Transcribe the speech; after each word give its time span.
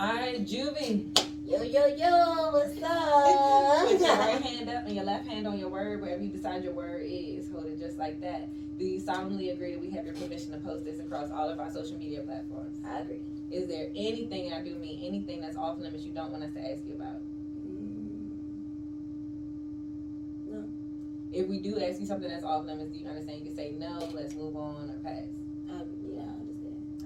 All 0.00 0.14
right, 0.14 0.40
Juvie. 0.46 1.04
Yo, 1.46 1.60
yo, 1.62 1.86
yo, 1.88 2.50
what's 2.52 2.82
up? 2.82 3.86
Put 3.86 4.00
your 4.00 4.08
right 4.16 4.40
hand 4.40 4.70
up 4.70 4.86
and 4.86 4.94
your 4.94 5.04
left 5.04 5.28
hand 5.28 5.46
on 5.46 5.58
your 5.58 5.68
word, 5.68 6.00
wherever 6.00 6.22
you 6.22 6.30
decide 6.30 6.64
your 6.64 6.72
word 6.72 7.02
is. 7.04 7.50
Hold 7.50 7.66
it 7.66 7.78
just 7.78 7.98
like 7.98 8.18
that. 8.22 8.48
Do 8.78 8.86
you 8.86 8.98
solemnly 8.98 9.50
agree 9.50 9.72
that 9.72 9.80
we 9.82 9.90
have 9.90 10.06
your 10.06 10.14
permission 10.14 10.52
to 10.52 10.58
post 10.60 10.86
this 10.86 11.00
across 11.00 11.30
all 11.30 11.50
of 11.50 11.60
our 11.60 11.70
social 11.70 11.98
media 11.98 12.22
platforms? 12.22 12.78
I 12.82 13.00
agree. 13.00 13.20
Is 13.50 13.68
there 13.68 13.88
anything, 13.94 14.46
and 14.46 14.54
I 14.54 14.62
do 14.62 14.74
mean 14.76 15.04
anything 15.04 15.42
that's 15.42 15.58
off 15.58 15.78
limits 15.78 16.06
you 16.06 16.12
don't 16.12 16.32
want 16.32 16.44
us 16.44 16.54
to 16.54 16.60
ask 16.60 16.82
you 16.86 16.94
about? 16.94 17.20
No. 20.50 20.64
If 21.30 21.46
we 21.46 21.58
do 21.58 21.78
ask 21.78 22.00
you 22.00 22.06
something 22.06 22.30
that's 22.30 22.44
off 22.44 22.64
limits, 22.64 22.90
do 22.90 23.00
you 23.00 23.06
understand? 23.06 23.40
You 23.40 23.44
can 23.48 23.54
say 23.54 23.74
no, 23.78 23.98
let's 24.14 24.34
move 24.34 24.56
on, 24.56 24.88
or 24.88 24.98
pass. 25.04 25.26
Um, 25.68 25.76
I 25.76 25.82
understand. 25.82 25.99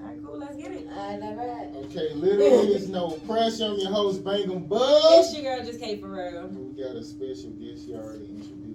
All 0.04 0.10
right, 0.10 0.18
cool, 0.24 0.38
let's 0.38 0.56
get 0.56 0.70
it. 0.72 0.86
All 0.94 1.10
right, 1.10 1.22
all 1.22 1.34
right. 1.34 1.84
Okay, 1.86 2.12
literally, 2.14 2.68
there's 2.72 2.88
no 2.90 3.12
pressure 3.26 3.64
on 3.64 3.80
your 3.80 3.90
host, 3.90 4.22
Bang 4.22 4.42
'em 4.50 4.64
Bugg. 4.64 4.80
It's 5.18 5.34
your 5.34 5.42
girl, 5.56 5.64
just 5.64 5.80
Kate 5.80 6.00
Ferrero. 6.00 6.46
We 6.48 6.82
got 6.82 6.94
a 6.96 7.02
special 7.02 7.50
guest 7.52 7.88
you 7.88 7.96
already 7.96 8.28
introduced. 8.28 8.74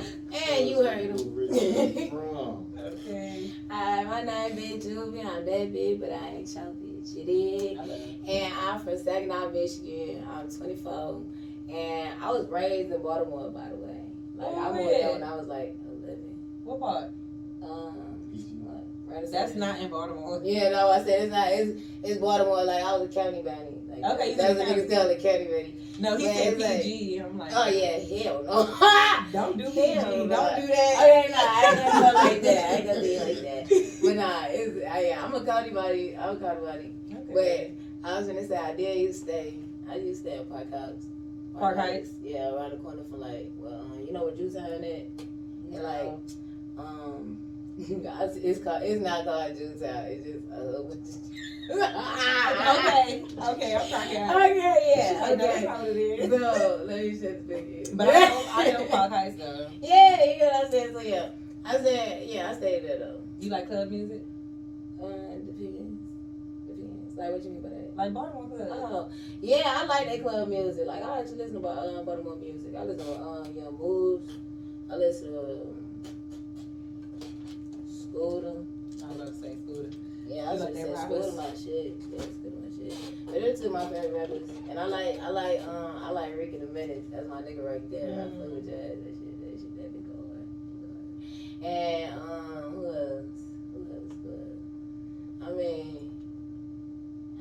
And 0.32 0.68
you 0.68 0.76
heard 0.76 0.86
Where 1.20 1.34
originally 1.34 1.92
him. 1.92 2.10
from. 2.10 2.66
Okay. 2.78 3.50
Hi, 3.68 4.04
my 4.04 4.22
name 4.22 4.58
is 4.58 4.84
Juvie. 4.86 5.24
I'm 5.24 5.44
that 5.44 5.72
big, 5.72 6.00
but 6.00 6.12
I 6.12 6.28
ain't 6.36 6.54
your 6.54 6.64
bitch. 6.64 7.16
You 7.16 7.24
dig? 7.24 7.78
I 7.78 7.82
love 7.82 7.90
it. 7.90 8.28
And 8.28 8.54
I'm 8.54 8.80
from 8.80 8.96
Saginaw, 8.96 9.50
Michigan. 9.50 10.24
I'm 10.32 10.48
24. 10.48 11.22
And 11.68 12.14
I 12.22 12.30
was 12.30 12.48
raised 12.48 12.92
in 12.92 13.02
Baltimore, 13.02 13.50
by 13.50 13.68
the 13.70 13.76
way. 13.76 14.00
Like, 14.36 14.54
I 14.56 14.68
Oh, 14.68 14.72
moved 14.72 14.88
there 14.90 15.12
when 15.12 15.22
I 15.24 15.34
was 15.36 15.48
like 15.48 15.76
11. 16.04 16.18
What 16.64 16.80
part? 16.80 17.10
That's 19.30 19.54
not 19.54 19.78
in 19.80 19.88
Baltimore. 19.90 20.40
Yeah, 20.44 20.70
no, 20.70 20.90
I 20.90 20.98
said 21.04 21.22
it's 21.22 21.32
not. 21.32 21.48
It's, 21.50 21.80
it's 22.02 22.20
Baltimore. 22.20 22.64
Like, 22.64 22.82
I 22.84 22.96
was 22.96 23.08
a 23.10 23.12
county 23.12 23.42
bunny. 23.42 23.76
Like, 24.00 24.12
Okay, 24.14 24.30
you 24.30 24.36
that's 24.36 24.48
said 24.48 24.56
what 24.58 24.66
county. 24.68 24.80
niggas 24.82 24.88
tell 24.90 25.08
the 25.08 25.16
county 25.16 25.44
bunny. 25.44 25.74
No, 25.98 26.16
he 26.16 26.24
Man, 26.24 26.34
said 26.36 26.52
it's 26.54 26.62
like- 26.62 26.82
PG. 26.82 27.18
I'm 27.18 27.38
like, 27.38 27.52
Oh, 27.54 27.68
yeah, 27.68 28.22
hell 28.22 28.42
no. 28.44 29.32
Don't 29.32 29.58
do 29.58 29.64
PG. 29.70 29.80
Hell 29.94 30.10
Don't 30.10 30.28
do 30.28 30.66
that. 30.66 30.94
Okay, 30.96 31.26
nah, 31.30 31.36
I 31.38 31.66
ain't 31.68 31.92
gonna 31.92 32.10
do 32.10 32.14
like 32.14 32.42
that. 32.42 32.70
I 32.70 32.74
ain't 32.76 32.86
gonna 32.86 33.00
do 33.02 33.06
it 33.12 33.26
like 33.26 33.68
that. 33.68 34.00
But 34.02 34.16
nah, 34.16 34.42
it's, 34.48 34.86
I, 34.90 35.00
yeah, 35.08 35.24
I'm 35.24 35.34
a 35.34 35.44
county 35.44 35.70
buddy. 35.70 36.16
I'm 36.16 36.36
a 36.36 36.40
county 36.40 36.60
buddy. 36.64 36.92
Okay. 37.12 37.74
But 38.02 38.08
I 38.10 38.18
was 38.18 38.28
gonna 38.28 38.46
say 38.46 38.56
I 38.56 38.74
did 38.74 38.98
used 39.00 39.18
to 39.26 39.30
stay. 39.30 39.54
I 39.90 39.96
used 39.96 40.24
to 40.24 40.30
stay 40.30 40.38
at 40.38 40.48
Park 40.48 40.72
Heights. 40.72 41.06
Park 41.58 41.76
Heights? 41.76 42.10
Yeah, 42.22 42.50
around 42.54 42.70
the 42.70 42.76
corner 42.78 43.02
from 43.10 43.20
like, 43.20 43.50
well, 43.58 43.80
um, 43.92 44.00
you 44.06 44.12
know 44.14 44.22
what 44.24 44.38
Juice 44.38 44.54
Town 44.54 44.72
at? 44.72 44.82
And 44.82 45.82
like, 45.82 46.12
um, 46.78 47.36
it's 47.88 48.62
called. 48.62 48.82
It's 48.82 49.02
not 49.02 49.24
called 49.24 49.56
Juice. 49.56 49.80
It's 49.82 50.26
just. 50.26 50.52
Uh, 50.52 50.82
okay, 51.70 53.22
okay, 53.38 53.76
I'm 53.76 53.88
cracking. 53.88 54.16
Okay, 54.16 54.94
yeah, 54.96 55.20
I 55.22 55.32
okay. 55.32 55.88
it 55.88 56.32
is. 56.32 56.40
So 56.40 56.82
let 56.84 57.04
me 57.04 57.10
the 57.10 57.28
fuck 57.86 57.96
But 57.96 58.08
I 58.08 58.12
know, 58.12 58.44
I 58.52 58.70
know 58.72 58.84
Park 58.86 59.12
Heights 59.12 59.36
though. 59.36 59.66
Yeah, 59.80 60.24
you 60.24 60.38
know 60.40 60.46
what 60.46 60.64
I'm 60.64 60.70
saying? 60.70 60.92
So 60.94 61.00
yeah. 61.00 61.28
I 61.64 61.76
said, 61.76 62.26
yeah, 62.26 62.50
I 62.50 62.54
stayed 62.54 62.84
there 62.84 62.98
though. 62.98 63.20
You 63.38 63.50
like 63.50 63.68
club 63.68 63.90
music? 63.90 64.24
Uh, 65.00 65.06
depends. 65.46 66.00
Depends. 66.66 67.16
Like, 67.16 67.30
what 67.32 67.44
you 67.44 67.50
mean 67.50 67.62
by 67.62 67.68
that? 67.68 67.96
Like 67.96 68.14
Baltimore 68.14 68.56
club? 68.56 68.68
Oh, 68.72 69.10
yeah, 69.40 69.62
I 69.64 69.84
like 69.84 70.08
that 70.08 70.22
club 70.22 70.48
music. 70.48 70.86
Like, 70.86 71.04
I 71.04 71.20
actually 71.20 71.38
listen 71.38 71.60
to 71.60 71.68
uh, 71.68 72.02
Baltimore 72.02 72.36
music. 72.36 72.74
I 72.76 72.84
listen 72.84 73.06
to 73.06 73.20
um, 73.22 73.46
Young 73.54 73.78
Moose. 73.78 74.22
I 74.90 74.96
listen 74.96 75.32
to 75.32 75.38
um, 75.38 75.79
Scooter. 78.10 78.54
I 79.08 79.14
love 79.14 79.28
to 79.28 79.34
say 79.34 79.56
Scooter. 79.64 79.90
Yeah, 80.28 80.42
I 80.48 80.52
was 80.52 80.60
like 80.62 80.74
like 80.74 80.84
them 80.86 80.96
Scooter 80.96 81.32
my 81.36 81.50
shit. 81.54 81.96
Yeah, 82.12 82.22
Scooter 82.22 82.56
my 82.62 82.70
shit. 82.76 82.98
But 83.26 83.34
they're 83.40 83.56
two 83.56 83.66
of 83.66 83.72
my 83.72 83.86
favorite 83.86 84.14
rappers. 84.14 84.42
And 84.68 84.78
I 84.78 84.84
like, 84.86 85.20
I 85.22 85.28
like, 85.30 85.60
um, 85.66 85.92
I 86.04 86.10
like 86.10 86.36
Rick 86.36 86.52
and 86.52 86.62
the 86.68 86.72
Minutes. 86.72 87.06
That's 87.10 87.28
my 87.28 87.42
nigga 87.42 87.64
right 87.66 87.90
there. 87.90 88.12
I 88.14 88.30
fuck 88.38 88.50
with 88.50 88.66
jazz. 88.66 88.98
That 89.02 89.14
shit, 89.14 89.40
that 89.40 89.58
shit, 89.58 89.76
that 89.76 89.92
big 89.92 90.06
go 90.06 90.14
hard. 90.26 90.46
And 91.62 92.14
um, 92.20 92.72
who 92.74 92.86
else? 92.86 93.26
Who 93.74 93.80
else? 93.80 94.14
Who 94.22 94.30
else? 94.30 94.60
I 95.42 95.50
mean, 95.52 96.10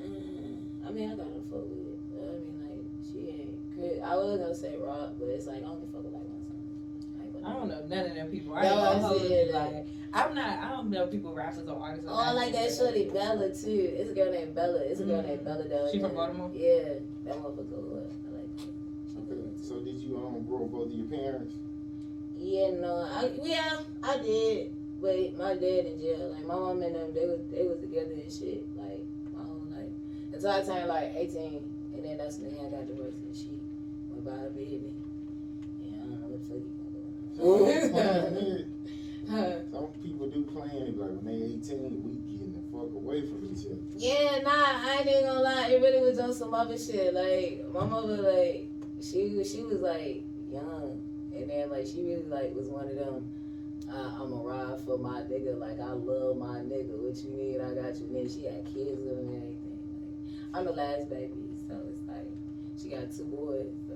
uh, 0.01 0.87
I 0.87 0.91
mean, 0.91 1.11
I 1.11 1.15
gotta 1.15 1.41
fuck 1.49 1.65
with 1.69 1.93
it. 1.93 1.99
But 2.13 2.23
I 2.25 2.37
mean, 2.39 2.55
like, 2.63 2.85
she 3.11 3.19
ain't. 3.29 3.57
cra- 3.75 4.07
I 4.09 4.15
was 4.15 4.39
gonna 4.39 4.55
say 4.55 4.75
rock, 4.81 5.13
but 5.19 5.27
it's 5.29 5.47
like 5.47 5.63
I 5.63 5.67
only 5.67 5.87
fuck 5.91 6.03
with 6.03 6.13
like 6.13 6.23
one 6.23 6.41
song. 6.47 7.45
I, 7.45 7.53
don't 7.53 7.67
know 7.69 7.81
none 7.87 8.05
of 8.09 8.15
them 8.15 8.27
people. 8.29 8.53
I 8.55 8.63
No, 8.63 8.75
gonna 8.75 8.99
hold 8.99 9.21
said 9.21 9.51
Like, 9.53 9.87
I'm 10.13 10.33
not. 10.35 10.58
I 10.89 10.91
don't 10.91 11.05
know 11.05 11.11
people 11.11 11.33
rappers 11.35 11.67
or 11.67 11.79
artists. 11.79 12.07
or 12.07 12.13
Oh, 12.13 12.17
I 12.17 12.31
like 12.31 12.51
that 12.53 12.61
actors. 12.63 12.77
shorty 12.79 13.09
Bella 13.13 13.49
too. 13.49 13.93
It's 13.93 14.09
a 14.09 14.13
girl 14.15 14.31
named 14.31 14.55
Bella. 14.55 14.79
It's 14.79 14.99
a 14.99 15.03
girl 15.03 15.21
Mm. 15.21 15.27
named 15.27 15.45
Bella 15.45 15.63
down 15.65 15.87
She 15.91 15.99
from 15.99 16.09
there. 16.09 16.17
Baltimore? 16.17 16.51
Yeah, 16.55 16.93
that 17.25 17.35
motherfucker. 17.35 17.77
What? 17.93 18.09
I 18.25 18.33
like 18.33 18.57
that. 18.57 18.65
She 19.05 19.17
Okay, 19.21 19.41
so 19.61 19.79
did 19.81 19.99
you 20.01 20.17
um 20.17 20.43
grow 20.47 20.65
both 20.65 20.87
of 20.87 20.93
your 20.97 21.05
parents? 21.05 21.53
Yeah, 22.39 22.71
no, 22.71 23.05
I 23.05 23.31
yeah, 23.43 23.77
I 24.01 24.17
did, 24.17 24.73
but 24.99 25.37
my 25.37 25.53
dad 25.53 25.85
in 25.85 25.99
jail. 26.01 26.33
Like 26.35 26.45
my 26.47 26.55
mom 26.55 26.81
and 26.81 26.95
them, 26.95 27.13
they 27.13 27.25
was 27.27 27.39
they 27.51 27.67
was 27.67 27.79
together 27.81 28.13
and 28.13 28.31
shit. 28.31 28.65
Like 28.75 29.05
my 29.31 29.43
whole 29.43 29.61
life 29.69 29.93
until 30.33 30.49
I 30.51 30.61
turned 30.63 30.87
like 30.87 31.13
eighteen, 31.15 31.69
and 31.93 32.03
then 32.03 32.17
that's 32.17 32.39
when 32.39 32.49
I 32.65 32.69
got 32.71 32.87
divorced 32.87 33.17
and 33.27 33.35
she 33.35 33.59
went 34.09 34.25
by 34.25 34.31
her 34.41 34.49
baby. 34.49 34.91
Yeah, 35.83 36.01
I 36.01 36.07
don't 36.07 36.21
know 36.21 36.27
what 36.29 36.41
the 36.41 36.47
fuck 36.49 36.57
you 36.57 36.73
got 36.81 38.33
going 38.33 38.65
it 40.67 40.97
like 40.97 41.09
when 41.09 41.25
they 41.25 41.45
18, 41.45 42.03
we 42.03 42.15
getting 42.31 42.53
the 42.53 42.61
fuck 42.71 42.93
away 42.93 43.21
from 43.25 43.45
each 43.45 43.65
other. 43.65 43.77
Yeah, 43.95 44.39
nah, 44.43 44.51
I 44.51 44.97
ain't 44.99 45.09
even 45.09 45.23
gonna 45.23 45.41
lie. 45.41 45.67
It 45.69 45.81
really 45.81 46.01
was 46.01 46.19
on 46.19 46.33
some 46.33 46.53
other 46.53 46.77
shit. 46.77 47.13
Like 47.13 47.65
my 47.71 47.85
mother, 47.85 48.17
like 48.17 48.69
she 49.01 49.43
she 49.43 49.63
was 49.63 49.79
like 49.79 50.23
young, 50.51 51.01
and 51.33 51.49
then 51.49 51.69
like 51.69 51.87
she 51.87 52.03
really 52.03 52.25
like 52.27 52.53
was 52.55 52.67
one 52.67 52.87
of 52.87 52.95
them. 52.95 53.31
Uh, 53.91 54.11
I'm 54.21 54.33
a 54.33 54.35
ride 54.35 54.79
for 54.85 54.97
my 54.97 55.21
nigga. 55.21 55.59
Like 55.59 55.79
I 55.79 55.91
love 55.93 56.37
my 56.37 56.59
nigga. 56.59 56.97
What 56.97 57.17
you 57.23 57.31
need, 57.31 57.59
I 57.59 57.73
got 57.73 57.99
you. 57.99 58.07
And 58.07 58.15
then 58.15 58.29
she 58.29 58.45
had 58.45 58.65
kids 58.65 58.99
with 59.01 59.17
him 59.17 59.29
and 59.29 59.35
everything. 59.35 59.79
Like 59.93 60.45
I'm 60.53 60.65
the 60.65 60.71
last 60.71 61.09
baby, 61.09 61.49
so 61.67 61.75
it's 61.89 62.07
like 62.07 62.29
she 62.81 62.89
got 62.89 63.11
two 63.11 63.25
boys. 63.25 63.73
So 63.87 63.95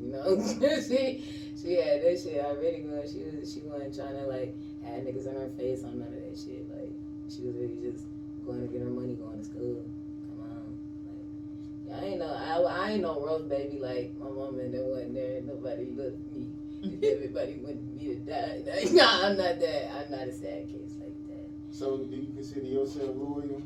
you 0.00 0.12
know, 0.12 0.80
she 0.80 1.24
she 1.60 1.74
had 1.76 2.02
that 2.02 2.20
shit 2.22 2.44
already 2.44 2.82
going. 2.82 3.08
She 3.10 3.24
was 3.24 3.52
she 3.52 3.60
wasn't 3.60 3.94
trying 3.94 4.16
to 4.16 4.26
like 4.26 4.54
have 4.84 5.02
niggas 5.02 5.26
in 5.26 5.34
her 5.34 5.50
face 5.56 5.84
on 5.84 5.98
none 5.98 6.08
of 6.08 6.14
that 6.14 6.36
shit. 6.36 6.68
Like 6.70 6.92
she 7.28 7.42
was 7.42 7.54
really 7.56 7.78
just 7.82 8.04
going 8.46 8.60
to 8.60 8.68
get 8.72 8.82
her 8.82 8.90
money, 8.90 9.14
going 9.14 9.38
to 9.38 9.44
school. 9.44 9.84
Come 10.28 10.40
on, 10.44 10.78
like 11.08 11.88
yeah, 11.88 11.96
I 11.96 12.04
ain't 12.04 12.18
know, 12.18 12.32
I, 12.32 12.86
I 12.86 12.90
ain't 12.92 13.02
no 13.02 13.20
rough 13.24 13.48
baby 13.48 13.78
like 13.78 14.12
my 14.18 14.28
mom 14.30 14.58
and 14.58 14.72
that 14.74 14.84
wasn't 14.84 15.14
there. 15.14 15.40
Nobody 15.42 15.86
loved 15.90 16.20
me. 16.34 16.46
Everybody 17.02 17.60
wanted 17.62 17.96
me 17.96 18.14
to 18.14 18.20
die. 18.20 18.62
Like, 18.66 18.92
nah, 18.92 19.26
I'm 19.26 19.36
not 19.36 19.58
that. 19.60 19.90
I'm 19.96 20.10
not 20.10 20.28
a 20.28 20.32
sad 20.32 20.68
case 20.68 20.94
like 21.00 21.16
that. 21.28 21.48
So 21.70 21.98
do 21.98 22.16
you 22.16 22.32
consider 22.34 22.66
yourself 22.66 23.16
loyal? 23.16 23.62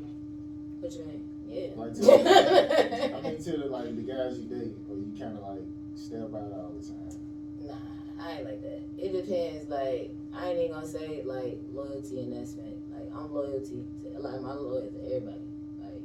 What 0.79 0.93
you 0.95 1.05
mean? 1.05 1.29
Yeah. 1.49 1.67
Like 1.75 1.93
to, 1.95 3.17
I 3.17 3.21
mean 3.21 3.43
to 3.43 3.51
the 3.57 3.65
like 3.65 3.95
the 3.95 4.03
guys 4.03 4.39
you 4.39 4.45
date, 4.47 4.75
or 4.89 4.95
you 4.95 5.11
kind 5.19 5.37
of 5.37 5.43
like 5.43 5.65
step 5.95 6.29
out 6.33 6.53
all 6.53 6.73
the 6.79 6.85
time. 6.85 7.19
Nah, 7.65 7.75
I 8.19 8.31
ain't 8.33 8.45
like 8.45 8.61
that. 8.61 8.81
It 8.97 9.11
depends. 9.13 9.69
Like 9.69 10.11
I 10.33 10.49
ain't 10.49 10.59
even 10.59 10.71
gonna 10.73 10.87
say 10.87 11.23
like 11.23 11.59
loyalty 11.73 12.19
in 12.19 12.31
that 12.31 12.47
sense. 12.47 12.83
Like 12.91 13.09
I'm 13.15 13.33
loyalty 13.33 13.83
to 14.03 14.19
like 14.19 14.41
my 14.41 14.53
loyalty 14.53 14.89
to 14.89 15.05
everybody. 15.07 15.47
Like 15.79 16.03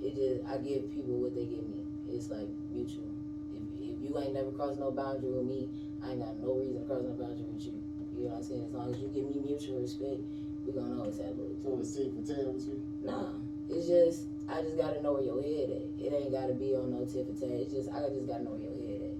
it 0.00 0.14
just 0.14 0.46
I 0.46 0.58
give 0.58 0.94
people 0.94 1.18
what 1.18 1.34
they 1.34 1.44
give 1.44 1.66
me. 1.66 1.82
It's 2.08 2.30
like 2.30 2.48
mutual. 2.70 3.10
If, 3.52 3.62
if 3.82 3.96
you 4.00 4.14
ain't 4.18 4.34
never 4.34 4.50
crossed 4.52 4.78
no 4.78 4.90
boundary 4.90 5.32
with 5.32 5.46
me, 5.46 5.68
I 6.02 6.12
ain't 6.12 6.20
got 6.20 6.38
no 6.38 6.54
reason 6.54 6.80
to 6.80 6.86
cross 6.86 7.02
no 7.02 7.12
boundary 7.18 7.50
with 7.50 7.66
you. 7.66 7.74
You 8.16 8.24
know 8.24 8.38
what 8.38 8.38
I'm 8.38 8.44
saying? 8.44 8.64
As 8.66 8.74
long 8.74 8.94
as 8.94 8.98
you 9.00 9.10
give 9.10 9.26
me 9.26 9.42
mutual 9.42 9.82
respect, 9.82 10.22
we 10.64 10.72
gonna 10.72 10.98
always 11.02 11.18
have 11.18 11.34
loyalty. 11.34 11.58
So 11.62 11.78
it's 11.82 11.92
tit 11.98 12.14
for 12.14 12.22
tat 12.22 12.46
with 12.46 12.62
you. 12.62 12.78
Nah, 13.02 13.42
it's 13.68 13.90
just 13.90 14.30
I 14.46 14.62
just 14.62 14.78
gotta 14.78 15.02
know 15.02 15.18
where 15.18 15.26
your 15.26 15.42
head 15.42 15.82
at. 15.82 15.86
It 15.98 16.14
ain't 16.14 16.30
gotta 16.30 16.54
be 16.54 16.78
on 16.78 16.94
no 16.94 17.02
tip 17.04 17.26
for 17.26 17.34
tat. 17.34 17.58
It's 17.58 17.74
just 17.74 17.90
I 17.90 18.06
just 18.06 18.30
gotta 18.30 18.46
know 18.46 18.54
where 18.54 18.70
your 18.70 18.78
head 18.86 19.12
at, 19.12 19.16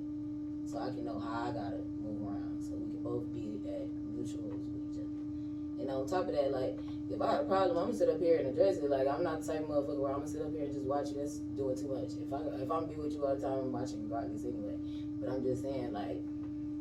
so 0.71 0.79
I 0.79 0.95
can 0.95 1.05
know 1.05 1.19
how 1.19 1.51
I 1.51 1.53
gotta 1.53 1.83
both 3.09 3.25
be 3.33 3.57
at 3.65 3.89
mutual 4.13 4.53
with 4.53 4.85
each 4.85 5.01
other. 5.01 5.81
And 5.81 5.91
on 5.91 6.07
top 6.07 6.29
of 6.29 6.35
that, 6.37 6.53
like 6.53 6.77
if 7.09 7.21
I 7.23 7.33
have 7.33 7.41
a 7.41 7.49
problem, 7.49 7.79
I'm 7.79 7.87
gonna 7.87 7.97
sit 7.97 8.09
up 8.09 8.21
here 8.21 8.37
and 8.39 8.49
address 8.49 8.77
it. 8.77 8.91
Like 8.91 9.09
I'm 9.09 9.25
not 9.25 9.41
the 9.41 9.53
type 9.53 9.65
of 9.65 9.71
motherfucker 9.73 9.99
where 9.99 10.13
I'm 10.13 10.21
gonna 10.21 10.29
sit 10.29 10.43
up 10.43 10.53
here 10.53 10.65
and 10.65 10.75
just 10.75 10.85
watch 10.85 11.09
you. 11.09 11.17
That's 11.17 11.39
doing 11.57 11.77
too 11.77 11.89
much. 11.89 12.13
If 12.21 12.29
I 12.33 12.41
if 12.61 12.71
I'm 12.71 12.87
be 12.87 12.95
with 13.01 13.15
you 13.15 13.25
all 13.25 13.35
the 13.35 13.41
time, 13.41 13.59
I'm 13.59 13.73
watching 13.73 14.05
regardless 14.05 14.45
anyway. 14.45 14.77
But 15.21 15.31
I'm 15.31 15.43
just 15.43 15.63
saying 15.63 15.93
like. 15.93 16.21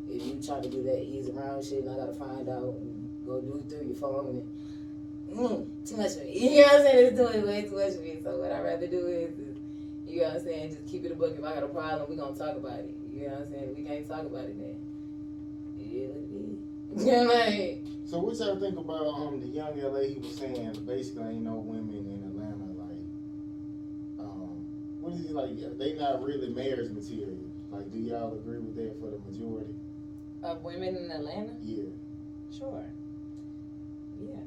If 0.10 0.26
you 0.26 0.42
try 0.42 0.62
to 0.62 0.70
do 0.70 0.84
that 0.84 1.04
ease 1.04 1.28
around 1.28 1.66
shit, 1.66 1.84
and 1.84 1.92
I 1.92 1.98
gotta 1.98 2.14
find 2.14 2.48
out 2.48 2.80
and 2.80 3.10
go 3.26 3.42
do 3.42 3.58
it 3.60 3.70
through 3.70 3.88
your 3.88 3.96
phone 3.96 4.40
and 4.40 5.38
mm, 5.38 5.88
too 5.88 5.98
much 5.98 6.14
for 6.14 6.24
me. 6.24 6.32
You 6.56 6.62
know 6.62 6.68
what 6.68 6.76
I'm 6.76 6.82
saying? 6.84 7.06
It's 7.08 7.18
doing 7.18 7.46
way 7.46 7.62
too 7.64 7.76
much 7.76 7.96
for 7.96 8.02
me. 8.02 8.20
So 8.24 8.40
what 8.40 8.52
I'd 8.52 8.64
rather 8.64 8.88
do 8.88 9.06
is, 9.08 9.38
is 9.38 9.58
you 10.08 10.22
know 10.22 10.28
what 10.28 10.38
I'm 10.38 10.44
saying, 10.44 10.70
just 10.70 10.88
keep 10.88 11.04
it 11.04 11.12
a 11.12 11.16
book. 11.16 11.36
If 11.38 11.44
I 11.44 11.56
got 11.56 11.64
a 11.64 11.68
problem, 11.68 12.10
we 12.10 12.16
gonna 12.16 12.38
talk 12.38 12.56
about 12.56 12.80
it. 12.80 12.96
You 13.12 13.28
know 13.28 13.34
what 13.34 13.48
I'm 13.48 13.52
saying? 13.52 13.76
We 13.76 13.84
can't 13.84 14.08
talk 14.08 14.26
about 14.26 14.46
it 14.46 14.58
then. 14.58 14.87
Yeah, 17.06 17.06
what 17.06 17.06
it 17.06 17.06
is. 17.06 17.06
You 17.06 17.12
know 17.12 17.26
what 17.28 17.48
I 17.48 17.50
mean? 17.52 17.88
So 18.06 18.20
what 18.20 18.38
y'all 18.38 18.56
think 18.60 18.78
about 18.78 19.06
um 19.06 19.40
the 19.40 19.48
young 19.48 19.78
LA? 19.80 20.00
He 20.00 20.20
was 20.20 20.36
saying 20.36 20.86
basically 20.88 21.24
ain't 21.30 21.44
no 21.44 21.56
women 21.56 22.08
in 22.08 22.24
Atlanta 22.24 22.72
like 22.80 23.04
um, 24.20 24.66
what 25.02 25.14
is 25.14 25.28
he 25.28 25.34
like? 25.34 25.78
They 25.78 25.94
not 25.94 26.24
really 26.24 26.50
marriage 26.50 26.90
material. 26.90 27.38
Like, 27.70 27.92
do 27.92 28.00
y'all 28.00 28.34
agree 28.34 28.60
with 28.60 28.76
that 28.76 29.00
for 29.00 29.12
the 29.12 29.20
majority? 29.30 29.76
Of 30.42 30.64
women 30.64 30.96
in 30.96 31.12
Atlanta? 31.12 31.54
Yeah. 31.62 31.84
Sure. 32.58 32.86
Yeah. 34.20 34.40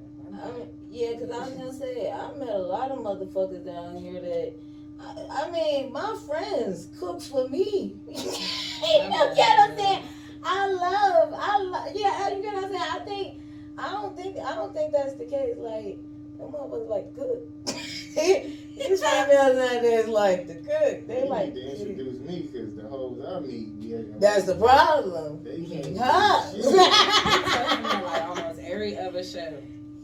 I 0.43 0.51
mean, 0.53 0.67
yeah, 0.91 1.13
cause 1.19 1.31
I 1.31 1.39
was 1.39 1.51
gonna 1.51 1.73
say 1.73 2.11
I 2.11 2.37
met 2.39 2.49
a 2.49 2.59
lot 2.59 2.91
of 2.91 3.01
motherfuckers 3.01 3.65
down 3.65 3.97
here 3.99 4.21
that. 4.21 4.53
I, 4.99 5.45
I 5.47 5.51
mean, 5.51 5.93
my 5.93 6.17
friends 6.27 6.89
cook 6.99 7.21
for 7.21 7.49
me. 7.49 7.97
you 8.07 8.15
know 8.15 9.19
what 9.19 9.39
I'm 9.39 9.77
saying? 9.77 10.03
I 10.43 10.67
love, 10.73 11.35
I 11.37 11.63
love, 11.63 11.89
yeah, 11.95 12.29
you 12.31 12.43
get 12.43 12.55
what 12.55 12.65
I'm 12.65 12.71
saying? 12.71 12.83
I 12.93 12.99
think, 13.01 13.41
I 13.79 13.91
don't 13.91 14.17
think, 14.17 14.37
I 14.39 14.55
don't 14.55 14.73
think 14.75 14.93
that's 14.93 15.15
the 15.15 15.25
case. 15.25 15.55
Like, 15.59 15.99
them 16.39 16.53
motherfuckers 16.53 16.89
like 16.89 17.15
to 17.15 17.21
cook. 17.21 17.75
These 18.15 19.03
females 19.03 19.03
out 19.03 19.83
there 19.83 20.01
is 20.01 20.09
like 20.09 20.47
the 20.47 20.55
cook. 20.55 21.07
They 21.07 21.21
They 21.23 21.29
like 21.29 21.55
need 21.55 21.61
to 21.63 21.71
to 21.71 21.77
cook. 21.77 21.89
introduce 21.89 22.21
me 22.21 22.49
because 22.51 22.75
the 22.75 22.83
hoes 22.89 23.23
I 23.29 23.41
meet, 23.41 23.69
yeah. 23.81 23.99
That's 24.19 24.45
the 24.45 24.55
problem. 24.55 25.41
They 25.45 25.61
can't. 25.63 25.99
Huh? 25.99 26.51
Shit. 26.51 26.65
Talking 26.65 27.85
about, 27.85 28.05
like 28.05 28.23
almost 28.29 28.61
every 28.61 28.99
other 28.99 29.23
show. 29.23 29.55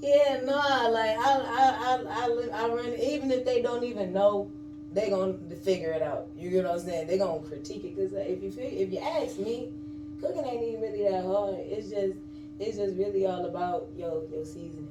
Yeah, 0.03 0.41
no, 0.45 0.57
like 0.93 1.17
I, 1.19 1.41
I, 1.47 1.75
I, 1.81 2.05
I, 2.11 2.65
I 2.65 2.69
run. 2.69 2.93
Even 3.01 3.31
if 3.31 3.45
they 3.47 3.63
don't 3.63 3.83
even 3.83 4.13
know, 4.13 4.51
they 4.93 5.09
gonna 5.09 5.35
figure 5.65 5.91
it 5.93 6.03
out. 6.03 6.27
You 6.37 6.51
get 6.51 6.65
what 6.65 6.75
I'm 6.75 6.81
saying? 6.81 7.07
They 7.07 7.17
gonna 7.19 7.41
critique 7.41 7.83
it 7.85 7.97
because 7.97 8.13
if 8.13 8.43
you 8.43 8.51
feel, 8.53 8.65
if 8.71 8.93
you 8.93 8.99
ask 8.99 9.39
me, 9.39 9.71
cooking 10.21 10.45
ain't 10.45 10.63
even 10.63 10.81
really 10.81 11.03
that 11.11 11.25
hard. 11.25 11.57
It's 11.59 11.91
just, 11.91 12.15
it's 12.59 12.77
just 12.79 12.97
really 12.97 13.27
all 13.27 13.45
about 13.47 13.89
yo, 13.97 14.25
your 14.31 14.45
seasoning. 14.45 14.89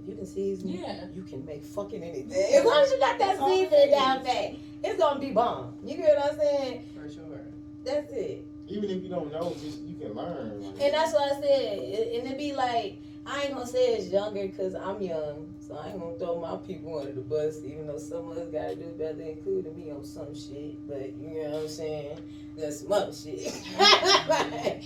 If 0.00 0.08
you 0.08 0.14
can 0.16 0.26
season, 0.26 0.70
it, 0.70 0.80
Yeah. 0.80 1.04
you 1.14 1.22
can 1.22 1.44
make 1.44 1.62
fucking 1.62 2.02
anything. 2.02 2.32
As 2.54 2.64
long 2.64 2.82
as 2.82 2.90
you 2.90 2.98
got 3.00 3.18
that 3.18 3.26
That's 3.28 3.40
all 3.40 3.50
it 3.50 3.70
seasoning 3.70 3.90
down 3.90 4.20
is. 4.20 4.26
pat, 4.26 4.54
it's 4.82 4.98
gonna 4.98 5.20
be 5.20 5.30
bomb. 5.30 5.74
You 5.84 5.96
get 5.96 6.16
what 6.16 6.32
I'm 6.32 6.38
saying? 6.38 6.84
For 6.94 7.08
sure. 7.12 7.40
That's 7.84 8.10
it. 8.12 8.46
Even 8.68 8.88
if 8.90 9.02
you 9.02 9.08
don't 9.08 9.32
know, 9.32 9.54
just 9.62 9.80
you 9.82 9.96
can 9.96 10.14
learn. 10.14 10.62
Like, 10.62 10.80
And 10.80 10.94
that's 10.94 11.12
what 11.12 11.32
I 11.32 11.40
said. 11.40 11.78
And 11.78 12.30
it 12.30 12.38
be 12.38 12.54
like, 12.54 12.98
I 13.26 13.42
ain't 13.42 13.52
gonna 13.54 13.66
say 13.66 13.94
it's 13.94 14.08
younger 14.10 14.46
because 14.46 14.74
I'm 14.74 15.02
young. 15.02 15.52
So 15.70 15.76
I 15.76 15.90
ain't 15.90 16.00
gonna 16.00 16.18
throw 16.18 16.40
my 16.40 16.56
people 16.66 16.98
under 16.98 17.12
the 17.12 17.20
bus, 17.20 17.60
even 17.64 17.86
though 17.86 17.98
some 17.98 18.28
of 18.28 18.36
us 18.36 18.48
gotta 18.50 18.74
do 18.74 18.86
better, 18.98 19.22
including 19.22 19.76
me 19.76 19.92
on 19.92 20.04
some 20.04 20.34
shit. 20.34 20.84
But 20.88 21.14
you 21.20 21.44
know 21.44 21.50
what 21.50 21.62
I'm 21.62 21.68
saying? 21.68 22.18
That's 22.56 22.80
some 22.80 22.90
other 22.90 23.12
shit. 23.12 23.52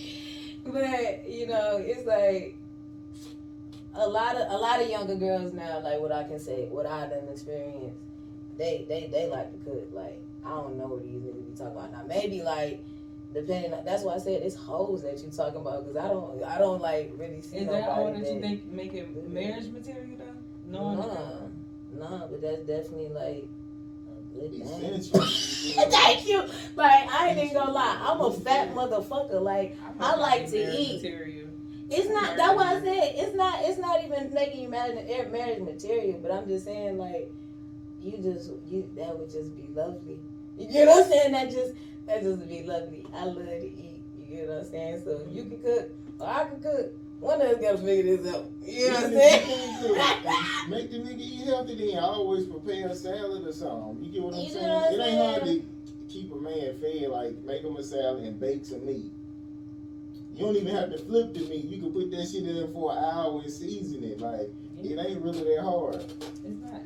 but, 0.66 1.26
you 1.26 1.46
know, 1.46 1.78
it's 1.78 2.06
like 2.06 2.56
a 3.94 4.06
lot 4.06 4.36
of 4.36 4.52
a 4.52 4.56
lot 4.58 4.82
of 4.82 4.90
younger 4.90 5.14
girls 5.14 5.54
now, 5.54 5.80
like 5.80 6.00
what 6.00 6.12
I 6.12 6.24
can 6.24 6.38
say, 6.38 6.68
what 6.70 6.84
I 6.84 7.06
done 7.06 7.28
experienced, 7.32 7.96
they 8.58 8.84
they 8.86 9.08
they 9.10 9.26
like 9.26 9.52
to 9.52 9.70
cook. 9.70 9.88
Like, 9.90 10.20
I 10.44 10.50
don't 10.50 10.76
know 10.76 10.88
what 10.88 11.02
these 11.02 11.14
niggas 11.14 11.46
be 11.46 11.56
talking 11.56 11.78
about. 11.78 11.92
Now 11.92 12.02
maybe 12.06 12.42
like 12.42 12.84
depending 13.32 13.72
on, 13.72 13.86
that's 13.86 14.02
why 14.02 14.16
I 14.16 14.18
said 14.18 14.42
it's 14.42 14.54
hoes 14.54 15.02
that 15.02 15.22
you 15.24 15.30
talking 15.30 15.62
about 15.62 15.86
because 15.86 15.96
I 15.96 16.08
don't 16.08 16.44
I 16.44 16.58
don't 16.58 16.82
like 16.82 17.10
really 17.16 17.40
see 17.40 17.56
Is 17.56 17.68
that 17.68 17.88
all 17.88 18.12
that 18.12 18.18
you 18.18 18.38
think 18.42 18.66
make 18.66 18.92
it 18.92 19.32
marriage 19.32 19.72
material 19.72 20.18
though? 20.18 20.33
No. 20.66 20.94
Nah, 20.94 22.08
nah, 22.08 22.26
but 22.26 22.40
that's 22.40 22.60
definitely 22.60 23.10
like 23.10 23.48
a 24.08 24.34
good 24.34 24.52
thing. 24.52 25.00
Thank 25.90 26.26
you. 26.26 26.42
Like 26.76 27.12
I 27.12 27.28
ain't 27.28 27.38
even 27.38 27.54
gonna 27.54 27.72
lie, 27.72 27.98
I'm 28.00 28.20
a 28.20 28.32
fat 28.32 28.74
motherfucker. 28.74 29.40
Like 29.40 29.76
I 30.00 30.16
like 30.16 30.48
to 30.50 30.58
eat. 30.76 31.02
Material. 31.02 31.48
it's 31.90 32.08
not 32.08 32.36
that 32.36 32.56
why 32.56 32.74
I 32.76 32.80
said 32.80 33.12
it's 33.16 33.36
not 33.36 33.54
it's 33.60 33.78
not 33.78 34.04
even 34.04 34.32
making 34.32 34.62
you 34.62 34.68
mad 34.68 34.94
marriage 34.94 35.30
marriage 35.30 35.60
material. 35.60 36.18
But 36.22 36.32
I'm 36.32 36.46
just 36.48 36.64
saying 36.64 36.98
like 36.98 37.30
you 38.00 38.18
just 38.18 38.50
you 38.68 38.90
that 38.96 39.18
would 39.18 39.30
just 39.30 39.56
be 39.56 39.68
lovely. 39.74 40.18
You 40.58 40.68
get 40.68 40.86
what 40.86 41.04
I'm 41.04 41.10
saying? 41.10 41.32
That 41.32 41.50
just 41.50 41.74
that 42.06 42.22
just 42.22 42.38
would 42.38 42.48
be 42.48 42.62
lovely. 42.62 43.06
I 43.14 43.24
love 43.24 43.36
to 43.36 43.64
eat. 43.64 44.02
You 44.18 44.36
get 44.36 44.48
what 44.48 44.58
I'm 44.58 44.64
saying? 44.70 45.02
So 45.04 45.22
you 45.30 45.44
can 45.44 45.62
cook 45.62 45.90
or 46.18 46.26
I 46.26 46.44
can 46.44 46.60
cook. 46.60 46.92
One 47.20 47.40
of 47.40 47.48
us 47.48 47.60
gotta 47.60 47.78
figure 47.78 48.16
this 48.16 48.34
out. 48.34 48.50
You 48.62 48.88
know 48.88 48.94
what 48.94 49.04
I'm 49.04 49.12
Even 49.12 49.20
if 49.20 49.80
you 49.80 49.94
saying? 49.94 50.70
Make 50.70 50.90
the 50.90 50.98
nigga 50.98 51.20
eat 51.20 51.44
healthy 51.44 51.92
then. 51.92 52.02
Always 52.02 52.46
prepare 52.46 52.88
a 52.88 52.94
salad 52.94 53.46
or 53.46 53.52
something. 53.52 54.04
You 54.04 54.12
get 54.12 54.22
what 54.22 54.34
I'm 54.34 54.40
You 54.40 54.50
saying? 54.50 54.68
what 54.68 54.92
I'm 54.92 55.00
it 55.00 55.06
ain't 55.06 55.18
hard 55.18 55.44
to 55.44 55.62
keep 56.08 56.32
a 56.32 56.36
man 56.36 56.74
fed. 56.80 57.08
Like 57.08 57.38
make 57.44 57.62
him 57.62 57.76
a 57.76 57.82
salad 57.82 58.24
and 58.24 58.38
bake 58.38 58.64
some 58.64 58.84
meat. 58.84 59.12
You 60.34 60.46
don't 60.46 60.56
even 60.56 60.74
have 60.74 60.90
to 60.90 60.98
flip 60.98 61.32
the 61.32 61.40
meat. 61.40 61.64
You 61.64 61.80
can 61.80 61.92
put 61.92 62.10
that 62.10 62.28
shit 62.28 62.44
in 62.44 62.72
for 62.72 62.92
an 62.92 62.98
hour 62.98 63.40
and 63.42 63.52
season 63.52 64.02
it. 64.04 64.20
Like 64.20 64.50
it 64.82 64.98
ain't 64.98 65.22
really 65.22 65.44
that 65.44 65.62
hard. 65.62 65.96
It's 65.96 66.62
not. 66.62 66.82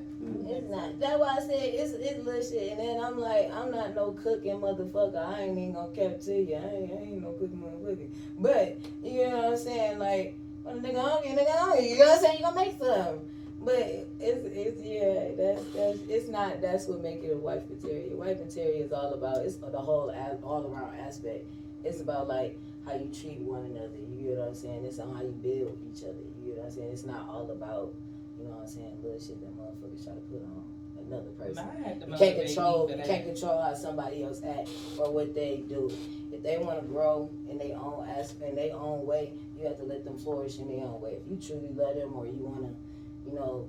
It's 0.48 0.70
not. 0.70 1.00
That's 1.00 1.18
why 1.18 1.36
I 1.36 1.40
said 1.40 1.60
it's 1.62 1.92
it's 1.92 2.24
little 2.24 2.42
shit. 2.42 2.72
And 2.72 2.80
then 2.80 3.00
I'm 3.04 3.18
like, 3.18 3.52
I'm 3.52 3.70
not 3.70 3.94
no 3.94 4.12
cooking 4.12 4.56
motherfucker. 4.56 5.16
I 5.16 5.42
ain't 5.42 5.58
even 5.58 5.74
gonna 5.74 5.94
cap 5.94 6.20
to 6.20 6.32
you. 6.32 6.54
I 6.54 6.74
ain't, 6.74 6.92
I 6.92 7.02
ain't 7.02 7.22
no 7.22 7.32
cooking 7.32 7.58
motherfucker. 7.58 8.08
But 8.38 8.78
you 9.02 9.28
know 9.28 9.36
what 9.36 9.52
I'm 9.52 9.56
saying? 9.56 9.98
Like, 9.98 10.38
when 10.62 10.78
a 10.78 10.80
nigga 10.80 11.02
hungry, 11.02 11.30
nigga 11.30 11.56
hungry. 11.56 11.90
You 11.90 11.98
know 11.98 12.06
what 12.06 12.16
I'm 12.16 12.24
saying? 12.24 12.38
You 12.38 12.44
gonna 12.44 12.56
make 12.56 12.78
some. 12.78 13.20
But 13.60 14.06
it's 14.20 14.46
it's 14.46 14.82
yeah. 14.82 15.34
That's 15.36 15.64
that's 15.74 15.98
it's 16.08 16.28
not. 16.28 16.60
That's 16.60 16.86
what 16.86 17.02
make 17.02 17.22
it 17.22 17.32
a 17.32 17.36
wife 17.36 17.68
material. 17.68 18.18
Wife 18.18 18.38
material 18.38 18.84
is 18.84 18.92
all 18.92 19.14
about. 19.14 19.38
It's 19.44 19.56
the 19.56 19.78
whole 19.78 20.10
all 20.42 20.72
around 20.72 20.94
aspect. 21.00 21.46
It's 21.84 22.00
about 22.00 22.28
like 22.28 22.58
how 22.86 22.94
you 22.94 23.10
treat 23.12 23.40
one 23.40 23.64
another. 23.66 23.98
You 24.16 24.34
know 24.34 24.40
what 24.40 24.48
I'm 24.48 24.54
saying? 24.54 24.84
It's 24.84 24.98
on 24.98 25.14
how 25.14 25.22
you 25.22 25.32
build 25.42 25.76
each 25.90 26.02
other. 26.04 26.14
You 26.44 26.54
know 26.54 26.62
what 26.62 26.66
I'm 26.66 26.70
saying? 26.70 26.90
It's 26.92 27.04
not 27.04 27.28
all 27.28 27.50
about 27.50 27.92
you 28.38 28.44
know 28.44 28.50
what 28.50 28.62
I'm 28.62 28.66
saying? 28.68 28.98
Little 29.02 29.18
shit 29.20 29.40
that 29.40 29.52
motherfuckers 29.56 30.04
try 30.04 30.14
to 30.14 30.20
put 30.20 30.42
on 30.44 30.62
another 31.06 31.30
person. 31.38 31.64
You 32.06 32.16
can't 32.18 32.36
control. 32.46 32.86
You 32.90 32.96
can't 33.06 33.24
control 33.26 33.62
how 33.62 33.74
somebody 33.74 34.22
else 34.24 34.40
act 34.46 34.68
or 34.98 35.10
what 35.10 35.34
they 35.34 35.62
do. 35.68 35.90
If 36.32 36.42
they 36.42 36.58
want 36.58 36.80
to 36.80 36.86
grow 36.86 37.30
in 37.50 37.58
their 37.58 37.76
own 37.76 38.06
aspect, 38.08 38.50
in 38.50 38.56
their 38.56 38.74
own 38.76 39.06
way, 39.06 39.32
you 39.58 39.66
have 39.66 39.78
to 39.78 39.84
let 39.84 40.04
them 40.04 40.18
flourish 40.18 40.58
in 40.58 40.68
their 40.68 40.84
own 40.86 41.00
way. 41.00 41.18
If 41.18 41.26
you 41.28 41.36
truly 41.36 41.72
love 41.74 41.96
them, 41.96 42.14
or 42.14 42.26
you 42.26 42.32
want 42.34 42.62
to, 42.68 43.30
you 43.30 43.34
know, 43.38 43.66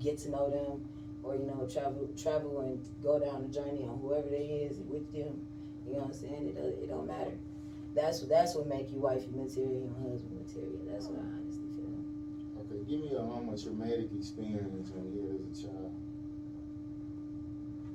get 0.00 0.18
to 0.18 0.30
know 0.30 0.48
them, 0.50 0.88
or 1.22 1.34
you 1.34 1.44
know, 1.46 1.66
travel, 1.70 2.08
travel 2.16 2.60
and 2.60 2.78
go 3.02 3.18
down 3.18 3.42
the 3.42 3.48
journey 3.48 3.82
on 3.84 3.98
whoever 4.00 4.28
they 4.28 4.68
is 4.70 4.78
with 4.88 5.10
them. 5.12 5.46
You 5.86 5.94
know 5.94 5.98
what 6.00 6.06
I'm 6.08 6.12
saying? 6.14 6.48
It, 6.48 6.56
don't- 6.56 6.82
it 6.84 6.88
don't 6.88 7.06
matter. 7.06 7.32
That's 7.94 8.20
that's 8.22 8.54
what 8.54 8.66
make 8.66 8.90
you 8.90 8.98
wifey 8.98 9.28
material 9.34 9.86
and 9.86 10.10
husband 10.10 10.34
material. 10.40 10.80
That's 10.90 11.06
what 11.06 11.18
I 11.20 11.26
honestly 11.38 11.68
feel. 11.76 11.94
Okay, 12.66 12.82
give 12.90 13.00
me 13.00 13.03
a 13.03 13.03
um, 13.18 13.48
a 13.52 13.58
traumatic 13.58 14.10
experience 14.16 14.90
when 14.94 15.12
you 15.12 15.26
had 15.26 15.40
as 15.50 15.58
a 15.58 15.62
child. 15.66 15.92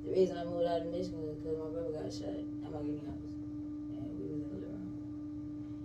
The 0.05 0.11
reason 0.11 0.37
I 0.37 0.45
moved 0.45 0.67
out 0.67 0.81
of 0.81 0.91
Michigan 0.91 1.21
was 1.21 1.37
because 1.37 1.57
my 1.59 1.69
brother 1.69 1.91
got 1.91 2.11
shot 2.11 2.29
at 2.29 2.71
my 2.71 2.79
granny 2.79 2.97
house. 3.05 3.29
And 3.97 4.19
we 4.19 4.25
was 4.25 4.41
in 4.41 4.49
the 4.49 4.55
living 4.55 4.69
room. 4.69 4.93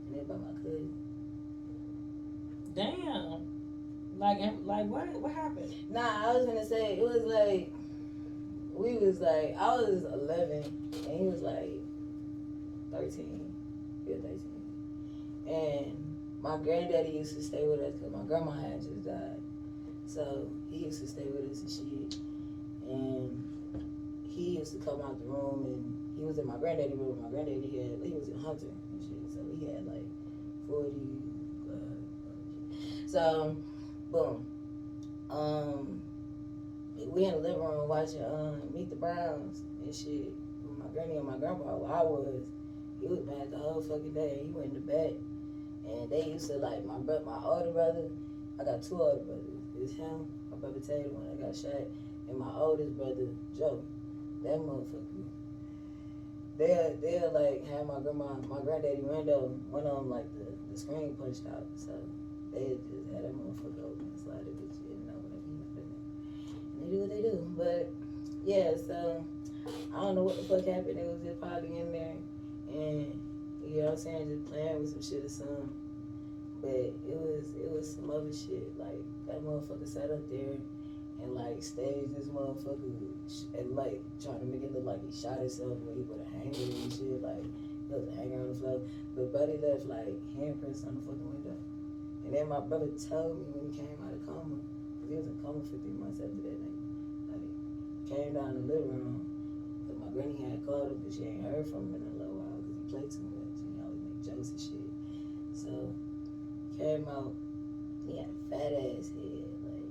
And 0.08 0.16
then 0.16 0.24
by 0.24 0.34
my 0.34 0.54
cousin. 0.62 0.92
Damn. 2.74 3.44
Like, 4.18 4.38
like 4.64 4.86
what? 4.86 5.20
What 5.20 5.32
happened? 5.32 5.74
Nah, 5.90 6.30
I 6.30 6.36
was 6.36 6.46
gonna 6.46 6.64
say, 6.64 6.96
it 6.96 7.02
was 7.02 7.24
like, 7.24 7.70
we 8.74 8.96
was 8.96 9.20
like, 9.20 9.56
I 9.58 9.76
was 9.76 10.04
11 10.04 10.64
and 11.08 11.18
he 11.18 11.26
was 11.26 11.42
like 11.42 11.80
13. 12.92 13.26
Yeah, 14.06 14.16
13. 14.16 14.40
And 15.46 16.03
my 16.44 16.58
granddaddy 16.58 17.08
used 17.08 17.34
to 17.36 17.42
stay 17.42 17.64
with 17.66 17.80
us 17.80 17.94
because 17.94 18.12
my 18.12 18.22
grandma 18.24 18.50
had 18.50 18.82
just 18.82 19.02
died. 19.02 19.40
So 20.06 20.46
he 20.70 20.84
used 20.84 21.00
to 21.00 21.08
stay 21.08 21.24
with 21.24 21.50
us 21.50 21.60
and 21.62 21.70
shit. 21.70 22.18
And 22.86 23.42
he 24.28 24.58
used 24.58 24.72
to 24.72 24.78
come 24.84 25.00
out 25.00 25.18
the 25.18 25.24
room 25.24 25.64
and 25.64 26.18
he 26.18 26.22
was 26.22 26.36
in 26.36 26.46
my 26.46 26.58
granddaddy 26.58 26.92
room. 26.92 27.18
My 27.22 27.30
granddaddy 27.30 27.62
had, 27.62 28.06
he 28.06 28.12
was 28.12 28.28
in 28.28 28.38
Hunter 28.38 28.66
and 28.92 29.00
shit. 29.00 29.32
So 29.32 29.40
he 29.58 29.72
had 29.72 29.86
like 29.86 30.04
40. 30.68 30.90
Uh, 31.70 32.76
so, 33.06 33.56
boom. 34.12 34.46
Um, 35.30 36.02
we 37.06 37.24
in 37.24 37.30
the 37.32 37.38
living 37.38 37.64
room 37.64 37.88
watching 37.88 38.22
um, 38.22 38.60
Meet 38.74 38.90
the 38.90 38.96
Browns 38.96 39.62
and 39.82 39.94
shit. 39.94 40.30
My 40.78 40.86
granny 40.92 41.16
and 41.16 41.26
my 41.26 41.38
grandpa, 41.38 41.74
where 41.74 41.90
I 41.90 42.02
was, 42.02 42.44
he 43.00 43.06
was 43.06 43.24
mad 43.24 43.50
the 43.50 43.56
whole 43.56 43.80
fucking 43.80 44.12
day. 44.12 44.42
He 44.44 44.50
went 44.50 44.74
to 44.74 44.80
bed. 44.80 45.16
And 45.88 46.10
they 46.10 46.24
used 46.24 46.48
to 46.48 46.56
like 46.56 46.84
my 46.84 46.98
brother, 46.98 47.24
my 47.24 47.38
older 47.44 47.70
brother. 47.70 48.08
I 48.60 48.64
got 48.64 48.82
two 48.82 49.00
older 49.00 49.22
brothers. 49.22 49.64
It's 49.80 49.92
him, 49.92 50.26
my 50.50 50.56
brother 50.56 50.80
Taylor, 50.80 51.10
one 51.10 51.26
that 51.28 51.44
got 51.44 51.56
shot, 51.56 51.86
and 52.28 52.38
my 52.38 52.50
oldest 52.56 52.96
brother 52.96 53.28
Joe. 53.56 53.82
That 54.42 54.58
motherfucker. 54.60 55.24
They'll 56.56 56.96
they'll 57.02 57.32
like 57.32 57.66
have 57.68 57.86
my 57.86 58.00
grandma, 58.00 58.36
my 58.48 58.60
granddaddy 58.62 59.02
window, 59.02 59.50
one 59.70 59.84
of 59.84 59.96
them 59.96 60.10
like 60.10 60.26
the, 60.38 60.46
the 60.70 60.78
screen 60.78 61.14
punched 61.18 61.46
out. 61.50 61.66
So 61.76 61.92
they 62.52 62.78
just 62.88 63.10
had 63.12 63.24
that 63.24 63.34
motherfucker 63.34 63.82
open 63.84 64.06
and 64.06 64.18
slide 64.22 64.46
it 64.46 64.54
with 64.54 64.78
you, 64.86 64.94
know. 65.04 65.18
And 66.78 66.80
they 66.80 66.94
do 66.94 67.00
what 67.00 67.10
they 67.10 67.22
do. 67.22 67.34
But 67.58 67.90
yeah, 68.44 68.70
so 68.76 69.24
I 69.92 70.00
don't 70.00 70.14
know 70.14 70.22
what 70.22 70.36
the 70.36 70.44
fuck 70.44 70.64
happened. 70.64 70.98
It 70.98 71.10
was 71.10 71.20
just 71.24 71.40
probably 71.40 71.76
in 71.76 71.92
there 71.92 72.16
and 72.68 73.20
you 73.74 73.82
know 73.82 73.90
what 73.90 73.98
I'm 73.98 74.04
saying, 74.06 74.28
just 74.30 74.46
playing 74.46 74.78
with 74.78 74.90
some 74.94 75.02
shit 75.02 75.24
or 75.24 75.28
something. 75.28 75.74
But 76.62 76.94
it 76.94 77.18
was 77.18 77.50
it 77.58 77.68
was 77.68 77.90
some 77.90 78.08
other 78.08 78.32
shit. 78.32 78.70
Like 78.78 79.02
that 79.26 79.42
motherfucker 79.42 79.86
sat 79.86 80.14
up 80.14 80.22
there 80.30 80.56
and 81.20 81.34
like 81.34 81.58
staged 81.58 82.14
this 82.14 82.30
motherfucker 82.30 82.94
and 83.58 83.74
like 83.74 84.00
trying 84.22 84.38
to 84.38 84.46
make 84.46 84.62
it 84.62 84.72
look 84.72 84.86
like 84.86 85.02
he 85.02 85.10
shot 85.10 85.42
himself 85.42 85.76
where 85.82 85.98
he 85.98 86.06
put 86.06 86.22
a 86.22 86.28
hanger 86.30 86.54
and 86.54 86.92
shit. 86.92 87.18
Like 87.18 87.42
there 87.90 87.98
was 87.98 88.08
a 88.08 88.14
hanger 88.14 88.40
on 88.40 88.48
the 88.48 88.54
floor. 88.54 88.80
But 89.18 89.34
Buddy 89.34 89.58
left 89.58 89.90
like 89.90 90.14
handprints 90.38 90.86
on 90.86 90.94
the 90.94 91.02
fucking 91.02 91.26
window. 91.26 91.58
And 92.24 92.32
then 92.32 92.48
my 92.48 92.60
brother 92.60 92.88
told 92.96 93.36
me 93.36 93.44
when 93.52 93.68
he 93.68 93.76
came 93.76 93.98
out 94.00 94.14
of 94.16 94.24
coma, 94.24 94.56
because 94.56 95.10
he 95.12 95.16
was 95.20 95.28
in 95.28 95.36
coma 95.44 95.60
for 95.60 95.76
three 95.76 95.98
months 96.00 96.24
after 96.24 96.40
that 96.40 96.56
night. 96.56 96.80
Like, 97.36 97.44
came 98.08 98.32
down 98.32 98.54
the 98.54 98.64
living 98.64 98.96
room, 98.96 99.20
because 99.84 100.00
my 100.00 100.08
granny 100.08 100.40
had 100.40 100.64
called 100.64 100.96
him, 100.96 101.04
but 101.04 101.12
she 101.12 101.28
ain't 101.28 101.44
heard 101.44 101.68
from 101.68 101.92
him 101.92 102.00
in 102.00 102.08
a 102.16 102.24
little 102.24 102.40
while, 102.40 102.56
because 102.64 102.80
he 102.80 102.84
played 102.88 103.12
too 103.12 103.28
much. 103.36 103.60
And 103.60 103.76
he 103.76 103.80
always 103.84 104.00
make 104.00 104.13
jokes 104.24 104.50
and 104.50 104.60
shit. 104.60 104.90
So, 105.52 105.92
came 106.78 107.04
out, 107.08 107.32
he 108.06 108.16
had 108.16 108.26
a 108.26 108.36
fat 108.50 108.72
ass 108.72 109.12
head. 109.12 109.44
Like, 109.62 109.88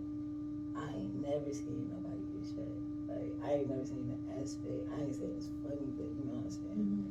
I 0.76 0.90
ain't 0.98 1.16
never 1.22 1.54
seen 1.54 1.90
nobody 1.94 2.22
get 2.34 2.46
shot. 2.50 2.74
Like, 3.08 3.34
I 3.46 3.62
ain't 3.62 3.70
never 3.70 3.86
seen 3.86 4.10
the 4.10 4.18
aspect. 4.42 4.90
I 4.90 5.06
ain't 5.06 5.16
saying 5.16 5.38
it's 5.38 5.50
funny, 5.62 5.88
but 5.96 6.10
you 6.18 6.26
know 6.26 6.42
what 6.42 6.50
I'm 6.50 6.52
saying. 6.52 7.06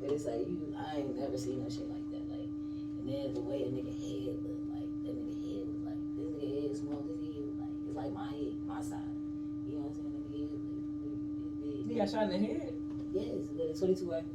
But 0.00 0.10
it's 0.10 0.26
like 0.26 0.48
you, 0.48 0.74
I 0.74 0.98
ain't 0.98 1.14
never 1.14 1.38
seen 1.38 1.62
no 1.62 1.68
shit 1.68 1.86
like 1.86 2.02
that. 2.10 2.24
Like, 2.26 2.50
and 2.50 3.04
then 3.06 3.34
the 3.34 3.42
way 3.44 3.62
a 3.62 3.70
nigga 3.70 3.92
head 3.92 4.34
looked, 4.42 4.66
like 4.72 4.90
that 5.06 5.14
nigga 5.14 5.36
head 5.38 5.62
was 5.70 5.82
like 5.86 6.00
this 6.18 6.26
nigga 6.34 6.48
head 6.58 6.70
is 6.72 6.80
small. 6.82 7.04
This 7.06 7.22
head 7.22 7.38
was 7.46 7.58
like 7.62 7.74
it's 7.86 7.96
like 7.96 8.12
my 8.16 8.26
head, 8.26 8.54
my 8.66 8.82
side. 8.82 9.14
You 9.62 9.78
know 9.78 9.86
what 9.86 9.94
I'm 9.94 10.02
saying? 10.02 10.10
Nigga 10.10 10.42
head 10.42 10.58
like 10.58 10.86
pretty, 10.98 11.18
pretty 11.38 11.54
big. 11.62 11.86
He 11.86 11.94
got 11.94 12.10
shot 12.10 12.26
in 12.26 12.34
the 12.34 12.40
head. 12.42 12.74
Yes, 13.14 13.46
but 13.54 13.66
it's 13.70 13.78
22 13.78 14.10
right. 14.10 14.26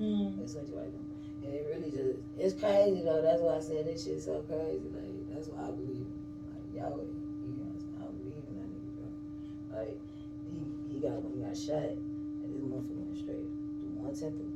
Mm. 0.00 0.40
It's 0.40 0.54
22 0.54 0.76
right. 0.76 1.11
And 1.44 1.54
it 1.54 1.66
really 1.66 1.90
just, 1.90 2.18
it's 2.38 2.54
crazy 2.54 3.02
though. 3.02 3.22
That's 3.22 3.42
why 3.42 3.56
I 3.56 3.60
said 3.60 3.86
this 3.86 4.04
shit 4.04 4.22
so 4.22 4.42
crazy. 4.46 4.86
Like 4.94 5.34
that's 5.34 5.48
why 5.48 5.66
I 5.66 5.70
believe. 5.74 6.06
Like 6.46 6.70
y'all, 6.70 7.02
you 7.02 7.50
know, 7.58 7.66
what 7.66 7.74
I'm 7.74 7.82
saying? 7.82 7.98
I 7.98 8.06
believe 8.14 8.46
in 8.46 8.54
that 8.62 8.70
nigga, 8.70 8.90
bro. 8.94 9.10
Like 9.74 9.98
he, 10.46 10.58
he 10.86 10.94
got 11.02 11.18
when 11.22 11.34
he 11.34 11.42
got 11.42 11.56
shot, 11.58 11.98
and 11.98 12.48
this 12.54 12.62
motherfucker 12.62 13.02
went 13.02 13.18
straight 13.18 13.50
through 13.82 13.98
one 13.98 14.14
temple, 14.14 14.46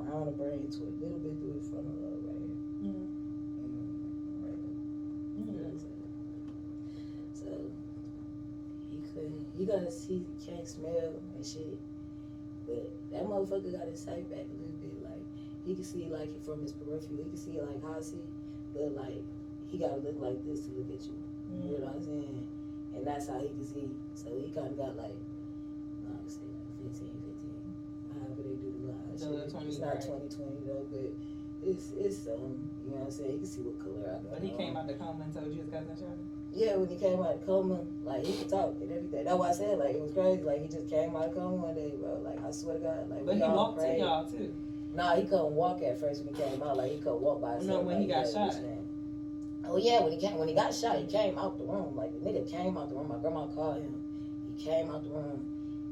around 0.00 0.32
the 0.32 0.36
brain 0.40 0.64
to 0.64 0.80
a 0.88 0.92
little 0.96 1.20
bit 1.20 1.36
through 1.44 1.60
the 1.60 1.64
front 1.68 1.84
of 1.84 1.96
the 2.00 2.08
right 2.24 2.40
here. 2.80 2.96
Mm. 2.96 3.04
right 4.48 4.56
here. 4.56 4.80
You 5.36 5.44
know 5.44 5.60
what 5.60 5.76
I'm 5.76 5.80
saying? 5.80 6.08
So 7.36 7.48
he 8.88 8.96
couldn't. 9.12 9.44
He 9.60 9.68
got. 9.68 9.84
He 9.92 10.24
can't 10.40 10.64
smell 10.64 11.20
and 11.36 11.44
shit. 11.44 11.76
But 12.66 12.90
that 13.12 13.22
motherfucker 13.28 13.70
got 13.76 13.86
his 13.86 14.02
sight 14.02 14.28
back 14.30 14.42
a 14.42 14.56
little 14.56 14.75
he 15.66 15.74
can 15.74 15.84
see 15.84 16.06
like 16.06 16.30
from 16.44 16.62
his 16.62 16.72
peripheral. 16.72 17.18
He 17.18 17.28
can 17.28 17.36
see 17.36 17.58
like 17.58 17.82
how 17.82 17.98
I 17.98 18.02
see. 18.02 18.22
But 18.72 18.94
like 18.94 19.22
he 19.66 19.78
gotta 19.78 19.98
look 19.98 20.16
like 20.22 20.38
this 20.46 20.62
to 20.66 20.70
look 20.78 20.86
at 20.94 21.02
you. 21.02 21.18
You 21.50 21.78
know 21.78 21.90
what 21.90 21.98
I'm 21.98 22.02
saying? 22.02 22.46
And 22.94 23.06
that's 23.06 23.26
how 23.28 23.42
he 23.42 23.50
can 23.50 23.66
see. 23.66 23.90
So 24.14 24.30
he 24.38 24.54
kind 24.54 24.70
of 24.70 24.78
got 24.78 24.96
like, 24.96 25.18
I 26.06 26.14
would 26.14 26.30
say 26.30 26.46
like 26.46 26.94
15, 26.94 27.10
15. 27.18 27.66
However 28.14 28.42
they 28.46 28.56
do 28.62 28.70
the 28.78 29.18
shit. 29.18 29.50
20, 29.50 29.66
It's 29.66 29.78
not 29.82 29.98
right. 29.98 30.30
2020 30.30 30.70
though, 30.70 30.86
but 30.90 31.10
it's 31.66 31.90
it's 31.98 32.30
um 32.30 32.62
you 32.86 32.94
know 32.94 33.02
what 33.02 33.10
I'm 33.10 33.10
saying. 33.10 33.32
You 33.34 33.42
can 33.42 33.50
see 33.50 33.62
what 33.66 33.82
color 33.82 34.06
I 34.06 34.22
got. 34.22 34.38
But 34.38 34.42
he 34.46 34.54
on. 34.54 34.58
came 34.58 34.76
out 34.76 34.86
the 34.86 34.94
coma 34.94 35.24
and 35.26 35.34
told 35.34 35.50
you 35.50 35.66
his 35.66 35.70
cousin 35.70 35.98
shot 35.98 36.14
him. 36.14 36.30
Yeah, 36.54 36.78
when 36.78 36.88
he 36.88 36.96
came 36.96 37.18
out 37.20 37.34
of 37.36 37.44
coma, 37.44 37.82
like 38.06 38.22
he 38.24 38.32
could 38.38 38.48
talk 38.48 38.78
and 38.80 38.88
everything. 38.88 39.24
That's 39.26 39.36
why 39.36 39.50
I 39.50 39.52
said 39.52 39.78
like 39.82 39.98
it 39.98 40.00
was 40.00 40.14
crazy. 40.14 40.46
Like 40.46 40.62
he 40.62 40.68
just 40.70 40.88
came 40.88 41.10
out 41.16 41.28
of 41.28 41.34
coma 41.34 41.58
one 41.58 41.74
day, 41.74 41.90
bro. 41.98 42.22
Like 42.22 42.38
I 42.38 42.54
swear 42.54 42.78
to 42.78 42.86
God, 42.86 43.10
like 43.10 43.26
But 43.26 43.34
he 43.34 43.42
walked 43.42 43.82
to 43.82 43.98
y'all 43.98 44.24
too. 44.30 44.54
Nah, 44.96 45.14
he 45.14 45.24
couldn't 45.24 45.52
walk 45.52 45.82
at 45.82 46.00
first 46.00 46.24
when 46.24 46.34
he 46.34 46.42
came 46.42 46.62
out. 46.62 46.78
Like 46.78 46.90
he 46.90 46.98
couldn't 46.98 47.20
walk 47.20 47.42
by 47.42 47.52
himself. 47.56 47.82
No, 47.82 47.86
when 47.86 48.00
he 48.00 48.06
got 48.06 48.26
shot. 48.26 48.56
Oh 49.68 49.76
yeah, 49.76 50.00
when 50.00 50.12
he 50.12 50.18
came 50.18 50.38
when 50.38 50.48
he 50.48 50.54
got 50.54 50.72
shot, 50.74 50.96
he 50.96 51.04
came 51.04 51.36
out 51.36 51.58
the 51.58 51.64
room. 51.64 51.94
Like 51.94 52.12
the 52.12 52.26
nigga 52.26 52.50
came 52.50 52.78
out 52.78 52.88
the 52.88 52.94
room. 52.94 53.08
My 53.08 53.18
grandma 53.18 53.46
called 53.46 53.82
him. 53.82 53.94
He 54.46 54.64
came 54.64 54.90
out 54.90 55.04
the 55.04 55.10
room 55.10 55.44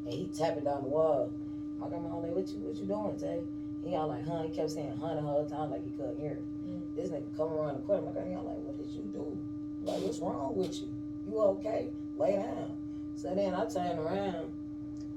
and 0.06 0.14
he 0.14 0.30
tapping 0.34 0.64
down 0.64 0.84
the 0.84 0.88
wall. 0.88 1.30
My 1.78 1.88
grandma 1.88 2.16
like, 2.16 2.34
what 2.34 2.48
you 2.48 2.60
what 2.60 2.76
you 2.76 2.86
doing, 2.86 3.18
Tay? 3.18 3.42
He 3.84 3.94
all 3.94 4.08
like, 4.08 4.26
huh? 4.26 4.42
He 4.44 4.48
kept 4.56 4.70
saying 4.70 4.96
huh 4.98 5.14
the 5.14 5.20
whole 5.20 5.44
time 5.44 5.70
like 5.70 5.84
he 5.84 5.90
couldn't 5.90 6.18
hear. 6.18 6.38
Mm. 6.64 6.96
This 6.96 7.10
nigga 7.10 7.36
come 7.36 7.52
around 7.52 7.76
the 7.76 7.82
corner. 7.82 8.06
My 8.06 8.12
grandma 8.12 8.40
like, 8.40 8.56
what 8.64 8.78
did 8.78 8.88
you 8.88 9.02
do? 9.12 9.36
Like, 9.82 10.00
what's 10.00 10.20
wrong 10.20 10.56
with 10.56 10.80
you? 10.80 10.88
You 11.28 11.38
okay? 11.60 11.90
Lay 12.16 12.36
down. 12.36 12.72
So 13.16 13.34
then 13.34 13.52
I 13.52 13.66
turned 13.66 13.98
around. 13.98 14.50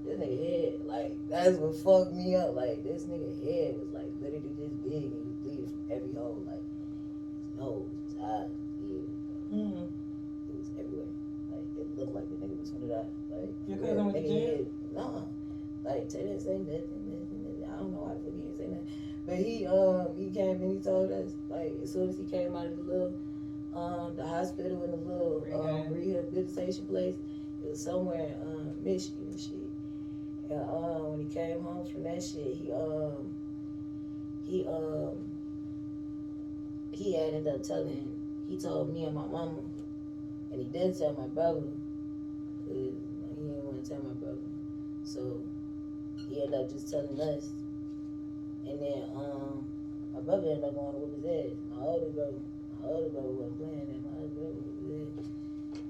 This 0.07 0.17
nigga 0.19 0.39
head, 0.39 0.79
like, 0.87 1.17
that's 1.29 1.57
what 1.57 1.75
fucked 1.83 2.15
me 2.15 2.35
up. 2.35 2.55
Like, 2.55 2.83
this 2.83 3.03
nigga 3.03 3.27
head 3.43 3.75
was 3.77 3.91
like 3.93 4.07
literally 4.21 4.55
this 4.57 4.71
big 4.87 5.11
and 5.11 5.19
he 5.19 5.27
was 5.27 5.35
bleeding 5.43 5.67
from 5.67 5.83
every 5.91 6.13
hole. 6.15 6.39
Like, 6.47 6.63
his 6.63 7.59
nose, 7.59 7.91
his 8.07 8.15
eyes, 8.23 8.47
his 8.79 8.91
ears. 8.91 9.09
Mm. 9.51 9.83
It 10.47 10.55
was 10.55 10.69
everywhere. 10.79 11.11
Like, 11.51 11.67
it 11.75 11.87
looked 11.99 12.15
like 12.15 12.27
the 12.29 12.35
nigga 12.39 12.59
was 12.59 12.69
gonna 12.71 12.87
die. 12.87 13.09
Like, 13.35 13.51
Your 13.67 13.77
cousin 13.77 13.95
real. 13.95 14.03
went 14.05 14.15
to 14.15 14.21
Nigga 14.21 14.27
jail? 14.27 14.47
head, 14.47 14.67
Nah. 14.95 15.21
Like, 15.83 16.09
Tay 16.09 16.23
didn't 16.23 16.39
say 16.41 16.57
nothing, 16.57 17.03
nothing, 17.11 17.43
nothing. 17.43 17.63
I 17.67 17.79
don't 17.79 17.91
know 17.91 17.99
why 18.07 18.13
the 18.15 18.19
fuck 18.23 18.33
he 18.33 18.41
didn't 18.41 18.57
say 18.57 18.67
nothing. 18.67 18.87
But 19.27 19.35
he, 19.43 19.67
um, 19.67 20.07
he 20.15 20.29
came 20.31 20.55
and 20.63 20.71
he 20.71 20.79
told 20.79 21.11
us, 21.11 21.35
like, 21.49 21.75
as 21.83 21.91
soon 21.91 22.07
as 22.09 22.17
he 22.17 22.23
came 22.23 22.55
out 22.55 22.65
of 22.67 22.77
the 22.77 22.83
little, 22.83 23.13
um, 23.75 24.15
the 24.15 24.25
hospital 24.25 24.83
in 24.83 24.91
the 24.91 24.97
little 24.97 25.43
um, 25.53 25.91
rehabilitation 25.93 26.87
place, 26.87 27.15
it 27.63 27.69
was 27.69 27.83
somewhere 27.83 28.23
in 28.41 28.47
um, 28.47 28.71
Michigan 28.83 29.27
and 29.31 29.39
shit. 29.39 29.66
And 30.49 30.61
um, 30.61 31.11
when 31.11 31.27
he 31.27 31.33
came 31.33 31.61
home 31.61 31.85
from 31.85 32.03
that 32.03 32.23
shit, 32.23 32.55
he 32.55 32.71
um, 32.71 33.35
he 34.45 34.65
um, 34.67 35.29
he 36.91 37.17
ended 37.17 37.47
up 37.47 37.63
telling, 37.63 38.09
he 38.47 38.57
told 38.57 38.93
me 38.93 39.05
and 39.05 39.15
my 39.15 39.25
mama, 39.25 39.59
and 40.51 40.59
he 40.59 40.67
did 40.67 40.97
tell 40.97 41.13
my 41.13 41.27
brother, 41.27 41.61
cause 42.65 42.75
he 42.75 42.95
didn't 43.35 43.63
want 43.65 43.83
to 43.83 43.89
tell 43.89 44.01
my 44.01 44.13
brother, 44.13 44.37
so 45.03 45.43
he 46.15 46.41
ended 46.41 46.59
up 46.59 46.69
just 46.71 46.89
telling 46.89 47.19
us. 47.19 47.49
And 48.65 48.81
then 48.81 49.03
um, 49.15 49.65
my 50.13 50.21
brother 50.21 50.47
ended 50.49 50.63
up 50.63 50.75
going 50.75 50.93
to 50.93 50.99
whoop 50.99 51.15
his 51.15 51.25
ass. 51.25 51.57
My 51.69 51.83
older 51.85 52.09
brother, 52.09 52.39
my 52.81 52.87
older 52.87 53.09
brother 53.09 53.29
wasn't 53.29 53.57
playing 53.59 53.87
that. 53.87 54.01
My 54.03 54.17
older 54.17 54.33
brother 54.33 54.59
his 54.79 54.95
ass. 55.07 55.27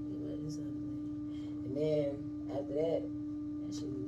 He 0.09 0.13
was. 0.45 0.57
And 1.65 1.77
then 1.77 2.17
after 2.51 2.73
that, 2.73 3.01
that 3.01 3.73
shit 3.73 3.89
was, 3.89 4.06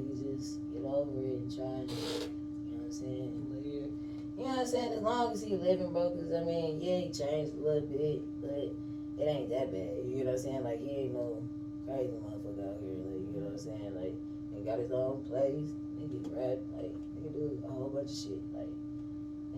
niggas 0.00 0.40
just 0.40 0.58
get 0.72 0.84
over 0.84 1.10
it 1.20 1.38
and 1.40 1.54
try 1.54 1.64
and, 1.66 1.90
you 1.90 1.96
know 1.96 2.80
what 2.80 2.86
I'm 2.86 2.92
saying, 2.92 3.32
live. 3.64 3.92
You 4.38 4.44
know 4.44 4.50
what 4.50 4.58
I'm 4.60 4.66
saying? 4.66 4.92
As 4.92 5.02
long 5.02 5.32
as 5.32 5.42
he 5.44 5.56
living, 5.56 5.92
bro, 5.92 6.10
because 6.10 6.32
I 6.32 6.40
mean, 6.44 6.80
yeah, 6.80 6.98
he 6.98 7.10
changed 7.12 7.52
a 7.54 7.60
little 7.60 7.82
bit, 7.82 8.22
but 8.40 8.72
it 9.20 9.28
ain't 9.28 9.50
that 9.50 9.70
bad. 9.70 10.00
You 10.08 10.24
know 10.24 10.32
what 10.32 10.32
I'm 10.32 10.38
saying? 10.38 10.64
Like, 10.64 10.80
he 10.80 10.90
ain't 10.90 11.12
no 11.14 11.42
crazy 11.86 12.16
motherfucker 12.24 12.64
out 12.64 12.80
here. 12.80 12.96
Like, 13.04 13.20
you 13.20 13.40
know 13.40 13.52
what 13.52 13.52
I'm 13.52 13.58
saying? 13.58 13.92
Like, 13.94 14.14
he 14.56 14.62
got 14.64 14.78
his 14.78 14.92
own 14.92 15.24
place. 15.28 15.68
Nigga 16.00 16.24
rap, 16.32 16.58
like, 16.76 16.94
nigga 17.20 17.32
do 17.34 17.60
a 17.64 17.70
whole 17.70 17.90
bunch 17.92 18.10
of 18.10 18.16
shit. 18.16 18.40
Like, 18.56 18.72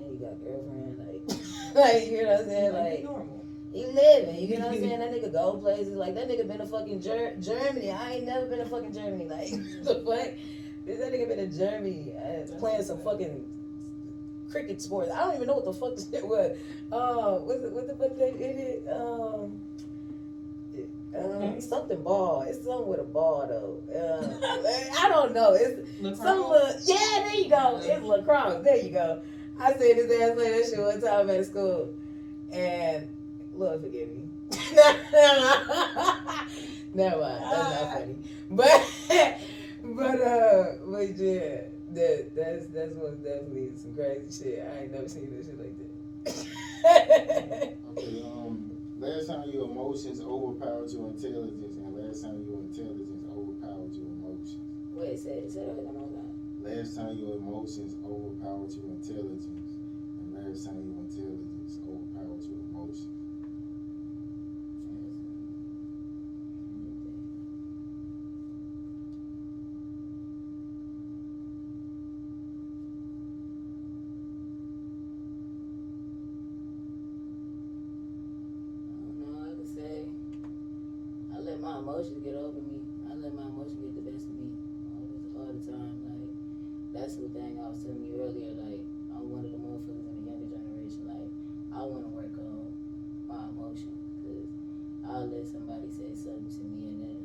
and 0.02 0.10
he 0.10 0.16
got 0.18 0.34
girlfriend, 0.42 0.98
like, 0.98 1.22
like, 1.78 2.10
you 2.10 2.22
know 2.22 2.30
what 2.32 2.40
I'm 2.40 2.46
saying? 2.48 2.72
Like, 2.72 2.82
Like, 2.82 3.04
normal. 3.04 3.41
He 3.72 3.86
living, 3.86 4.48
you 4.48 4.58
know 4.58 4.66
what 4.66 4.74
I'm 4.74 4.80
saying? 4.82 4.98
That 4.98 5.12
nigga 5.12 5.32
go 5.32 5.54
places 5.58 5.94
like 5.94 6.14
that 6.14 6.28
nigga 6.28 6.46
been 6.46 6.58
to 6.58 6.66
fucking 6.66 7.00
Ger- 7.00 7.36
Germany. 7.40 7.90
I 7.90 8.12
ain't 8.14 8.26
never 8.26 8.46
been 8.46 8.58
to 8.58 8.66
fucking 8.66 8.92
Germany. 8.92 9.28
Like 9.28 9.50
the 9.82 9.94
fuck, 10.06 10.34
this 10.86 10.98
that 11.00 11.12
nigga 11.12 11.28
been 11.28 11.50
to 11.50 11.58
Germany 11.58 12.12
uh, 12.16 12.58
playing 12.58 12.82
some 12.82 12.98
fucking 12.98 13.44
cricket 14.50 14.82
sports. 14.82 15.10
I 15.12 15.20
don't 15.20 15.36
even 15.36 15.46
know 15.46 15.54
what 15.54 15.64
the 15.64 15.72
fuck 15.72 15.96
this 15.96 16.08
shit 16.10 16.26
was. 16.26 16.56
Uh, 16.92 17.38
what's 17.38 17.64
it? 17.64 17.72
What 17.72 17.88
the 17.88 17.94
fuck 17.96 18.16
did 18.18 18.40
it? 18.40 18.86
Um, 18.90 19.60
um, 21.16 21.60
something 21.60 22.02
ball. 22.02 22.42
It's 22.42 22.64
something 22.64 22.88
with 22.88 23.00
a 23.00 23.04
ball 23.04 23.46
though. 23.46 23.94
Uh, 23.94 24.98
I 24.98 25.08
don't 25.08 25.34
know. 25.34 25.52
It's 25.52 25.88
Look 26.00 26.16
some 26.16 26.48
little, 26.48 26.68
yeah, 26.84 27.24
there 27.24 27.34
you 27.36 27.50
go. 27.50 27.80
It's 27.82 28.02
lacrosse. 28.02 28.64
There 28.64 28.76
you 28.78 28.90
go. 28.90 29.20
I 29.58 29.74
seen 29.74 29.96
his 29.96 30.10
ass 30.10 30.34
play 30.34 30.50
that 30.50 30.70
shit 30.70 30.78
one 30.78 31.00
time 31.00 31.28
at 31.30 31.44
school. 31.46 31.90
And 32.50 33.08
Lord 33.56 33.80
forgive 33.82 34.08
me. 34.08 34.28
Never 36.94 37.20
mind. 37.20 37.42
That's 37.50 37.70
not 37.70 37.92
funny. 37.92 38.16
But 38.50 38.82
but 39.84 40.20
uh 40.20 40.64
but 40.86 41.16
yeah, 41.16 41.62
that 41.94 42.34
that's 42.36 42.66
that's 42.66 42.94
most 42.94 43.22
definitely 43.24 43.72
some 43.76 43.94
crazy 43.94 44.44
shit. 44.44 44.66
I 44.68 44.82
ain't 44.82 44.92
never 44.92 45.08
seen 45.08 45.30
that 45.30 45.44
shit 45.44 45.58
like 45.58 45.76
that. 45.78 45.88
Okay, 47.92 48.22
um, 48.24 48.70
last 48.98 49.26
time 49.28 49.48
your 49.50 49.70
emotions 49.70 50.20
overpowered 50.20 50.90
your 50.92 51.06
intelligence, 51.08 51.76
and 51.84 51.96
last 51.96 52.22
time 52.22 52.44
your 52.48 52.60
intelligence 52.60 53.24
overpowered 53.36 53.94
your 53.94 54.08
emotions. 54.18 54.56
Wait, 54.94 55.18
say 55.18 55.44
say 55.48 55.64
that 55.66 55.76
one 55.84 55.94
more 55.94 56.08
time. 56.08 56.32
Last 56.62 56.96
time 56.96 57.16
your 57.18 57.36
emotions 57.36 57.96
overpowered 58.04 58.72
your 58.76 58.90
intelligence, 58.92 59.70
and 60.18 60.28
last 60.34 60.64
time 60.66 60.80
your 60.84 60.98
intelligence 61.04 61.78
overpowered 61.88 62.42
your 62.48 62.60
emotions. 62.72 63.08
No, 79.18 79.26
I 79.40 79.54
could 79.54 79.68
say 79.68 80.04
emotions 82.02 82.26
get 82.26 82.34
over 82.34 82.58
me. 82.66 82.82
I 83.06 83.14
let 83.14 83.30
my 83.30 83.46
emotions 83.46 83.78
get 83.78 83.94
the 83.94 84.02
best 84.10 84.26
of 84.26 84.34
me 84.34 84.50
all 84.90 85.06
the, 85.06 85.18
all 85.38 85.46
the 85.46 85.62
time. 85.62 85.94
Like 86.02 86.34
that's 86.90 87.14
the 87.14 87.30
thing 87.30 87.62
I 87.62 87.70
was 87.70 87.78
telling 87.78 88.02
you 88.02 88.18
earlier. 88.18 88.58
Like 88.58 88.82
I'm 89.14 89.30
one 89.30 89.46
of 89.46 89.54
the 89.54 89.62
motherfuckers 89.62 90.02
in 90.10 90.14
the 90.18 90.24
younger 90.26 90.50
generation. 90.50 91.06
Like 91.06 91.30
I 91.70 91.86
want 91.86 92.02
to 92.02 92.10
work 92.10 92.34
on 92.42 92.66
my 93.30 93.38
emotions 93.54 94.02
because 94.18 94.50
I'll 95.06 95.30
let 95.30 95.46
somebody 95.46 95.86
say 95.94 96.10
something 96.18 96.50
to 96.50 96.62
me 96.66 96.90
and 96.90 96.98
then 97.06 97.18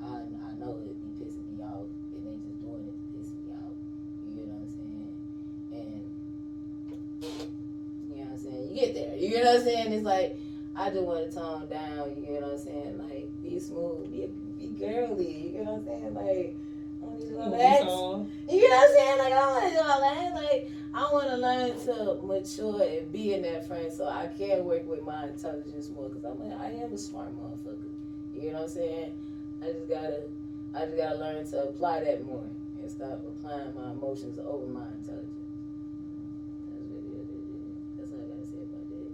I 0.00 0.24
I 0.24 0.50
know 0.64 0.80
it 0.80 0.96
be 0.96 1.12
pissing 1.20 1.44
me 1.52 1.60
off 1.60 1.84
and 2.16 2.24
they 2.24 2.40
just 2.40 2.56
doing 2.64 2.88
it 2.88 2.96
to 2.96 3.06
piss 3.12 3.36
me 3.36 3.52
off. 3.52 3.76
You 4.24 4.32
get 4.32 4.48
what 4.48 4.64
I'm 4.64 4.70
saying? 4.72 5.12
And 5.76 6.00
you 8.08 8.16
know 8.16 8.32
what 8.32 8.32
I'm 8.32 8.40
saying? 8.40 8.64
You 8.64 8.74
get 8.80 8.96
there. 8.96 9.12
You 9.20 9.44
know 9.44 9.52
what 9.52 9.60
I'm 9.60 9.64
saying? 9.68 9.92
It's 9.92 10.08
like 10.08 10.40
I 10.72 10.88
just 10.88 11.04
want 11.04 11.20
to 11.20 11.32
tone 11.36 11.68
down. 11.68 11.85
Like 16.16 16.56
I 17.02 17.06
don't 17.06 17.20
to 17.20 17.32
go 17.34 17.50
back. 17.50 17.80
So, 17.80 18.28
You 18.50 18.68
know 18.68 18.76
what 18.76 18.90
I'm 18.90 18.96
saying? 18.96 19.18
Like 19.18 19.32
I 19.32 19.36
don't 19.36 19.54
want 19.54 19.64
to 19.64 19.70
do 19.70 19.80
all 19.84 20.00
that. 20.00 20.34
Like 20.34 20.70
I 20.94 21.02
want 21.12 21.28
to 21.28 21.36
learn 21.36 21.78
to 21.86 22.26
mature 22.26 22.82
and 22.82 23.12
be 23.12 23.34
in 23.34 23.42
that 23.42 23.68
frame 23.68 23.90
so 23.90 24.08
I 24.08 24.28
can 24.28 24.64
work 24.64 24.88
with 24.88 25.02
my 25.02 25.24
intelligence 25.24 25.90
more. 25.94 26.08
Cause 26.08 26.24
I'm 26.24 26.38
like, 26.40 26.58
I 26.58 26.70
am 26.72 26.92
a 26.92 26.98
smart 26.98 27.28
motherfucker. 27.36 27.92
You 28.34 28.52
know 28.52 28.60
what 28.60 28.62
I'm 28.62 28.68
saying? 28.68 29.12
I 29.62 29.66
just 29.72 29.88
gotta 29.88 30.22
I 30.74 30.84
just 30.86 30.96
gotta 30.96 31.18
learn 31.18 31.46
to 31.50 31.62
apply 31.64 32.04
that 32.04 32.24
more 32.24 32.44
and 32.80 32.90
stop 32.90 33.20
applying 33.26 33.74
my 33.74 33.92
emotions 33.92 34.38
over 34.38 34.66
my 34.66 34.88
intelligence. 35.00 35.32
That's 36.72 36.88
really 36.92 37.12
what 37.12 37.28
it 37.28 37.44
is. 37.44 37.76
That's 37.98 38.12
all 38.12 38.24
I 38.24 38.28
gotta 38.32 38.46
say 38.46 38.60
about 38.64 38.88
that. 38.88 39.10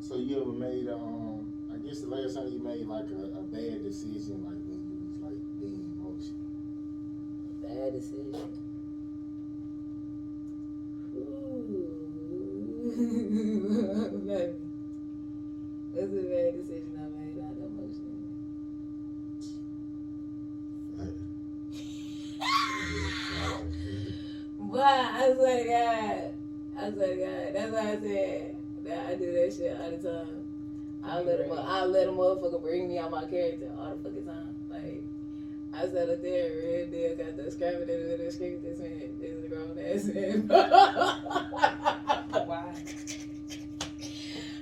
So 0.00 0.16
you 0.18 0.40
ever 0.42 0.52
made 0.52 0.88
um? 0.88 1.46
I 1.72 1.78
guess 1.78 2.00
the 2.00 2.08
last 2.08 2.34
time 2.34 2.48
you 2.52 2.58
made 2.58 2.86
like 2.86 3.06
a, 3.10 3.38
a 3.38 3.42
bad 3.42 3.82
decision, 3.82 4.44
like 4.44 4.60
when 4.66 4.82
you 4.86 4.98
was 5.00 5.16
like 5.22 5.40
being 5.58 5.82
emotional. 5.98 6.46
Bad 7.62 7.91
decision. 8.02 8.32
Baby. 14.26 14.54
That's 15.94 16.12
a 16.12 16.22
bad 16.22 16.56
decision 16.56 16.92
I 16.98 17.00
made 17.20 17.38
out 17.38 17.52
of 17.52 17.58
emotion. 17.70 18.10
But 24.58 24.80
I 24.80 25.32
swear 25.34 25.62
to 25.62 25.68
God, 25.68 26.34
I 26.80 26.92
swear 26.92 27.08
to 27.08 27.16
God, 27.16 27.54
that's 27.54 27.72
why 27.72 27.78
I 27.78 28.00
said 28.00 28.56
that 28.84 29.06
I 29.08 29.14
do 29.14 29.32
that 29.32 29.54
shit 29.54 29.80
all 29.80 29.90
the 29.90 29.98
time. 29.98 30.44
I 31.04 31.20
let 31.20 31.40
a, 31.40 31.52
I 31.52 31.84
let 31.84 32.08
a 32.08 32.12
motherfucker 32.12 32.62
bring 32.62 32.88
me 32.88 32.98
out 32.98 33.10
my 33.10 33.26
character 33.26 33.70
all 33.78 33.96
the 33.96 34.02
fucking 34.02 34.24
time. 34.24 34.51
I 35.82 35.86
sat 35.86 36.10
up 36.10 36.22
there 36.22 36.46
and 36.46 36.56
real 36.62 36.86
deal 36.86 37.16
got 37.16 37.36
the 37.36 37.50
scrapping 37.50 37.88
it 37.88 38.20
and 38.20 38.32
screaming 38.32 38.62
this 38.62 38.78
man, 38.78 39.18
is 39.20 39.44
a 39.44 39.48
grown 39.48 39.76
ass 39.80 40.04
man. 40.14 40.46
why? 42.46 42.72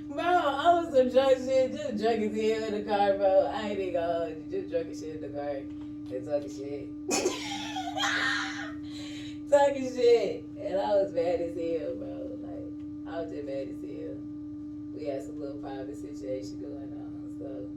Bro, 0.09 0.25
I 0.25 0.81
was 0.81 0.89
some 0.95 1.11
drunk 1.11 1.37
shit, 1.37 1.73
just 1.73 1.99
drunk 1.99 2.23
as 2.23 2.33
hell 2.33 2.65
in 2.65 2.73
the 2.73 2.81
car, 2.89 3.13
bro. 3.19 3.51
I 3.53 3.69
ain't 3.69 3.81
even 3.81 4.01
gonna 4.01 4.15
hold 4.15 4.31
you, 4.31 4.43
just 4.51 4.71
drunk 4.71 4.87
as 4.91 5.01
shit 5.01 5.17
in 5.17 5.21
the 5.21 5.29
car 5.29 5.61
and 6.11 6.27
talking 6.27 6.49
shit. 6.49 6.89
talking 9.51 9.93
shit. 9.93 10.43
And 10.59 10.81
I 10.81 10.97
was 10.97 11.13
mad 11.13 11.43
as 11.43 11.55
hell, 11.55 11.97
bro. 11.97 12.31
Like, 12.49 12.73
I 13.09 13.21
was 13.21 13.29
just 13.31 13.45
mad 13.45 13.69
as 13.69 13.77
hell. 13.85 14.17
We 14.97 15.05
had 15.05 15.23
some 15.23 15.39
little 15.39 15.59
private 15.59 15.99
situation 15.99 16.63
going 16.63 16.95
on, 16.97 17.35
so 17.39 17.69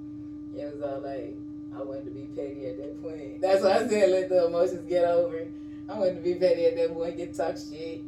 it 0.58 0.74
was 0.74 0.82
all 0.82 1.02
like, 1.02 1.36
I 1.76 1.82
wanted 1.84 2.06
to 2.06 2.12
be 2.12 2.28
petty 2.36 2.68
at 2.68 2.78
that 2.78 3.02
point. 3.02 3.42
That's 3.42 3.64
why 3.64 3.74
I 3.74 3.88
said 3.88 4.12
let 4.12 4.30
the 4.30 4.48
emotions 4.48 4.88
get 4.88 5.06
over. 5.06 5.48
I 5.90 6.00
wanted 6.00 6.16
to 6.16 6.22
be 6.22 6.36
petty 6.36 6.66
at 6.66 6.76
that 6.78 6.94
point, 6.94 7.18
get 7.18 7.34
talk 7.34 7.58
shit. 7.58 8.04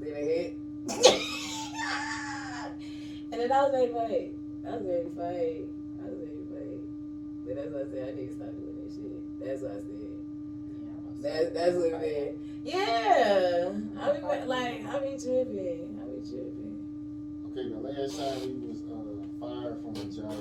Then 0.00 0.14
I 0.14 0.20
hit. 0.20 0.58
and 3.32 3.40
then 3.40 3.52
I 3.52 3.62
was 3.62 3.72
ready 3.72 3.88
to 3.88 3.94
fight. 3.94 4.34
I 4.66 4.70
was 4.76 4.86
ready 4.86 5.04
to 5.04 5.10
fight. 5.10 5.68
I 6.00 6.04
was 6.08 6.18
ready 6.18 6.36
to 6.36 6.46
fight. 6.52 6.80
But 7.46 7.56
that's 7.56 7.70
why 7.72 7.80
I 7.80 7.84
said 7.90 8.02
I 8.08 8.12
need 8.20 8.28
to 8.28 8.34
stop 8.34 8.52
doing 8.52 8.76
that 8.82 8.90
shit. 8.94 9.40
That's 9.40 9.62
what 9.62 9.72
I 9.72 9.74
said. 9.74 10.18
That, 11.20 11.54
that's 11.54 11.74
what 11.74 12.02
it 12.02 12.04
is. 12.04 12.36
Yeah. 12.64 13.72
I 14.00 14.12
be 14.12 14.46
like, 14.46 14.86
I 14.86 14.98
be 15.00 15.18
tripping. 15.18 15.98
I 15.98 16.04
be 16.06 16.20
tripping. 16.28 16.76
Okay, 17.50 17.68
the 17.70 17.80
last 17.80 18.18
time 18.18 18.38
you 18.44 18.62
was 18.68 18.82
uh, 18.86 18.94
fired 19.40 19.76
from 19.82 19.96
a 19.96 20.04
job 20.04 20.36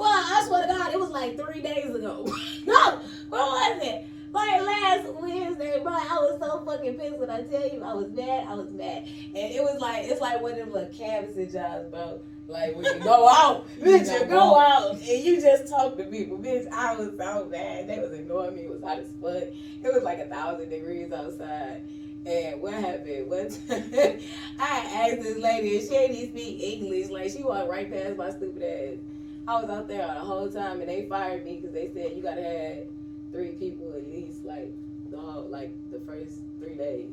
Boy, 0.00 0.06
I 0.06 0.44
swear 0.46 0.62
to 0.62 0.68
God, 0.72 0.94
it 0.94 0.98
was 0.98 1.10
like 1.10 1.38
three 1.38 1.60
days 1.60 1.94
ago. 1.94 2.24
no, 2.66 3.00
what 3.28 3.78
was 3.78 3.86
it? 3.86 4.06
Like 4.32 4.62
last 4.62 5.12
Wednesday, 5.20 5.78
bro, 5.82 5.92
I 5.92 6.16
was 6.22 6.40
so 6.40 6.64
fucking 6.64 6.94
pissed 6.94 7.18
when 7.18 7.28
I 7.28 7.42
tell 7.42 7.68
you 7.68 7.82
I 7.84 7.92
was 7.92 8.10
mad, 8.10 8.46
I 8.48 8.54
was 8.54 8.70
mad. 8.70 9.06
And 9.34 9.36
it 9.36 9.62
was 9.62 9.78
like, 9.78 10.06
it's 10.06 10.22
like 10.22 10.40
one 10.40 10.52
of 10.52 10.58
them 10.60 10.72
little 10.72 10.88
canvassing 10.88 11.52
jobs, 11.52 11.90
bro. 11.90 12.18
Like 12.48 12.74
when 12.76 12.86
you 12.86 12.98
go 13.00 13.28
out, 13.30 13.68
bitch, 13.78 14.10
you 14.10 14.24
go 14.24 14.58
out 14.58 14.92
and 14.92 15.22
you 15.22 15.38
just 15.38 15.68
talk 15.68 15.98
to 15.98 16.04
people. 16.04 16.38
Bitch, 16.38 16.66
I 16.72 16.96
was 16.96 17.10
so 17.18 17.46
mad. 17.50 17.86
They 17.86 17.98
was 17.98 18.12
ignoring 18.12 18.56
me. 18.56 18.62
It 18.62 18.70
was 18.70 18.82
hot 18.82 19.00
as 19.00 19.12
fuck. 19.20 19.52
It 19.52 19.92
was 19.92 20.02
like 20.02 20.20
a 20.20 20.28
thousand 20.28 20.70
degrees 20.70 21.12
outside. 21.12 21.82
And 22.24 22.62
what 22.62 22.72
happened? 22.72 23.28
What 23.28 23.58
I 23.70 25.10
asked 25.10 25.20
this 25.20 25.36
lady 25.36 25.76
and 25.76 25.82
she 25.82 25.90
didn't 25.90 26.16
even 26.16 26.30
speak 26.30 26.62
English. 26.62 27.10
Like 27.10 27.30
she 27.32 27.42
walked 27.42 27.68
right 27.68 27.92
past 27.92 28.16
my 28.16 28.30
stupid 28.30 28.62
ass. 28.62 29.19
I 29.46 29.60
was 29.60 29.70
out 29.70 29.88
there 29.88 30.06
the 30.06 30.20
whole 30.20 30.48
time 30.48 30.80
and 30.80 30.88
they 30.88 31.06
fired 31.06 31.44
me 31.44 31.56
because 31.56 31.72
they 31.72 31.88
said 31.92 32.16
you 32.16 32.22
gotta 32.22 32.42
have 32.42 32.86
three 33.32 33.52
people 33.52 33.92
at 33.96 34.06
least 34.06 34.44
like 34.44 34.72
the 35.10 35.16
whole 35.18 35.48
like 35.48 35.72
the 35.90 36.00
first 36.00 36.40
three 36.60 36.74
days. 36.76 37.08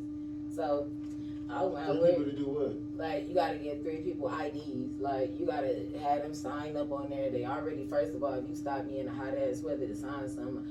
So 0.54 0.88
I 1.50 1.64
went 1.64 1.88
out 1.88 2.00
Three 2.00 2.10
people 2.10 2.26
to 2.26 2.36
do 2.36 2.46
what? 2.46 2.76
like 2.98 3.28
you 3.28 3.34
gotta 3.36 3.58
get 3.58 3.82
three 3.82 3.98
people 3.98 4.30
IDs. 4.30 5.00
Like 5.00 5.40
you 5.40 5.46
gotta 5.46 5.74
have 6.04 6.24
them 6.24 6.34
sign 6.34 6.76
up 6.76 6.92
on 6.92 7.10
there. 7.10 7.30
They 7.30 7.46
already 7.46 7.86
first 7.90 8.14
of 8.14 8.24
all, 8.24 8.34
if 8.34 8.48
you 8.50 8.56
stop 8.56 8.86
me 8.86 9.00
in 9.00 9.08
a 9.08 9.12
hot 9.12 9.34
ass 9.38 9.62
weather 9.64 9.88
to 9.88 9.96
sign 9.96 10.28
something. 10.28 10.64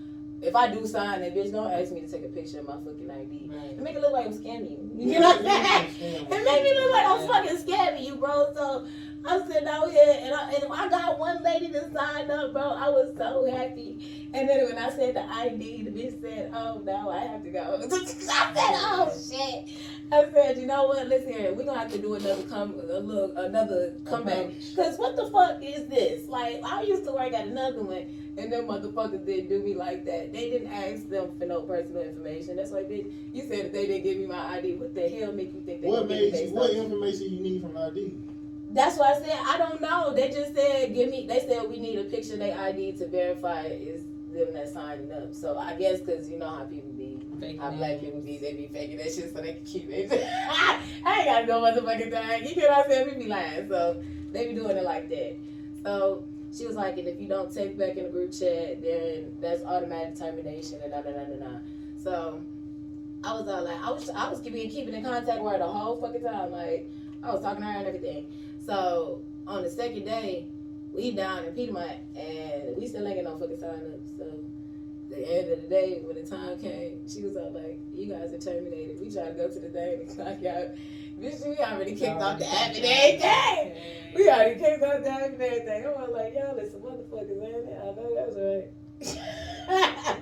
If 0.42 0.55
I 0.55 0.72
do 0.72 0.87
sign 0.87 1.22
that 1.22 1.35
bitch, 1.35 1.53
don't 1.53 1.70
ask 1.70 1.92
me 1.92 2.01
to 2.01 2.09
take 2.09 2.25
a 2.25 2.29
picture 2.29 2.61
of 2.61 2.66
my 2.66 2.75
fucking 2.75 3.11
ID. 3.11 3.51
It 3.70 3.79
make 3.79 3.96
it 3.96 4.01
look 4.01 4.12
like 4.12 4.27
I'm 4.27 4.35
scamming 4.35 4.70
you. 4.70 5.12
You 5.12 5.20
know 5.20 5.29
what 5.29 5.38
I'm 5.38 5.90
saying? 5.90 6.27
It 6.31 6.44
made 6.44 6.62
me 6.62 6.75
look 6.75 6.92
like 6.92 7.07
I'm 7.07 7.27
fucking 7.27 7.57
scamming 7.57 8.07
you, 8.07 8.16
bro. 8.16 8.53
So 8.55 8.87
I'm 9.29 9.46
sitting 9.46 9.66
out 9.66 9.90
here 9.90 10.18
and 10.22 10.35
I, 10.35 10.51
and 10.53 10.72
I 10.72 10.88
got 10.88 11.18
one 11.18 11.42
lady 11.42 11.68
to 11.68 11.90
sign 11.92 12.31
up, 12.31 12.53
bro. 12.53 12.62
I 12.62 12.88
was 12.90 13.12
so 13.16 13.51
happy. 13.51 13.99
And 14.33 14.49
then 14.49 14.66
when 14.66 14.79
I 14.79 14.90
said 14.90 15.16
the 15.16 15.25
ID, 15.25 15.83
the 15.83 15.90
bitch 15.90 16.20
said, 16.20 16.53
"Oh 16.55 16.81
no, 16.85 17.11
I 17.11 17.20
have 17.20 17.42
to 17.42 17.51
go." 17.51 17.81
I 17.83 17.88
said, 17.88 18.31
"Oh 18.57 19.11
shit." 19.31 19.68
I 20.12 20.31
said, 20.31 20.59
"You 20.59 20.66
know 20.66 20.87
what? 20.87 21.09
Listen 21.09 21.33
here, 21.33 21.53
we're 21.55 21.64
gonna 21.64 21.79
have 21.79 21.90
to 21.92 21.99
do 21.99 22.14
another 22.14 22.42
come, 22.42 22.75
a 22.75 23.01
little, 23.01 23.37
another 23.37 23.94
comeback. 24.05 24.51
Cause 24.77 24.99
what 24.99 25.16
the 25.16 25.29
fuck 25.31 25.62
is 25.62 25.87
this? 25.88 26.29
Like 26.29 26.61
I 26.64 26.83
used 26.83 27.05
to 27.05 27.12
work 27.12 27.33
at 27.33 27.46
another 27.46 27.83
one, 27.83 28.05
and 28.37 28.53
them 28.53 28.66
motherfuckers 28.66 29.25
didn't 29.25 29.49
do 29.49 29.62
me 29.62 29.75
like 29.75 30.05
that. 30.05 30.33
They 30.33 30.51
didn't 30.51 30.68
ask 30.68 31.09
them 31.09 31.31
for 31.38 31.46
no 31.46 31.62
personal 31.62 32.03
information. 32.03 32.57
That's 32.57 32.70
why, 32.70 32.83
bitch, 32.83 33.11
you 33.33 33.42
said 33.42 33.66
that 33.66 33.72
they 33.72 33.87
didn't 33.87 34.03
give 34.05 34.18
me 34.18 34.27
my 34.27 34.57
ID. 34.57 34.75
What 34.75 34.94
the 34.94 35.09
hell 35.09 35.33
make 35.33 35.55
you 35.55 35.62
think 35.64 35.81
they 35.83 35.88
What 35.88 36.09
gonna 36.09 36.20
give 36.20 36.33
me 36.33 36.33
made 36.33 36.49
you? 36.49 36.55
What 36.55 36.68
social? 36.70 36.85
information 36.85 37.33
you 37.35 37.40
need 37.40 37.62
from 37.62 37.77
ID? 37.77 38.14
That's 38.70 38.99
why 38.99 39.12
I 39.12 39.18
said 39.18 39.38
I 39.46 39.59
don't 39.59 39.81
know. 39.81 40.12
They 40.14 40.29
just 40.31 40.55
said 40.55 40.92
give 40.94 41.09
me. 41.11 41.27
They 41.27 41.40
said 41.40 41.62
we 41.68 41.79
need 41.79 41.99
a 41.99 42.05
picture 42.05 42.35
of 42.35 42.40
their 42.40 42.59
ID 42.59 42.92
to 42.99 43.07
verify 43.09 43.62
is 43.66 44.03
them 44.35 44.53
that 44.53 44.68
signing 44.68 45.11
up. 45.12 45.33
So 45.33 45.57
I 45.57 45.75
guess 45.77 46.01
because 46.01 46.29
you 46.29 46.38
know 46.38 46.49
how 46.51 46.64
people 46.64 46.90
be, 46.90 47.18
Fake 47.40 47.59
how 47.59 47.68
names. 47.70 47.79
black 47.79 48.01
people 48.01 48.20
be, 48.20 48.37
they 48.38 48.53
be 48.53 48.66
faking 48.66 48.99
that 48.99 49.14
shit 49.14 49.33
so 49.35 49.40
they 49.40 49.55
can 49.55 49.64
keep 49.64 49.88
it. 49.88 50.11
I 50.51 50.81
ain't 51.20 51.25
got 51.27 51.46
no 51.46 51.62
motherfucking 51.62 52.11
thing. 52.11 52.49
You 52.57 52.62
know 52.62 52.68
what 52.68 52.85
I'm 52.87 52.90
saying? 52.90 53.09
We 53.16 53.22
be 53.25 53.29
lying, 53.31 53.68
so 53.68 54.03
they 54.33 54.49
be 54.49 54.55
doing 54.55 54.77
it 54.77 54.85
like 54.85 55.09
that. 55.09 55.37
So 55.85 56.25
she 56.57 56.66
was 56.66 56.77
like, 56.77 56.97
and 56.99 57.07
if 57.07 57.21
you 57.21 57.29
don't 57.29 57.53
take 57.53 57.79
back 57.79 57.97
in 57.97 58.05
the 58.05 58.11
group 58.11 58.33
chat, 58.33 58.83
then 58.83 59.37
that's 59.40 59.62
automatic 59.64 60.16
termination 60.16 60.79
and 60.83 60.92
da 60.92 61.03
da 61.03 61.12
da 61.12 61.25
da 61.25 61.37
da. 61.37 61.59
So 62.03 62.40
I 63.25 63.33
was 63.33 63.49
all 63.49 63.64
like, 63.64 63.83
I 63.85 63.90
was 63.90 64.09
I 64.11 64.31
was 64.31 64.40
keeping 64.40 64.69
keeping 64.71 64.95
in 64.95 65.05
contact 65.05 65.42
with 65.42 65.53
her 65.53 65.59
the 65.59 65.66
whole 65.66 65.97
fucking 65.97 66.23
time. 66.23 66.51
Like 66.51 66.90
I 67.23 67.33
was 67.33 67.42
talking 67.42 67.62
to 67.62 67.66
her 67.66 67.79
and 67.79 67.87
everything. 67.87 68.27
So 68.64 69.23
on 69.47 69.62
the 69.62 69.71
second 69.71 70.05
day, 70.05 70.47
we 70.92 71.11
down 71.12 71.45
in 71.45 71.53
Piedmont 71.53 71.99
and 72.16 72.77
we 72.77 72.87
still 72.87 73.07
ain't 73.07 73.16
get 73.16 73.25
no 73.25 73.37
fucking 73.37 73.59
sign 73.59 73.71
up. 73.71 74.01
So 74.16 74.25
the 75.11 75.38
end 75.38 75.53
of 75.53 75.62
the 75.62 75.69
day, 75.69 76.01
when 76.05 76.16
the 76.16 76.23
time 76.23 76.59
came, 76.59 77.07
she 77.09 77.23
was 77.23 77.37
all 77.37 77.53
like, 77.53 77.79
"You 77.92 78.07
guys 78.12 78.33
are 78.33 78.38
terminated." 78.38 79.01
We 79.01 79.11
tried 79.11 79.29
to 79.29 79.35
go 79.35 79.49
to 79.49 79.61
the 79.61 79.69
thing 79.69 80.01
and 80.01 80.09
clock 80.09 80.45
out. 80.45 80.75
Bitch, 81.21 81.47
we 81.47 81.57
already 81.57 81.95
kicked 81.95 82.21
off 82.21 82.38
the 82.38 82.47
app 82.47 82.75
and 82.75 82.85
everything. 82.85 83.65
We 84.27 84.33
already 84.33 84.59
kicked 84.59 84.83
off 84.83 85.05
the 85.05 85.09
app 85.09 85.23
and 85.23 85.41
everything. 85.41 85.87
I 85.87 85.89
was 85.89 86.11
like, 86.12 86.35
y'all 86.35 86.57
is 86.57 86.73
some 86.73 86.81
motherfuckers, 86.81 87.39
man. 87.39 87.79
I 87.81 87.95
know 87.95 88.11
that's 88.17 88.35
right. 88.37 88.67
You 89.01 89.15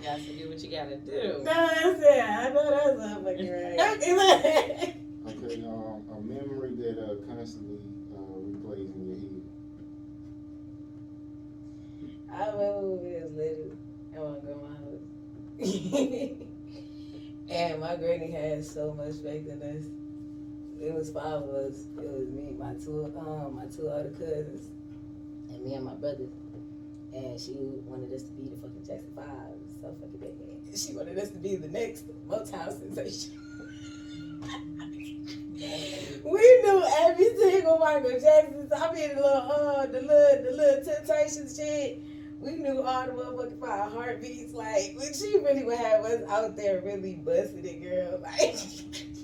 got 0.05 0.19
to 0.21 0.33
do 0.37 0.49
what 0.51 0.63
you 0.63 0.71
gotta 0.71 0.97
do. 0.99 1.41
No, 1.43 1.53
that's 1.55 2.03
it. 2.03 2.23
I 2.23 2.51
know 2.51 2.71
that's 2.71 2.99
not 2.99 3.25
fucking 3.25 3.51
right. 3.51 3.81
Okay, 5.27 5.65
um, 5.65 6.03
a 6.13 6.21
memory 6.21 6.75
that 6.75 6.99
uh, 7.03 7.15
constantly 7.27 7.79
uh, 8.15 8.19
replays 8.45 8.95
in 8.95 9.01
your 9.09 9.17
head. 9.17 9.43
I 12.31 12.51
remember 12.51 12.89
when 12.91 13.01
we 13.05 13.13
was 13.23 13.33
little 13.33 13.73
at 14.13 14.21
my 14.21 14.37
grandma's 14.45 14.77
house. 14.85 16.37
and 17.49 17.81
my 17.81 17.97
granny 17.97 18.31
had 18.33 18.63
so 18.67 18.93
much 18.93 19.15
faith 19.25 19.49
in 19.49 19.63
us. 19.63 19.87
It 20.85 20.93
was 20.93 21.09
five 21.11 21.25
of 21.25 21.49
us. 21.49 21.87
It 21.97 22.11
was 22.11 22.29
me, 22.29 22.55
my 22.59 22.75
two 22.75 23.11
um 23.17 23.57
my 23.57 23.65
two 23.75 23.89
other 23.89 24.11
cousins, 24.11 24.69
and 25.49 25.65
me 25.65 25.73
and 25.75 25.85
my 25.87 25.95
brother. 25.95 26.29
And 27.15 27.41
she 27.41 27.53
wanted 27.87 28.13
us 28.13 28.25
to 28.25 28.33
be 28.33 28.51
the 28.51 28.57
fucking 28.57 28.85
Jackson 28.87 29.11
Five. 29.17 29.57
So 29.81 29.97
fucking 29.99 30.21
bad. 30.21 30.79
She 30.79 30.93
wanted 30.93 31.19
us 31.19 31.31
to 31.31 31.39
be 31.39 31.57
the 31.57 31.69
next 31.69 32.05
Motown 32.29 32.79
sensation. 32.79 33.33
we 36.23 36.63
knew 36.63 36.85
every 37.01 37.35
single 37.39 37.79
Michael 37.79 38.21
Jackson. 38.21 38.69
I 38.77 38.93
mean 38.93 39.09
the 39.09 39.23
little 39.23 39.25
uh 39.25 39.87
the 39.87 40.03
little 40.03 40.43
the 40.45 40.53
little 40.55 40.85
temptation 40.85 41.49
shit. 41.49 42.03
We 42.45 42.53
knew 42.57 42.83
all 42.83 43.07
the 43.07 43.13
motherfucking 43.13 43.59
five 43.61 43.93
heartbeats. 43.93 44.53
Like 44.55 44.95
when 44.97 45.13
she 45.15 45.39
really 45.39 45.65
would 45.65 45.79
have 45.79 46.05
us 46.05 46.23
out 46.29 46.57
there 46.57 46.83
really 46.85 47.15
busting 47.25 47.65
it, 47.65 47.83
girl. 47.83 48.21
Like 48.39 48.57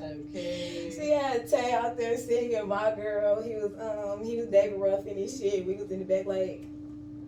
Okay. 0.02 0.90
she 0.96 1.10
had 1.10 1.46
Tay 1.46 1.72
out 1.74 1.98
there 1.98 2.16
singing 2.16 2.66
my 2.66 2.94
girl. 2.96 3.42
He 3.42 3.54
was 3.56 3.72
um 3.78 4.24
he 4.24 4.38
was 4.38 4.46
David 4.46 4.80
Ruffin 4.80 5.18
and 5.18 5.28
shit. 5.30 5.66
We 5.66 5.74
was 5.74 5.90
in 5.90 5.98
the 5.98 6.04
back 6.06 6.24
like 6.26 6.64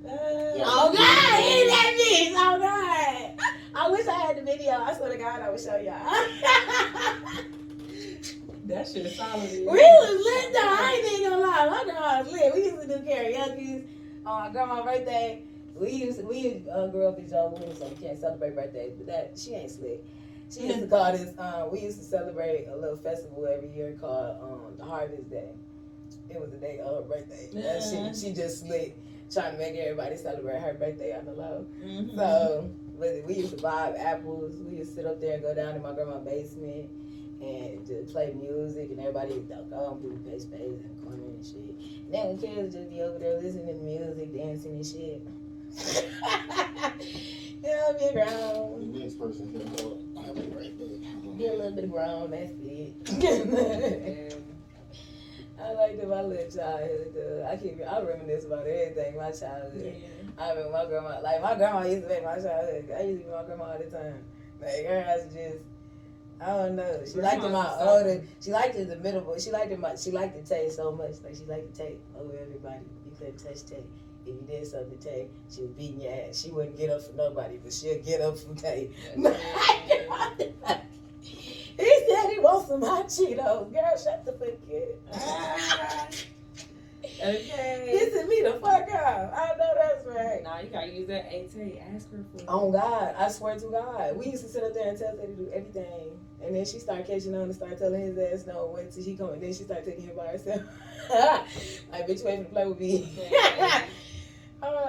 uh, 0.06 0.08
Oh 0.10 0.90
God, 0.90 1.42
he 1.42 1.66
that 1.66 1.92
bitch. 2.00 2.32
Oh 2.34 2.58
God. 2.58 3.44
I 3.74 3.90
wish 3.90 4.06
I 4.08 4.12
had 4.26 4.36
the 4.38 4.42
video. 4.42 4.70
I 4.72 4.94
swear 4.94 5.12
to 5.12 5.18
God 5.18 5.40
I 5.42 5.50
would 5.50 5.60
show 5.60 5.76
y'all. 5.76 6.00
That 8.64 8.86
shit 8.86 9.04
is 9.06 9.16
solid. 9.16 9.50
We 9.50 9.64
was 9.66 10.24
lit 10.24 10.52
though. 10.52 10.60
I 10.62 11.02
ain't 11.04 11.20
even 11.20 11.30
gonna 11.30 11.42
lie. 11.42 11.68
My 11.68 11.82
grandma 11.84 12.22
was 12.22 12.32
lit. 12.32 12.54
We 12.54 12.64
used 12.64 12.80
to 12.80 12.86
do 12.86 13.04
karaoke 13.04 13.84
on 14.24 14.40
my 14.44 14.50
grandma's 14.52 14.84
birthday. 14.84 15.42
We 15.74 15.90
used 15.90 16.18
to, 16.20 16.26
we 16.26 16.64
uh, 16.72 16.86
grew 16.88 17.06
up 17.06 17.18
in 17.18 17.28
Jehovah's 17.28 17.60
Witness, 17.60 17.78
so 17.78 17.88
we 17.88 17.94
can't 17.96 18.18
celebrate 18.18 18.54
birthdays. 18.54 18.92
But 18.96 19.06
that 19.06 19.38
she 19.38 19.54
ain't 19.54 19.70
slick. 19.70 20.04
She 20.52 20.66
used 20.66 20.80
to 20.80 20.86
call 20.86 21.12
this. 21.12 21.34
We 21.72 21.80
used 21.80 21.98
to 21.98 22.04
celebrate 22.04 22.66
a 22.68 22.76
little 22.76 22.98
festival 22.98 23.46
every 23.46 23.74
year 23.74 23.96
called 23.98 24.36
um, 24.42 24.76
the 24.76 24.84
Harvest 24.84 25.30
Day. 25.30 25.48
It 26.28 26.40
was 26.40 26.50
the 26.50 26.58
day 26.58 26.78
of 26.78 26.96
her 26.96 27.02
birthday. 27.02 27.48
Yeah. 27.52 27.80
And 27.82 28.14
she 28.16 28.28
she 28.28 28.34
just 28.34 28.60
slick 28.66 28.96
trying 29.32 29.52
to 29.52 29.58
make 29.58 29.76
everybody 29.76 30.16
celebrate 30.16 30.60
her 30.60 30.74
birthday 30.74 31.16
on 31.16 31.24
the 31.24 31.32
low. 31.32 31.66
Mhm. 31.82 32.14
So 32.16 32.70
but 32.98 33.24
we 33.26 33.34
used 33.34 33.56
to 33.56 33.62
buy 33.62 33.94
apples. 33.98 34.54
We 34.62 34.76
used 34.76 34.90
to 34.90 34.96
sit 34.96 35.06
up 35.06 35.20
there 35.20 35.34
and 35.34 35.42
go 35.42 35.54
down 35.54 35.74
to 35.74 35.80
my 35.80 35.92
grandma's 35.94 36.24
basement 36.24 36.90
and 37.40 37.84
just 37.86 38.12
play 38.12 38.32
music 38.38 38.90
and 38.90 39.00
everybody 39.00 39.32
would 39.34 39.48
go 39.48 39.76
on 39.76 40.00
people 40.00 40.18
pay 40.18 40.38
space 40.38 40.60
in 40.60 40.82
the 40.82 41.06
corner 41.06 41.24
and 41.24 41.44
shit. 41.44 41.74
And 42.04 42.12
then 42.12 42.26
when 42.28 42.38
kids 42.38 42.56
would 42.56 42.72
just 42.72 42.90
be 42.90 43.00
over 43.00 43.18
there 43.18 43.40
listening 43.40 43.66
to 43.66 43.74
music, 43.74 44.36
dancing 44.36 44.72
and 44.76 44.86
shit. 44.86 45.22
Yeah, 47.62 47.92
be 47.98 48.06
The 48.06 48.12
grown. 48.12 48.92
next 48.98 49.18
person 49.18 49.52
can 49.52 49.74
go. 49.76 49.98
I'll 50.18 50.34
be 50.34 50.42
right 50.48 50.78
there. 50.78 51.32
Be 51.36 51.46
a 51.46 51.52
little 51.52 51.72
bit 51.72 51.90
grown, 51.90 52.30
that's 52.30 52.52
it. 52.62 52.94
Yeah. 53.18 54.36
I 55.62 55.72
liked 55.74 56.04
my 56.06 56.22
little 56.22 56.50
childhood. 56.50 57.12
Though. 57.14 57.48
I 57.48 57.56
keep 57.56 57.80
I 57.88 58.00
reminisce 58.02 58.44
about 58.44 58.66
everything 58.66 59.16
my 59.16 59.30
childhood. 59.30 59.94
Yeah. 59.94 60.42
I 60.42 60.50
remember 60.50 60.72
my 60.72 60.84
grandma, 60.86 61.20
like 61.22 61.40
my 61.42 61.54
grandma 61.54 61.82
used 61.84 62.02
to 62.02 62.08
make 62.08 62.24
my 62.24 62.34
childhood. 62.34 62.90
I 62.96 63.02
used 63.02 63.20
to 63.22 63.26
be 63.28 63.32
my 63.32 63.44
grandma 63.44 63.64
all 63.72 63.78
the 63.78 63.84
time. 63.84 64.24
Like 64.60 64.86
her 64.86 65.02
house 65.02 65.22
just, 65.32 65.58
I 66.40 66.46
don't 66.46 66.74
know. 66.76 67.00
She 67.06 67.20
liked 67.20 67.36
it 67.44 67.50
my 67.50 67.62
Grandma's 67.62 67.88
older. 67.88 68.24
She 68.40 68.50
liked 68.50 68.74
it 68.76 68.88
the 68.88 68.96
middle, 68.96 69.20
but 69.20 69.40
she 69.40 69.50
liked 69.52 69.70
it 69.70 69.78
my. 69.78 69.94
She 69.94 70.10
liked 70.10 70.34
the 70.36 70.42
taste 70.42 70.76
so 70.76 70.90
much. 70.90 71.12
Like 71.22 71.36
she 71.36 71.44
liked 71.44 71.72
the 71.74 71.84
taste 71.84 72.00
over 72.18 72.32
everybody. 72.40 72.80
You 73.06 73.12
couldn't 73.16 73.38
touch 73.38 73.64
Tay. 73.64 73.84
If 74.26 74.34
you 74.34 74.46
did 74.46 74.66
something 74.66 74.98
to 74.98 75.04
Tay, 75.04 75.28
she 75.52 75.62
was 75.62 75.70
beating 75.70 76.02
your 76.02 76.12
ass. 76.12 76.40
She 76.40 76.50
wouldn't 76.50 76.76
get 76.76 76.90
up 76.90 77.02
for 77.02 77.12
nobody, 77.14 77.58
but 77.62 77.72
she'll 77.72 78.02
get 78.02 78.20
up 78.20 78.38
for 78.38 78.54
Tay. 78.54 78.90
he 79.16 79.24
said 81.76 82.30
he 82.30 82.38
wants 82.38 82.68
some 82.68 82.82
hot 82.82 83.06
Cheetos. 83.06 83.72
Girl, 83.72 83.98
shut 84.02 84.24
the 84.24 84.32
fuck 84.32 84.58
up. 85.12 86.12
Okay. 87.24 87.90
Pissing 87.92 88.28
me 88.28 88.42
the 88.42 88.58
fuck 88.60 88.90
off. 88.90 89.32
I 89.32 89.52
know 89.56 89.70
that's 89.76 90.06
right. 90.06 90.42
Nah, 90.42 90.58
you 90.60 90.68
gotta 90.70 90.88
use 90.88 91.06
that 91.06 91.26
AT. 91.26 91.94
Ask 91.94 92.10
her 92.10 92.24
for. 92.36 92.44
Oh 92.48 92.72
God, 92.72 93.14
I 93.16 93.28
swear 93.28 93.58
to 93.58 93.66
God, 93.68 94.16
we 94.16 94.26
used 94.26 94.42
to 94.42 94.48
sit 94.48 94.64
up 94.64 94.74
there 94.74 94.88
and 94.88 94.98
tell 94.98 95.16
her 95.16 95.26
to 95.26 95.32
do 95.32 95.48
everything, 95.52 96.18
and 96.42 96.54
then 96.54 96.64
she 96.64 96.78
started 96.80 97.06
catching 97.06 97.34
on 97.36 97.42
and 97.42 97.54
started 97.54 97.78
telling 97.78 98.00
his 98.00 98.18
ass 98.18 98.46
no. 98.46 98.72
Wait 98.74 98.92
till 98.92 99.04
she 99.04 99.14
come, 99.14 99.30
and 99.30 99.42
then 99.42 99.52
she 99.52 99.64
started 99.64 99.84
taking 99.84 100.04
him 100.04 100.16
by 100.16 100.28
herself. 100.28 100.62
like 101.92 102.08
bitch, 102.08 102.22
you 102.22 102.28
ain't 102.28 102.48
finna 102.48 102.52
play 102.52 102.66
with 102.66 102.80
me. 102.80 103.12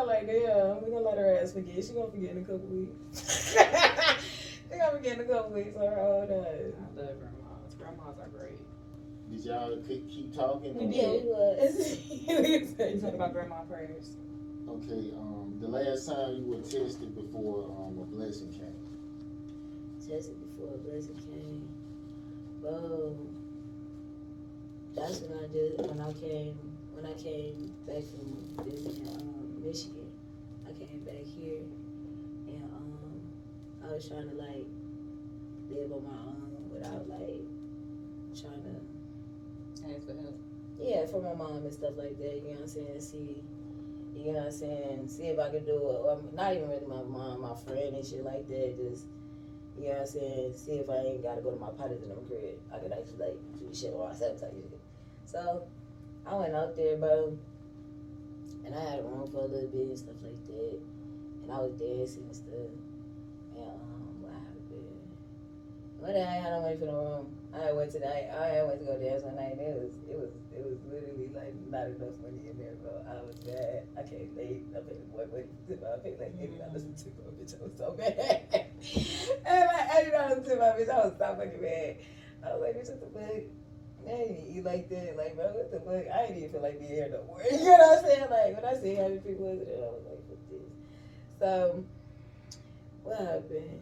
Okay. 0.04 0.28
Like, 0.28 0.28
yeah, 0.28 0.74
we 0.76 0.92
gonna 0.92 1.06
let 1.06 1.18
her 1.18 1.40
ass 1.42 1.54
forget. 1.54 1.84
She 1.84 1.94
gonna 1.94 2.12
forget 2.12 2.32
in 2.32 2.38
a 2.38 2.42
couple 2.42 2.60
weeks. 2.60 3.56
she 4.72 4.78
gonna 4.78 4.92
forget 4.92 5.14
in 5.16 5.22
a 5.22 5.24
couple 5.24 5.54
weeks 5.54 5.76
on 5.76 5.88
her 5.88 6.00
old 6.00 6.32
I 6.32 6.36
love 6.36 7.20
grandmas. 7.20 7.76
Grandmas 7.78 8.18
are 8.20 8.30
great. 8.30 8.60
Did 9.32 9.46
y'all 9.46 9.78
keep, 9.88 10.10
keep 10.10 10.36
talking? 10.36 10.76
We 10.76 10.86
or- 10.86 10.92
did. 10.92 10.96
Yeah, 10.96 11.10
we 11.12 12.60
was. 12.60 12.78
You 12.86 13.02
talk 13.02 13.14
about 13.14 13.34
grandma 13.34 13.62
prayers. 13.62 14.18
Okay, 14.70 15.14
um, 15.18 15.58
the 15.60 15.68
last 15.68 16.08
time 16.08 16.36
you 16.36 16.46
were 16.46 16.62
tested 16.62 17.14
before 17.16 17.66
um, 17.66 18.00
a 18.00 18.06
blessing 18.06 18.50
came. 18.52 18.80
tested 20.00 20.36
before 20.40 20.74
a 20.74 20.78
blessing 20.78 21.16
came. 21.32 21.68
Whoa. 22.62 23.18
That's 24.96 25.20
when 25.22 25.40
I 25.40 25.48
did 25.52 25.78
when 25.80 26.00
I 26.00 26.14
came 26.14 26.56
when 26.94 27.06
I 27.06 27.14
came 27.14 27.74
back 27.88 28.04
from 28.04 28.64
visiting 28.64 29.08
um, 29.10 29.43
Michigan. 29.64 30.12
I 30.68 30.72
came 30.74 31.00
back 31.06 31.24
here 31.24 31.62
and 32.48 32.64
um 32.76 33.22
I 33.84 33.94
was 33.94 34.08
trying 34.08 34.30
to 34.30 34.36
like 34.36 34.66
live 35.70 35.92
on 35.92 36.04
my 36.04 36.20
own 36.28 36.70
without 36.72 37.08
like 37.08 37.48
trying 38.36 38.64
to 38.64 38.84
Ask 39.84 40.08
for 40.08 40.14
help. 40.14 40.40
yeah, 40.80 41.06
for 41.06 41.22
my 41.22 41.34
mom 41.34 41.58
and 41.66 41.74
stuff 41.74 41.98
like 41.98 42.18
that, 42.18 42.36
you 42.36 42.44
know 42.44 42.52
what 42.52 42.62
I'm 42.62 42.68
saying? 42.68 43.02
See 43.02 43.44
you 44.16 44.32
know 44.32 44.40
what 44.40 44.46
I'm 44.46 44.52
saying? 44.52 45.08
See 45.10 45.24
if 45.24 45.40
I 45.40 45.50
could 45.50 45.66
do 45.66 45.76
it. 45.76 46.34
Not 46.36 46.54
even 46.54 46.70
really 46.70 46.86
my 46.86 47.02
mom, 47.04 47.42
my 47.42 47.56
friend 47.56 47.96
and 47.96 48.06
shit 48.06 48.24
like 48.24 48.48
that. 48.48 48.78
Just 48.78 49.06
you 49.78 49.86
know 49.86 49.90
what 49.90 50.02
I'm 50.02 50.08
saying? 50.08 50.54
See 50.56 50.74
if 50.74 50.90
I 50.90 50.98
ain't 50.98 51.24
gotta 51.24 51.42
go 51.42 51.52
to 51.52 51.58
my 51.60 51.70
potties 51.70 52.04
in 52.04 52.10
them 52.10 52.24
crib. 52.28 52.60
I 52.74 52.78
could 52.78 52.92
actually 52.94 53.18
like 53.20 53.38
do 53.60 53.74
shit 53.74 53.94
on 53.94 54.08
myself 54.08 54.40
type 54.40 54.54
shit. 54.54 54.80
So 55.26 55.68
I 56.26 56.36
went 56.36 56.54
out 56.56 56.78
there, 56.78 56.96
bro, 56.96 57.38
and 58.66 58.76
I 58.76 58.80
had 58.80 59.00
a 59.00 59.04
room 59.04 59.28
for 59.32 59.40
a 59.40 59.48
little 59.48 59.70
bit 59.70 59.88
and 59.88 59.98
stuff 59.98 60.16
like 60.24 60.40
that. 60.48 60.80
And 61.44 61.52
I 61.52 61.60
was 61.60 61.74
dancing 61.76 62.24
and 62.24 62.36
stuff. 62.36 62.72
And 63.56 63.68
um, 63.68 64.24
what 64.24 64.32
happened? 64.32 65.04
One 66.00 66.14
day 66.14 66.24
I 66.24 66.40
had 66.40 66.52
no 66.52 66.62
money 66.62 66.76
for 66.80 66.86
the 66.86 66.92
room. 66.92 67.28
I 67.54 67.72
went 67.72 67.92
to 67.92 68.00
night. 68.00 68.28
I 68.34 68.46
had 68.60 68.68
went 68.68 68.80
to 68.80 68.86
go 68.86 68.98
dance 68.98 69.24
one 69.24 69.36
night. 69.36 69.60
And 69.60 69.62
it 69.62 69.76
was 69.76 69.94
it 70.08 70.16
was 70.16 70.32
it 70.56 70.64
was 70.64 70.78
literally 70.88 71.30
like 71.36 71.54
not 71.68 71.92
enough 71.92 72.16
money 72.24 72.48
in 72.48 72.56
there, 72.58 72.76
bro. 72.80 72.96
I 73.04 73.20
was 73.24 73.36
bad. 73.44 73.84
I 74.00 74.04
came 74.08 74.32
late. 74.36 74.64
I 74.72 74.80
paid 74.80 75.00
the 75.00 75.10
boy 75.12 75.28
money. 75.28 75.52
I 75.70 76.00
paid 76.00 76.20
like 76.20 76.34
eighty 76.40 76.56
dollars 76.56 76.88
to 76.88 77.08
my 77.20 77.30
bitch. 77.36 77.54
I 77.56 77.64
was 77.64 77.76
so 77.76 77.92
bad. 78.00 78.16
and 79.46 79.68
like 79.68 79.88
eighty 80.00 80.12
dollars 80.12 80.48
to 80.48 80.56
my 80.56 80.72
bitch. 80.80 80.90
I 80.90 81.04
was 81.04 81.14
so 81.20 81.36
fucking 81.36 81.62
bad. 81.62 81.96
I 82.44 82.56
was 82.56 82.62
like, 82.64 82.74
bitch, 82.80 82.90
what 82.90 83.00
the 83.00 83.20
fuck? 83.20 83.44
I 84.08 84.12
ain't 84.12 84.58
eat 84.58 84.64
like 84.64 84.90
that. 84.90 85.16
Like, 85.18 85.36
bro, 85.36 85.46
what 85.46 85.72
the 85.72 85.80
fuck? 85.80 86.14
I 86.14 86.26
ain't 86.26 86.38
even 86.38 86.52
feel 86.52 86.62
like 86.62 86.80
being 86.80 86.92
here 86.92 87.10
no 87.12 87.24
more. 87.26 87.42
You 87.52 87.66
know 87.66 87.78
what 87.78 88.00
I'm 88.00 88.06
saying? 88.06 88.30
Like, 88.30 88.56
when 88.56 88.66
I 88.66 88.82
see 88.82 88.96
many 88.96 89.18
people 89.18 89.48
I 89.48 89.56
was 89.56 90.06
like, 90.06 90.28
fuck 90.28 90.38
this. 90.50 90.72
So, 91.40 91.86
what 93.04 93.20
happened? 93.20 93.80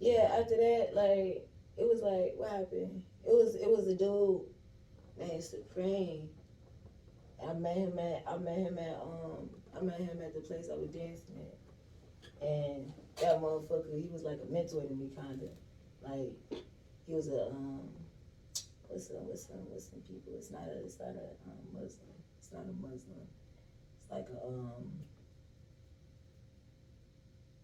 Yeah, 0.00 0.36
after 0.38 0.56
that, 0.56 0.90
like, 0.94 1.48
it 1.76 1.84
was 1.84 2.00
like, 2.02 2.34
what 2.36 2.50
happened? 2.50 3.02
It 3.26 3.32
was, 3.32 3.54
it 3.54 3.68
was 3.68 3.86
a 3.88 3.94
dude 3.94 4.42
named 5.18 5.42
Supreme. 5.42 6.28
I 7.44 7.52
met 7.54 7.76
him 7.76 7.98
at, 7.98 8.24
I 8.26 8.38
met 8.38 8.58
him 8.58 8.78
at, 8.78 9.00
um, 9.00 9.50
I 9.76 9.82
met 9.82 10.00
him 10.00 10.18
at 10.24 10.34
the 10.34 10.40
place 10.40 10.68
I 10.72 10.76
was 10.76 10.90
dancing 10.90 11.36
at. 11.38 12.46
And 12.46 12.92
that 13.20 13.40
motherfucker, 13.40 13.94
he 13.94 14.08
was 14.12 14.22
like 14.22 14.38
a 14.42 14.52
mentor 14.52 14.82
to 14.86 14.94
me, 14.94 15.10
kinda. 15.14 15.46
Like, 16.02 16.62
he 17.06 17.14
was 17.14 17.28
a, 17.28 17.48
um, 17.50 17.88
what's 18.88 19.08
some, 19.08 19.24
what's 19.28 19.46
some, 19.46 19.62
what's 19.68 19.88
some 19.90 20.00
people? 20.00 20.32
It's 20.36 20.50
not 20.50 20.66
a, 20.68 20.76
it's 20.84 20.98
not 20.98 21.14
a 21.14 21.28
um, 21.46 21.62
Muslim. 21.72 22.16
It's 22.38 22.52
not 22.52 22.64
a 22.64 22.74
Muslim. 22.80 23.28
It's 24.00 24.10
like 24.10 24.26
a, 24.32 24.46
um, 24.46 24.88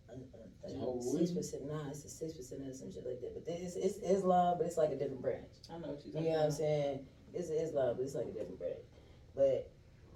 a, 0.09 0.69
a, 0.69 0.71
Jehovah's 0.71 1.13
six 1.13 1.31
percent. 1.33 1.67
Nah, 1.67 1.89
it's 1.91 2.05
a 2.05 2.09
six 2.09 2.33
percent 2.35 2.63
or 2.69 2.73
some 2.73 2.93
shit 2.93 3.05
like 3.05 3.21
that. 3.21 3.35
But 3.35 3.45
it's, 3.49 3.77
it's 3.77 3.99
Islam, 3.99 4.57
but 4.59 4.67
it's 4.67 4.77
like 4.77 4.91
a 4.91 4.97
different 4.97 5.23
branch. 5.23 5.53
I 5.73 5.79
know 5.79 5.97
what 5.97 6.05
you're 6.05 6.15
talking. 6.15 6.29
You 6.29 6.33
know 6.33 6.39
what 6.39 6.47
I'm 6.47 6.53
saying? 6.53 7.01
It's 7.33 7.51
Islam, 7.51 7.97
but 7.97 8.05
it's 8.05 8.15
like 8.15 8.27
a 8.27 8.33
different 8.33 8.59
branch. 8.59 8.87
But 9.35 9.71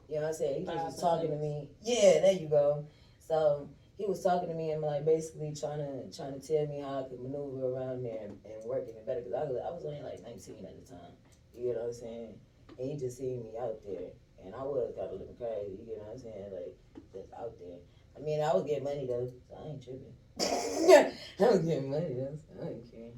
you 0.09 0.17
know 0.17 0.23
what 0.23 0.29
I'm 0.29 0.35
saying? 0.35 0.61
He 0.61 0.67
just 0.67 0.85
was 0.85 1.01
talking 1.01 1.31
to 1.31 1.37
me. 1.37 1.69
Yeah, 1.83 2.21
there 2.21 2.33
you 2.33 2.49
go. 2.49 2.87
So 3.27 3.69
he 3.99 4.07
was 4.07 4.23
talking 4.23 4.49
to 4.49 4.55
me 4.55 4.71
and 4.71 4.81
like 4.81 5.05
basically 5.05 5.53
trying 5.53 5.83
to 5.83 6.17
trying 6.17 6.39
to 6.39 6.43
tell 6.43 6.67
me 6.67 6.81
how 6.81 7.03
I 7.03 7.09
could 7.11 7.21
maneuver 7.21 7.67
around 7.67 8.03
there 8.03 8.23
and, 8.25 8.39
and 8.47 8.63
working 8.65 8.95
it 8.95 9.05
better 9.05 9.21
because 9.21 9.35
I 9.35 9.45
was, 9.45 9.59
I 9.59 9.71
was 9.75 9.85
only 9.85 10.03
like 10.03 10.23
19 10.23 10.65
at 10.65 10.79
the 10.79 10.87
time. 10.87 11.13
You 11.53 11.75
know 11.75 11.83
what 11.83 11.91
I'm 11.91 11.93
saying? 11.93 12.35
And 12.79 12.91
he 12.91 12.97
just 12.97 13.19
seen 13.19 13.43
me 13.43 13.59
out 13.59 13.83
there, 13.85 14.15
and 14.47 14.55
I 14.55 14.63
was 14.63 14.95
kind 14.95 15.11
of 15.11 15.19
looking 15.19 15.35
crazy. 15.35 15.83
You 15.83 15.99
know 15.99 16.07
what 16.07 16.15
I'm 16.15 16.23
saying? 16.23 16.47
Like 16.55 16.73
just 17.13 17.35
out 17.35 17.53
there. 17.59 17.83
I 18.17 18.23
mean, 18.23 18.41
I 18.41 18.55
was 18.55 18.65
getting 18.65 18.85
money 18.85 19.07
though, 19.07 19.31
so 19.51 19.59
I 19.59 19.67
ain't 19.67 19.83
tripping. 19.83 20.15
I 21.43 21.51
was 21.51 21.67
getting 21.67 21.91
money 21.91 22.15
though, 22.15 22.39
so 22.39 22.51
I 22.63 22.71
ain't 22.71 22.87
care. 22.91 23.15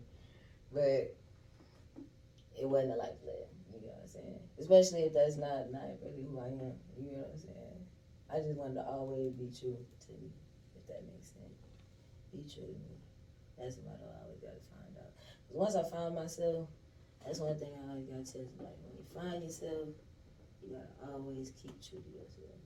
But 0.73 1.17
it 2.57 2.69
wasn't 2.69 2.93
a 2.93 2.97
life 2.97 3.21
live. 3.25 3.49
You 3.73 3.81
know 3.81 3.93
what 3.97 4.05
I'm 4.05 4.09
saying? 4.09 4.41
Especially 4.61 5.09
if 5.09 5.13
that's 5.13 5.37
not 5.37 5.73
not 5.73 5.89
really 6.01 6.25
who 6.25 6.41
I 6.41 6.53
am. 6.53 6.77
You 6.97 7.13
know 7.13 7.25
what 7.25 7.37
I'm 7.37 7.41
saying? 7.41 7.81
I 8.29 8.41
just 8.45 8.57
wanted 8.57 8.81
to 8.81 8.85
always 8.87 9.33
be 9.33 9.49
true 9.51 9.77
to 9.77 10.13
me, 10.21 10.31
if 10.77 10.87
that 10.87 11.03
makes 11.09 11.33
sense. 11.33 11.65
Be 12.33 12.43
true 12.53 12.67
to 12.67 12.79
me. 12.87 12.97
That's 13.59 13.77
what 13.79 13.99
I 14.01 14.23
always 14.25 14.41
got 14.41 14.55
to 14.55 14.65
find 14.71 14.97
out. 14.99 15.13
'Cause 15.49 15.57
once 15.57 15.75
I 15.75 15.83
find 15.91 16.15
myself, 16.15 16.69
that's 17.25 17.41
one 17.41 17.57
thing 17.59 17.73
I 17.75 17.91
always 17.91 18.07
got 18.07 18.25
to 18.25 18.33
tell 18.33 18.43
you. 18.43 18.49
Like 18.59 18.77
when 18.83 18.97
you 18.97 19.05
find 19.15 19.43
yourself, 19.43 19.89
you 20.63 20.71
gotta 20.77 21.13
always 21.13 21.51
keep 21.51 21.81
true 21.83 22.01
to 22.01 22.11
yourself. 22.11 22.59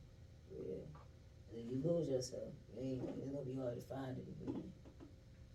Yeah. 0.51 0.85
If 1.53 1.71
you 1.71 1.81
lose 1.83 2.09
yourself, 2.09 2.53
it 2.77 2.81
ain't, 2.81 3.03
it's 3.19 3.31
gonna 3.31 3.45
be 3.45 3.55
hard 3.55 3.75
to 3.81 3.87
find 3.87 4.17
it 4.19 4.27
again. 4.29 4.73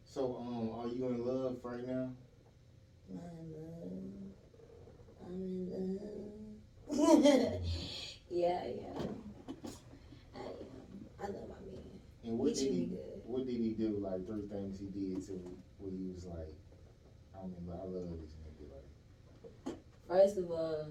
So, 0.05 0.35
um, 0.37 0.71
are 0.79 0.87
you 0.87 1.05
in 1.07 1.23
love 1.25 1.59
right 1.63 1.85
now? 1.85 2.11
My 3.13 3.21
love, 3.53 3.91
I'm 5.25 5.67
in 5.71 5.99
love. 6.89 7.61
yeah, 8.29 8.63
yeah. 8.65 9.01
I 10.35 10.39
am. 10.39 11.05
I 11.19 11.25
love 11.27 11.47
my 11.49 11.55
man. 11.59 11.99
And 12.23 12.37
what 12.37 12.55
He 12.57 12.63
did 12.65 12.73
he 12.73 12.85
good. 12.85 13.18
What 13.29 13.45
did 13.45 13.57
he 13.57 13.69
do? 13.69 13.99
Like 14.01 14.25
three 14.25 14.47
things 14.47 14.79
he 14.79 14.87
did 14.87 15.25
to 15.27 15.33
me 15.33 15.53
where 15.77 15.91
he 15.91 16.11
was 16.11 16.25
like, 16.25 16.53
I 17.35 17.45
mean, 17.45 17.69
I 17.71 17.85
love 17.85 18.09
this 18.19 18.33
nigga. 18.41 18.65
Like, 19.65 19.75
First 20.07 20.37
of 20.37 20.49
all, 20.49 20.87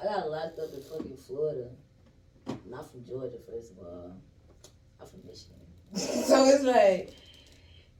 I 0.00 0.04
got 0.04 0.30
locked 0.30 0.58
up 0.58 0.68
in 0.74 0.82
fucking 0.82 1.16
Florida. 1.16 1.68
Not 2.68 2.90
from 2.90 3.04
Georgia, 3.04 3.38
first 3.50 3.72
of 3.72 3.78
all. 3.78 4.16
I'm 5.00 5.06
from 5.06 5.20
Michigan. 5.26 5.56
so 6.26 6.44
it's 6.44 6.64
like, 6.64 7.14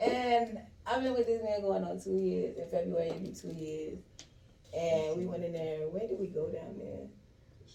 and 0.01 0.59
I've 0.87 1.03
been 1.03 1.15
with 1.15 1.27
this 1.27 1.43
man 1.43 1.63
going 1.63 1.85
on 1.85 2.01
two 2.01 2.11
years. 2.11 2.59
In 2.59 2.69
February, 2.69 3.09
it'll 3.09 3.21
be 3.21 3.33
two 3.33 3.49
years. 3.49 3.99
And 4.77 5.17
we 5.17 5.25
went 5.25 5.45
in 5.45 5.55
there. 5.55 5.89
When 5.89 6.07
did 6.09 6.21
we 6.21 6.27
go 6.27 6.49
down 6.49 6.79
there? 6.79 7.07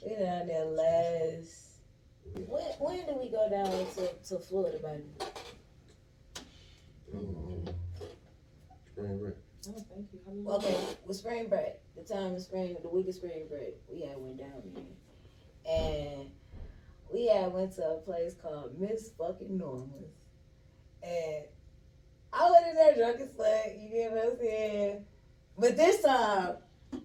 We 0.06 0.12
went 0.12 0.22
down 0.22 0.48
there 0.48 0.65
last. 0.65 1.73
When, 2.34 2.64
when 2.80 3.06
did 3.06 3.16
we 3.18 3.30
go 3.30 3.50
down 3.50 3.66
to, 3.70 4.14
to 4.30 4.40
Florida, 4.40 4.80
buddy? 4.80 5.04
Spring 8.92 9.18
break. 9.20 9.36
Oh, 9.68 9.86
thank 9.90 10.08
you. 10.14 10.20
How 10.26 10.34
many- 10.34 10.50
Okay, 10.76 10.78
with 11.06 11.18
spring 11.18 11.48
break, 11.48 11.74
the 11.96 12.04
time 12.04 12.36
of 12.36 12.42
spring, 12.42 12.76
the 12.82 12.90
week 12.90 13.08
of 13.08 13.16
spring 13.16 13.48
break, 13.50 13.76
we 13.90 14.02
had 14.02 14.18
went 14.18 14.38
down 14.38 14.62
there, 14.74 15.72
and 15.74 16.30
we 17.12 17.28
had 17.28 17.52
went 17.54 17.74
to 17.76 17.84
a 17.84 17.98
place 18.00 18.34
called 18.42 18.78
Miss 18.80 19.12
Fucking 19.18 19.58
Norma's, 19.58 20.12
and 21.02 21.46
I 22.34 22.52
went 22.52 22.68
in 22.68 22.76
there 22.76 22.96
drunk 22.96 23.20
as 23.22 23.30
fuck. 23.38 23.74
You 23.78 23.90
get 23.90 24.12
what 24.12 24.26
I'm 24.34 24.38
saying? 24.38 25.06
But 25.58 25.78
this 25.78 26.02
time, 26.02 26.58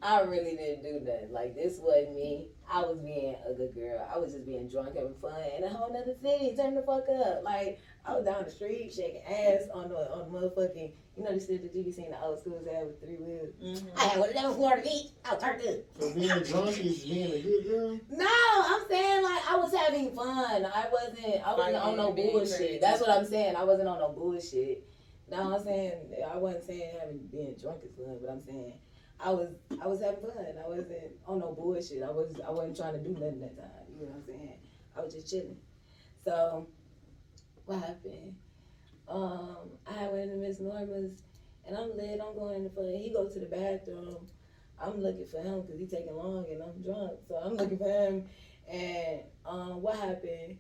I 0.02 0.22
really 0.22 0.56
didn't 0.56 0.82
do 0.82 1.00
nothing. 1.04 1.32
Like 1.32 1.54
this 1.54 1.78
wasn't 1.78 2.14
me. 2.16 2.48
I 2.70 2.82
was 2.82 2.98
being 2.98 3.34
a 3.48 3.52
good 3.54 3.74
girl. 3.74 4.06
I 4.14 4.18
was 4.18 4.32
just 4.32 4.44
being 4.44 4.68
drunk, 4.68 4.94
having 4.94 5.14
fun 5.22 5.40
in 5.56 5.64
a 5.64 5.68
whole 5.68 5.92
nother 5.92 6.14
city. 6.22 6.54
Turn 6.56 6.74
the 6.74 6.82
fuck 6.82 7.04
up. 7.08 7.42
Like 7.42 7.80
I 8.04 8.14
was 8.14 8.24
down 8.24 8.44
the 8.44 8.50
street 8.50 8.92
shaking 8.94 9.22
ass 9.22 9.62
on 9.72 9.88
the 9.88 9.96
on 10.12 10.30
the 10.30 10.38
motherfucking. 10.38 10.92
You 11.16 11.24
know 11.24 11.32
the 11.34 11.40
shit 11.40 11.62
that 11.62 11.74
you 11.74 11.82
be 11.82 11.90
seeing 11.90 12.10
the 12.10 12.20
old 12.22 12.38
schools 12.40 12.66
have 12.72 12.86
with 12.86 13.00
three 13.00 13.16
wheels. 13.16 13.48
Mhm. 13.60 13.88
I 13.96 14.04
had 14.04 14.20
one 14.20 14.28
of 14.28 14.34
them 14.34 14.52
Florida 14.54 14.82
Beach. 14.82 15.06
I 15.24 15.34
was 15.34 15.42
turned 15.42 15.60
up. 15.62 15.76
so 15.98 16.14
being 16.14 16.28
drunk 16.28 16.78
is 16.84 17.04
being 17.04 17.32
a 17.32 17.40
good 17.42 17.64
girl. 17.66 18.00
No, 18.10 18.26
I'm 18.28 18.86
saying 18.88 19.22
like 19.24 19.50
I 19.50 19.56
was 19.56 19.74
having 19.74 20.14
fun. 20.14 20.64
I 20.66 20.86
wasn't. 20.92 21.46
I 21.46 21.54
wasn't 21.54 21.76
on 21.76 21.96
no 21.96 22.12
bullshit. 22.12 22.56
crazy. 22.56 22.78
That's 22.80 23.00
what 23.00 23.10
I'm 23.10 23.24
saying. 23.24 23.56
I 23.56 23.64
wasn't 23.64 23.88
on 23.88 23.98
no 23.98 24.10
bullshit. 24.10 24.84
No, 25.30 25.54
I'm 25.56 25.62
saying 25.64 25.92
I 26.30 26.36
wasn't 26.36 26.64
saying 26.64 26.90
having 27.00 27.18
being 27.32 27.54
drunk 27.60 27.80
is 27.84 27.92
fun, 27.96 28.18
but 28.20 28.30
I'm 28.30 28.40
saying 28.40 28.74
I 29.20 29.30
was 29.30 29.48
I 29.82 29.86
was 29.86 30.00
having 30.00 30.20
fun. 30.20 30.32
I 30.64 30.68
wasn't 30.68 30.88
on 31.26 31.40
no 31.40 31.52
bullshit. 31.52 32.02
I 32.02 32.10
was 32.10 32.34
I 32.46 32.50
wasn't 32.50 32.76
trying 32.76 32.94
to 32.94 33.00
do 33.00 33.10
nothing 33.10 33.40
that 33.40 33.56
time. 33.56 33.68
You 33.98 34.06
know 34.06 34.12
what 34.12 34.18
I'm 34.18 34.26
saying? 34.26 34.58
I 34.96 35.00
was 35.00 35.14
just 35.14 35.30
chilling. 35.30 35.56
So 36.24 36.68
what 37.66 37.80
happened? 37.80 38.36
Um, 39.08 39.70
I 39.86 40.06
went 40.08 40.30
to 40.30 40.36
Miss 40.36 40.60
Norma's 40.60 41.22
and 41.66 41.76
I'm 41.76 41.96
lit. 41.96 42.20
I'm 42.20 42.34
going 42.34 42.56
in 42.56 42.64
the 42.64 42.70
fun. 42.70 42.94
He 42.96 43.12
goes 43.12 43.34
to 43.34 43.40
the 43.40 43.46
bathroom. 43.46 44.26
I'm 44.80 45.00
looking 45.00 45.26
for 45.26 45.40
him 45.40 45.62
because 45.62 45.80
he's 45.80 45.90
taking 45.90 46.14
long 46.14 46.46
and 46.50 46.62
I'm 46.62 46.80
drunk. 46.82 47.18
So 47.26 47.36
I'm 47.36 47.54
looking 47.54 47.78
for 47.78 47.88
him. 47.88 48.24
And 48.70 49.20
um, 49.44 49.82
what 49.82 49.96
happened? 49.96 50.58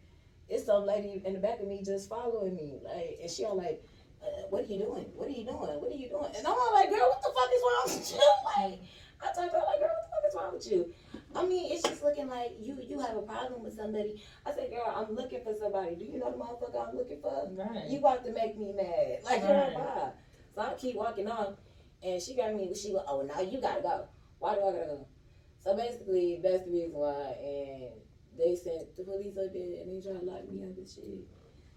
It's 0.48 0.66
some 0.66 0.86
lady 0.86 1.22
in 1.24 1.34
the 1.34 1.38
back 1.38 1.60
of 1.60 1.68
me 1.68 1.82
just 1.84 2.08
following 2.08 2.56
me. 2.56 2.80
Like, 2.82 3.18
and 3.20 3.30
she 3.30 3.44
all 3.44 3.56
like, 3.56 3.84
uh, 4.22 4.46
what 4.50 4.64
are 4.64 4.66
you 4.66 4.78
doing? 4.78 5.06
What 5.14 5.28
are 5.28 5.30
you 5.30 5.44
doing? 5.44 5.56
What 5.80 5.90
are 5.92 5.94
you 5.96 6.08
doing? 6.08 6.32
And 6.36 6.46
I'm 6.46 6.52
all 6.52 6.72
like, 6.74 6.90
girl, 6.90 7.08
what 7.08 7.22
the 7.22 7.30
fuck 7.34 7.50
is 7.54 7.62
wrong 7.66 7.86
with 7.98 8.12
you? 8.12 8.20
Like, 8.58 8.80
I 9.20 9.34
told 9.34 9.50
her, 9.50 9.58
like, 9.66 9.80
girl, 9.80 9.90
what 9.94 10.04
the 10.04 10.10
fuck 10.14 10.24
is 10.28 10.34
wrong 10.34 10.52
with 10.54 10.70
you? 10.70 10.94
I 11.34 11.46
mean, 11.46 11.72
it's 11.72 11.82
just 11.82 12.02
looking 12.02 12.28
like 12.28 12.52
you 12.60 12.76
you 12.80 12.98
have 13.00 13.16
a 13.16 13.22
problem 13.22 13.62
with 13.62 13.74
somebody. 13.76 14.22
I 14.46 14.52
said, 14.52 14.70
girl, 14.70 14.90
I'm 14.94 15.14
looking 15.14 15.42
for 15.44 15.54
somebody. 15.58 15.94
Do 15.96 16.04
you 16.04 16.18
know 16.18 16.30
the 16.32 16.38
motherfucker 16.38 16.88
I'm 16.88 16.96
looking 16.96 17.20
for? 17.20 17.48
Right. 17.52 17.88
You 17.88 17.98
about 17.98 18.24
to 18.24 18.32
make 18.32 18.56
me 18.58 18.72
mad. 18.74 19.18
Like, 19.24 19.42
girl, 19.42 19.50
Right. 19.54 19.74
bye. 19.74 20.10
So 20.54 20.60
I 20.62 20.74
keep 20.74 20.96
walking 20.96 21.28
on, 21.28 21.56
and 22.02 22.20
she 22.22 22.34
got 22.34 22.54
me. 22.54 22.74
She 22.74 22.90
go, 22.92 23.02
oh, 23.06 23.22
now 23.22 23.40
you 23.40 23.60
gotta 23.60 23.82
go. 23.82 24.08
Why 24.38 24.54
do 24.54 24.60
I 24.62 24.72
gotta 24.72 24.86
go? 24.86 25.06
So 25.62 25.76
basically, 25.76 26.40
that's 26.42 26.64
the 26.64 26.70
reason 26.70 26.92
why. 26.92 27.34
And 27.42 27.90
they 28.38 28.54
sent 28.56 28.96
the 28.96 29.02
police 29.04 29.36
up 29.36 29.52
there, 29.52 29.82
and 29.82 29.90
they 29.90 30.00
tried 30.00 30.20
to 30.20 30.24
lock 30.26 30.48
me 30.50 30.62
up 30.62 30.76
and 30.78 30.88
shit. 30.88 31.26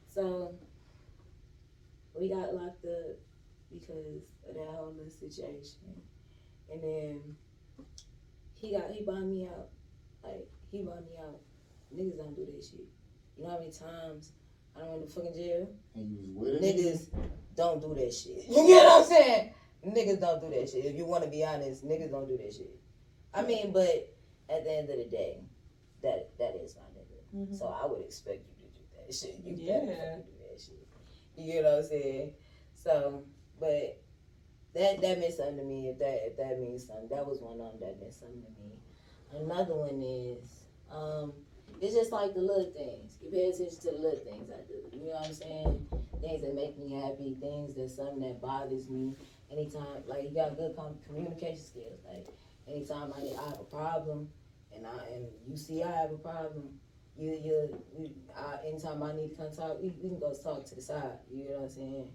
So 0.07 0.55
we 2.13 2.29
got 2.29 2.53
locked 2.53 2.85
up 2.85 3.17
because 3.71 4.23
of 4.47 4.55
that 4.55 4.67
whole 4.67 4.93
little 4.93 5.09
situation. 5.09 5.79
And 6.71 6.83
then 6.83 7.35
he 8.53 8.71
got 8.71 8.91
he 8.91 9.03
bought 9.03 9.25
me 9.25 9.47
out. 9.47 9.69
Like 10.23 10.47
he 10.71 10.81
bought 10.83 11.03
me 11.05 11.11
out. 11.19 11.39
Niggas 11.95 12.17
don't 12.17 12.35
do 12.35 12.45
that 12.45 12.63
shit. 12.63 12.85
You 13.37 13.43
know 13.43 13.49
how 13.51 13.59
many 13.59 13.71
times 13.71 14.31
I 14.75 14.79
don't 14.79 14.99
went 14.99 15.09
to 15.09 15.15
fucking 15.15 15.33
jail? 15.33 15.69
And 15.95 16.09
you 16.11 16.17
was 16.35 16.51
with 16.51 16.63
him. 16.63 16.77
Niggas 16.77 17.07
don't 17.55 17.81
do 17.81 17.93
that 17.95 18.13
shit. 18.13 18.45
You 18.49 18.67
get 18.67 18.85
what 18.85 19.03
I'm 19.03 19.07
saying? 19.09 19.53
Niggas 19.85 20.19
don't 20.21 20.39
do 20.41 20.49
that 20.49 20.69
shit. 20.69 20.85
If 20.85 20.95
you 20.95 21.05
want 21.05 21.23
to 21.23 21.29
be 21.29 21.43
honest, 21.43 21.83
niggas 21.85 22.11
don't 22.11 22.27
do 22.27 22.37
that 22.37 22.53
shit. 22.53 22.77
I 23.33 23.41
mean, 23.41 23.71
but 23.71 24.13
at 24.49 24.63
the 24.63 24.71
end 24.71 24.89
of 24.89 24.97
the 24.97 25.05
day, 25.05 25.39
that 26.03 26.29
that 26.37 26.55
is 26.55 26.75
my 26.75 26.83
nigga. 26.97 27.47
Mhm. 27.47 27.57
So 27.57 27.65
I 27.65 27.85
would 27.85 28.01
expect 28.01 28.45
you 28.47 28.53
to 28.67 28.71
do 28.71 28.81
that 28.97 29.13
shit. 29.13 29.39
You 29.43 29.55
Yeah. 29.55 29.79
better 29.79 30.23
do 30.25 30.31
that 30.49 30.59
shit. 30.61 30.87
You 31.35 31.53
get 31.53 31.63
what 31.63 31.73
I'm 31.73 31.83
saying? 31.83 32.33
So, 32.75 33.23
but 33.59 34.01
that 34.73 35.01
that 35.01 35.19
meant 35.19 35.33
something 35.33 35.57
to 35.57 35.63
me. 35.63 35.89
If 35.89 35.99
that 35.99 36.27
if 36.27 36.37
that 36.37 36.59
means 36.59 36.87
something, 36.87 37.09
that 37.09 37.25
was 37.25 37.39
one 37.39 37.59
of 37.59 37.79
them 37.79 37.79
that 37.81 37.99
meant 37.99 38.13
something 38.13 38.41
to 38.41 38.61
me. 38.61 38.79
Another 39.33 39.75
one 39.75 40.01
is, 40.01 40.65
um, 40.91 41.33
it's 41.79 41.95
just 41.95 42.11
like 42.11 42.33
the 42.33 42.41
little 42.41 42.71
things. 42.71 43.17
You 43.21 43.31
pay 43.31 43.47
attention 43.47 43.79
to 43.81 43.91
the 43.91 43.97
little 43.97 44.25
things 44.25 44.51
I 44.51 44.61
do. 44.67 44.89
You 44.91 45.07
know 45.07 45.13
what 45.13 45.27
I'm 45.27 45.33
saying? 45.33 45.87
Things 46.19 46.41
that 46.43 46.53
make 46.53 46.77
me 46.77 46.91
happy, 46.91 47.37
things 47.39 47.75
that 47.75 47.89
something 47.89 48.19
that 48.21 48.41
bothers 48.41 48.89
me. 48.89 49.15
Anytime, 49.49 50.03
like 50.05 50.23
you 50.23 50.35
got 50.35 50.55
good 50.55 50.75
com- 50.75 50.99
communication 51.05 51.59
skills. 51.59 51.99
Like 52.07 52.27
anytime 52.67 53.13
I, 53.15 53.21
I 53.39 53.49
have 53.49 53.59
a 53.59 53.63
problem, 53.63 54.27
and 54.73 54.85
I 54.85 55.07
and 55.13 55.27
you 55.45 55.57
see 55.57 55.83
I 55.83 55.91
have 55.91 56.11
a 56.11 56.17
problem, 56.17 56.79
you 57.17 57.31
you, 57.31 57.83
you 57.97 58.11
I, 58.35 58.57
anytime 58.65 59.03
I 59.03 59.13
need 59.13 59.29
to 59.29 59.35
come 59.35 59.51
talk, 59.55 59.81
we, 59.81 59.93
we 60.01 60.09
can 60.09 60.19
go 60.19 60.33
talk 60.33 60.65
to 60.67 60.75
the 60.75 60.81
side. 60.81 61.19
You 61.31 61.45
know 61.45 61.51
what 61.51 61.63
I'm 61.63 61.69
saying? 61.69 62.07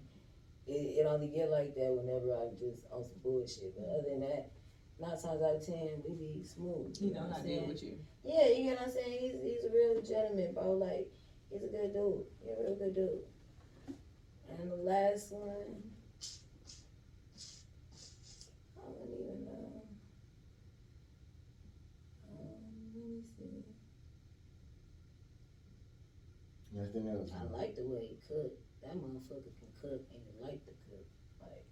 It, 0.67 0.99
it 0.99 1.05
only 1.05 1.27
get 1.27 1.49
like 1.49 1.75
that 1.75 1.93
whenever 1.93 2.35
I'm 2.35 2.57
just 2.59 2.85
on 2.91 3.03
some 3.03 3.19
bullshit. 3.23 3.75
But 3.77 3.87
other 3.87 4.09
than 4.09 4.19
that, 4.21 4.51
nine 4.99 5.11
times 5.11 5.41
out 5.41 5.55
of 5.55 5.65
ten, 5.65 6.03
we 6.07 6.15
be 6.15 6.43
smooth. 6.43 6.97
You 6.99 7.13
know 7.13 7.21
what 7.21 7.39
I'm 7.39 7.43
saying? 7.43 7.67
with 7.69 7.83
you. 7.83 7.97
Yeah, 8.23 8.47
you 8.49 8.65
know 8.65 8.71
what 8.71 8.81
I'm 8.87 8.91
saying? 8.91 9.17
He's, 9.19 9.31
he's 9.41 9.63
a 9.63 9.73
real 9.73 10.01
gentleman, 10.01 10.53
bro. 10.53 10.71
Like, 10.71 11.07
he's 11.49 11.63
a 11.63 11.67
good 11.67 11.93
dude. 11.93 12.25
He's 12.41 12.51
a 12.51 12.61
real 12.61 12.75
good 12.75 12.95
dude. 12.95 13.23
And 14.49 14.71
the 14.71 14.75
last 14.75 15.31
one, 15.31 15.83
I 18.75 18.81
don't 18.81 19.13
even 19.13 19.45
know. 19.45 19.83
Um, 22.29 22.59
let 22.95 23.05
me 23.05 23.21
see. 23.37 23.63
Nothing 26.77 27.09
else. 27.09 27.31
I 27.33 27.43
like 27.57 27.75
the 27.75 27.83
way 27.83 28.05
he 28.05 28.17
cook. 28.27 28.53
That 28.83 28.95
motherfucker 28.95 29.51
can 29.59 29.71
cook 29.81 30.01
and 30.13 30.21
he 30.23 30.43
like 30.43 30.63
to 30.65 30.71
cook. 30.89 31.05
Like, 31.41 31.65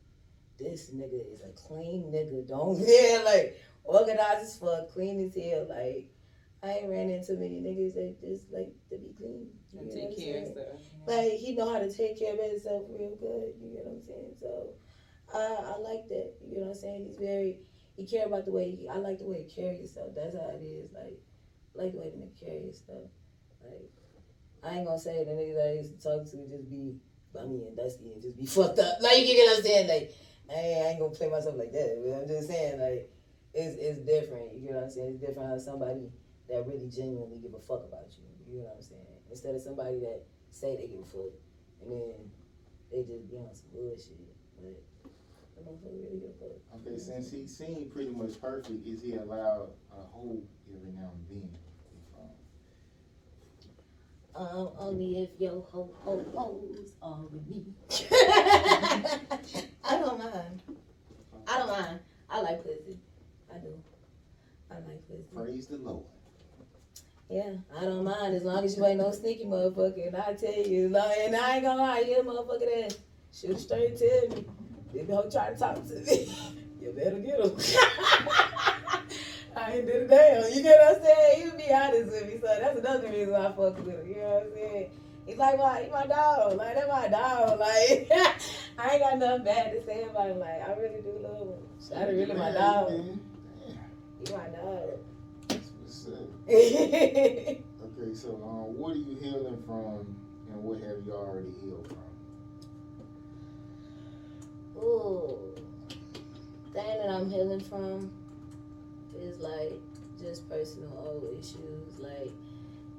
this 0.58 0.90
nigga 0.92 1.22
is 1.34 1.42
a 1.42 1.50
clean 1.56 2.12
nigga. 2.12 2.48
Don't 2.48 2.80
yeah, 2.82 3.22
like 3.24 3.60
organized 3.84 4.42
as 4.42 4.58
fuck, 4.58 4.90
clean 4.92 5.24
as 5.26 5.36
hell. 5.36 5.68
Like, 5.70 6.08
I 6.64 6.80
ain't 6.80 6.90
ran 6.90 7.10
into 7.12 7.34
many 7.34 7.62
niggas 7.62 7.94
that 7.94 8.20
just 8.20 8.52
like 8.52 8.74
to 8.90 8.98
be 8.98 9.14
clean. 9.18 9.48
You 9.72 9.80
And 9.80 9.88
know 9.88 9.94
take 9.94 10.04
what 10.04 10.18
I'm 10.18 10.24
care 10.26 10.38
of 10.40 10.46
saying? 10.46 10.54
stuff. 10.56 10.82
Like 11.08 11.32
he 11.34 11.56
know 11.56 11.70
how 11.72 11.80
to 11.80 11.92
take 11.92 12.18
care 12.18 12.34
of 12.34 12.40
himself 12.40 12.84
real 12.90 13.16
good. 13.22 13.54
You 13.62 13.70
get 13.78 13.86
what 13.86 14.02
I'm 14.02 14.02
saying? 14.02 14.34
So 14.40 14.74
I 15.34 15.38
I 15.38 15.78
like 15.78 16.10
that. 16.10 16.34
You 16.42 16.56
know 16.62 16.68
what 16.68 16.76
I'm 16.76 16.82
saying? 16.82 17.06
He's 17.06 17.18
very 17.18 17.60
he 17.96 18.06
care 18.06 18.26
about 18.26 18.46
the 18.46 18.52
way 18.52 18.72
he, 18.72 18.90
I 18.90 18.98
like 18.98 19.20
the 19.20 19.26
way 19.26 19.44
he 19.44 19.50
carry 19.54 19.78
himself. 19.78 20.16
That's 20.16 20.34
how 20.36 20.50
it 20.50 20.64
is. 20.66 20.92
Like 20.92 21.22
I 21.78 21.84
like 21.84 21.94
the 21.94 22.00
way 22.00 22.10
the 22.10 22.18
nigga 22.18 22.40
carry 22.40 22.62
himself. 22.66 23.12
Like 23.64 23.92
I 24.66 24.78
ain't 24.78 24.86
gonna 24.86 24.98
say 25.00 25.24
the 25.24 25.32
niggas 25.32 25.62
I 25.62 25.74
used 25.78 25.94
to 25.94 26.02
talk 26.02 26.26
to 26.26 26.38
just 26.50 26.70
be 26.70 26.98
bummy 27.34 27.68
and 27.70 27.78
dusty 27.78 28.14
and 28.14 28.22
just 28.22 28.38
be 28.38 28.46
fucked 28.50 28.80
up. 28.80 28.98
Like 29.02 29.20
you 29.22 29.36
get 29.36 29.46
what 29.46 29.58
I'm 29.58 29.64
saying? 29.64 29.88
Like 29.88 30.12
I 30.50 30.58
ain't, 30.58 30.82
I 30.82 30.90
ain't 30.90 31.00
gonna 31.00 31.14
play 31.14 31.30
myself 31.30 31.56
like 31.58 31.72
that. 31.72 32.02
But 32.02 32.18
I'm 32.18 32.28
just 32.28 32.48
saying 32.50 32.82
like 32.82 33.12
it's 33.54 33.76
it's 33.78 34.00
different. 34.02 34.58
You 34.58 34.68
get 34.68 34.76
what 34.76 34.84
I'm 34.86 34.90
saying? 34.90 35.10
It's 35.14 35.22
different 35.22 35.50
how 35.50 35.58
somebody 35.60 36.10
that 36.50 36.66
really 36.66 36.90
genuinely 36.90 37.38
give 37.38 37.54
a 37.54 37.62
fuck 37.62 37.86
about 37.86 38.10
you. 38.18 38.26
You 38.50 38.66
know 38.66 38.74
what 38.74 38.82
I'm 38.82 38.82
saying? 38.82 39.22
Instead 39.30 39.56
of 39.56 39.62
somebody 39.62 40.00
that 40.02 40.26
say 40.50 40.76
they 40.76 40.88
give 40.88 41.02
a 41.02 41.06
fuck 41.06 41.34
and 41.82 41.92
then 41.92 42.18
they 42.90 43.06
just 43.06 43.30
be 43.30 43.38
on 43.38 43.54
some 43.54 43.70
bullshit. 43.70 44.18
But 44.58 44.82
the 45.54 45.62
motherfucker 45.62 46.02
really 46.10 46.26
give 46.26 46.34
a 46.34 46.40
fuck. 46.42 46.58
Okay, 46.82 46.98
since 46.98 47.30
he 47.30 47.46
seemed 47.46 47.94
pretty 47.94 48.10
much 48.10 48.42
perfect, 48.42 48.82
is 48.86 49.02
he 49.02 49.14
allowed 49.14 49.78
a 49.94 50.02
hole 50.10 50.42
every 50.74 50.94
now 50.94 51.14
and 51.14 51.26
then? 51.30 51.50
If, 54.36 54.42
um, 54.42 54.70
only 54.78 55.24
if 55.24 55.30
your 55.40 55.64
ho 55.72 55.90
ho 56.04 56.26
hoes 56.34 56.92
are 57.02 57.22
with 57.32 57.48
me. 57.48 57.64
I 59.84 59.98
don't 59.98 60.20
mind. 60.20 60.62
I 61.48 61.58
don't 61.58 61.70
mind. 61.70 62.00
I 62.30 62.42
like 62.42 62.64
pussy. 62.64 63.00
I 63.54 63.58
do. 63.60 63.82
I 64.70 64.76
like 64.76 65.08
pussy. 65.08 65.24
Praise 65.36 65.68
the 65.68 65.78
Lord. 65.78 66.04
Yeah, 67.30 67.54
I 67.76 67.86
don't 67.86 68.04
mind 68.04 68.36
as 68.36 68.44
long 68.44 68.64
as 68.66 68.78
you 68.78 68.86
ain't 68.86 69.00
no 69.00 69.12
sneaky 69.12 69.46
motherfucker. 69.46 70.08
And 70.08 70.16
I 70.18 70.34
tell 70.34 70.54
you, 70.54 70.90
like, 70.90 71.18
and 71.20 71.36
I 71.36 71.56
ain't 71.56 71.64
gonna 71.64 71.82
lie, 71.82 72.00
you 72.02 72.20
a 72.20 72.24
motherfucker 72.24 72.60
that 72.60 72.98
shoot 73.34 73.60
straight 73.60 73.98
tell 73.98 74.28
me. 74.30 74.46
If 74.94 75.10
you 75.10 75.24
try 75.32 75.52
to 75.52 75.58
talk 75.58 75.76
to 75.76 75.94
me, 75.94 76.32
you 76.82 76.92
better 76.92 77.20
get 77.20 77.40
him. 77.40 77.58
I 79.58 79.72
ain't 79.72 79.88
did 79.88 80.04
a 80.04 80.08
damn. 80.08 80.54
You 80.54 80.62
get 80.62 80.78
what 80.80 80.98
I'm 80.98 81.04
saying? 81.04 81.25
You 81.66 81.72
be 81.72 81.76
honest 81.76 82.12
with 82.12 82.28
me, 82.28 82.40
so 82.40 82.48
that's 82.60 82.80
another 82.80 83.10
reason 83.10 83.32
why 83.32 83.40
I 83.40 83.48
fuck 83.48 83.58
with 83.58 83.88
him. 83.88 84.08
You 84.08 84.16
know 84.18 84.30
what 84.30 84.44
I'm 84.44 84.54
saying? 84.54 84.90
He's 85.26 85.38
like, 85.38 85.58
why? 85.58 85.84
He 85.84 85.90
my 85.90 86.06
dog. 86.06 86.58
Like, 86.58 86.76
that's 86.76 86.88
my 86.88 87.08
dog. 87.08 87.60
Like, 87.60 88.12
I 88.78 88.90
ain't 88.92 89.02
got 89.02 89.18
nothing 89.18 89.46
bad 89.46 89.72
to 89.72 89.84
say 89.86 90.04
about 90.04 90.30
him. 90.30 90.40
Like, 90.40 90.62
I 90.68 90.74
really 90.74 91.02
do 91.02 91.18
love 91.24 91.48
him. 91.48 91.54
Shot 91.82 92.08
really 92.10 92.36
my 92.36 92.52
dog. 92.52 92.90
Damn, 92.90 93.20
He 94.28 94.34
my 94.34 94.48
dog. 94.50 95.00
That's 95.48 95.70
what's 95.82 96.08
up. 96.08 96.14
Okay, 97.98 98.14
so 98.14 98.30
um, 98.44 98.78
what 98.78 98.94
are 98.94 99.00
you 99.00 99.16
healing 99.16 99.64
from, 99.66 100.16
and 100.52 100.64
what 100.64 100.80
have 100.82 100.98
you 101.06 101.14
already 101.14 101.54
healed 101.62 101.88
from? 101.88 101.98
Ooh, 104.84 105.56
thing 106.74 106.98
that 106.98 107.10
I'm 107.10 107.30
healing 107.30 107.62
from 107.62 108.12
is 109.18 109.40
like 109.40 109.80
just 110.20 110.50
personal 110.50 110.92
old 111.06 111.28
issues. 111.38 112.00
Like, 112.00 112.32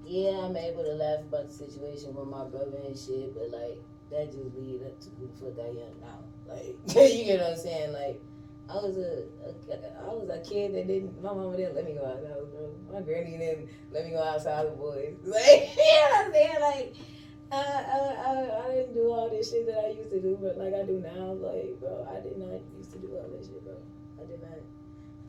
yeah, 0.05 0.38
I'm 0.42 0.57
able 0.57 0.85
to 0.85 0.94
laugh 0.94 1.20
about 1.20 1.48
the 1.48 1.52
situation 1.52 2.14
with 2.14 2.29
my 2.29 2.44
brother 2.44 2.79
and 2.87 2.96
shit, 2.96 3.35
but 3.35 3.50
like 3.50 3.83
that 4.11 4.33
just 4.33 4.55
lead 4.55 4.83
up 4.87 5.00
to 5.00 5.11
who 5.18 5.26
the 5.26 5.55
fuck 5.55 5.66
am 5.66 6.00
now. 6.00 6.22
Like, 6.48 6.76
you 7.12 7.24
get 7.24 7.40
what 7.40 7.52
I'm 7.52 7.59
saying? 7.59 7.92
Like, 7.92 8.20
I 8.68 8.74
was 8.74 8.96
a, 8.96 9.26
a 9.46 10.02
I 10.02 10.14
was 10.14 10.31
a 10.31 10.38
kid 10.48 10.74
that 10.74 10.87
didn't. 10.87 11.22
My 11.22 11.33
mama 11.33 11.57
didn't 11.57 11.74
let 11.74 11.85
me 11.85 11.94
go 11.94 12.07
outside. 12.07 12.37
My 12.92 13.00
granny 13.00 13.37
didn't 13.37 13.68
let 13.92 14.05
me 14.05 14.11
go 14.11 14.22
outside 14.22 14.64
with 14.64 14.79
boys. 14.79 15.14
Like, 15.24 15.70
you 15.76 15.83
know 15.83 16.11
what 16.11 16.26
I'm 16.26 16.33
saying? 16.33 16.61
Like. 16.61 16.96
I, 17.52 17.59
I, 17.59 17.98
I, 18.26 18.66
I 18.66 18.74
didn't 18.74 18.94
do 18.94 19.07
all 19.12 19.31
this 19.31 19.52
shit 19.52 19.66
that 19.66 19.79
I 19.79 19.90
used 19.90 20.11
to 20.11 20.20
do, 20.20 20.37
but 20.42 20.59
like 20.59 20.74
I 20.74 20.83
do 20.83 20.98
now, 20.98 21.38
like 21.38 21.79
bro, 21.79 22.05
I 22.11 22.18
did 22.18 22.37
not 22.38 22.59
used 22.76 22.90
to 22.90 22.98
do 22.98 23.14
all 23.14 23.31
this 23.38 23.46
shit, 23.46 23.62
bro. 23.62 23.76
I 24.20 24.26
did 24.26 24.42
not, 24.42 24.59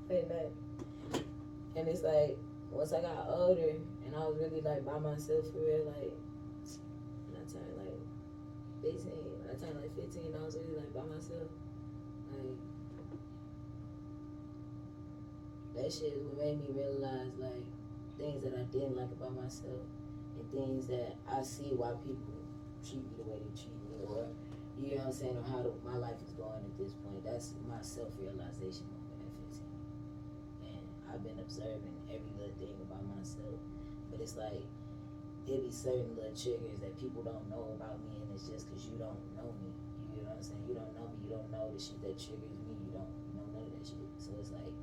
I 0.10 0.14
did 0.14 0.30
not. 0.30 0.67
And 1.78 1.88
it's 1.88 2.02
like 2.02 2.38
once 2.72 2.92
I 2.92 3.02
got 3.02 3.30
older 3.30 3.78
and 4.06 4.16
I 4.16 4.20
was 4.26 4.38
really 4.42 4.62
like 4.62 4.84
by 4.86 4.98
myself 4.98 5.46
for 5.54 5.62
real, 5.62 5.86
like 5.86 6.12
when 7.30 7.38
I 7.38 7.46
turned 7.46 7.78
like 7.78 8.02
fifteen, 8.82 9.14
when 9.38 9.54
I 9.54 9.60
turned 9.60 9.80
like 9.80 9.94
fifteen, 9.96 10.34
I 10.34 10.44
was 10.44 10.58
really 10.58 10.82
like 10.82 10.94
by 10.94 11.06
myself, 11.06 11.48
like 12.34 12.58
that 15.78 15.94
shit 15.94 16.18
is 16.18 16.24
what 16.26 16.42
made 16.44 16.58
me 16.60 16.74
realize 16.74 17.38
like 17.38 17.64
things 18.18 18.44
that 18.44 18.58
I 18.58 18.66
didn't 18.74 18.98
like 18.98 19.12
about 19.14 19.38
myself 19.38 19.86
and 20.34 20.52
things 20.52 20.88
that 20.88 21.16
I 21.30 21.42
see 21.46 21.78
why 21.78 21.94
people 22.02 22.34
treat 22.82 23.06
me 23.06 23.14
the 23.22 23.30
way 23.30 23.38
they 23.38 23.54
treat 23.54 23.78
me, 23.86 24.02
or 24.02 24.26
you 24.82 24.98
know 24.98 25.06
what 25.06 25.08
I'm 25.08 25.14
saying, 25.14 25.38
or 25.38 25.46
how 25.46 25.62
the, 25.62 25.74
my 25.86 25.98
life 25.98 26.18
is 26.26 26.34
going 26.34 26.66
at 26.66 26.74
this 26.78 26.94
point. 27.06 27.22
That's 27.26 27.54
my 27.70 27.82
self 27.82 28.10
realization 28.18 28.90
moment 28.90 29.22
at 29.22 29.54
15. 29.54 29.66
And 30.66 30.86
I've 31.12 31.24
been 31.24 31.40
observing 31.40 31.96
every 32.12 32.32
little 32.38 32.56
thing 32.60 32.76
about 32.84 33.04
myself, 33.16 33.60
but 34.12 34.20
it's 34.20 34.36
like 34.36 34.64
there 35.48 35.64
be 35.64 35.72
certain 35.72 36.12
little 36.20 36.36
triggers 36.36 36.80
that 36.84 37.00
people 37.00 37.24
don't 37.24 37.48
know 37.48 37.72
about 37.80 38.04
me, 38.04 38.20
and 38.20 38.28
it's 38.36 38.48
just 38.52 38.68
because 38.68 38.84
you 38.92 39.00
don't 39.00 39.20
know 39.40 39.48
me. 39.64 39.72
You 40.12 40.24
know 40.28 40.36
what 40.36 40.44
I'm 40.44 40.44
saying? 40.44 40.64
You 40.68 40.76
don't 40.76 40.92
know 40.98 41.08
me. 41.08 41.16
You 41.24 41.30
don't 41.32 41.50
know 41.52 41.72
the 41.72 41.80
shit 41.80 42.00
that 42.04 42.20
triggers 42.20 42.52
me. 42.68 42.76
You 42.84 42.92
don't 42.92 43.12
you 43.32 43.32
know 43.40 43.48
none 43.56 43.64
of 43.64 43.72
that 43.72 43.86
shit. 43.88 44.08
So 44.20 44.36
it's 44.40 44.52
like 44.52 44.76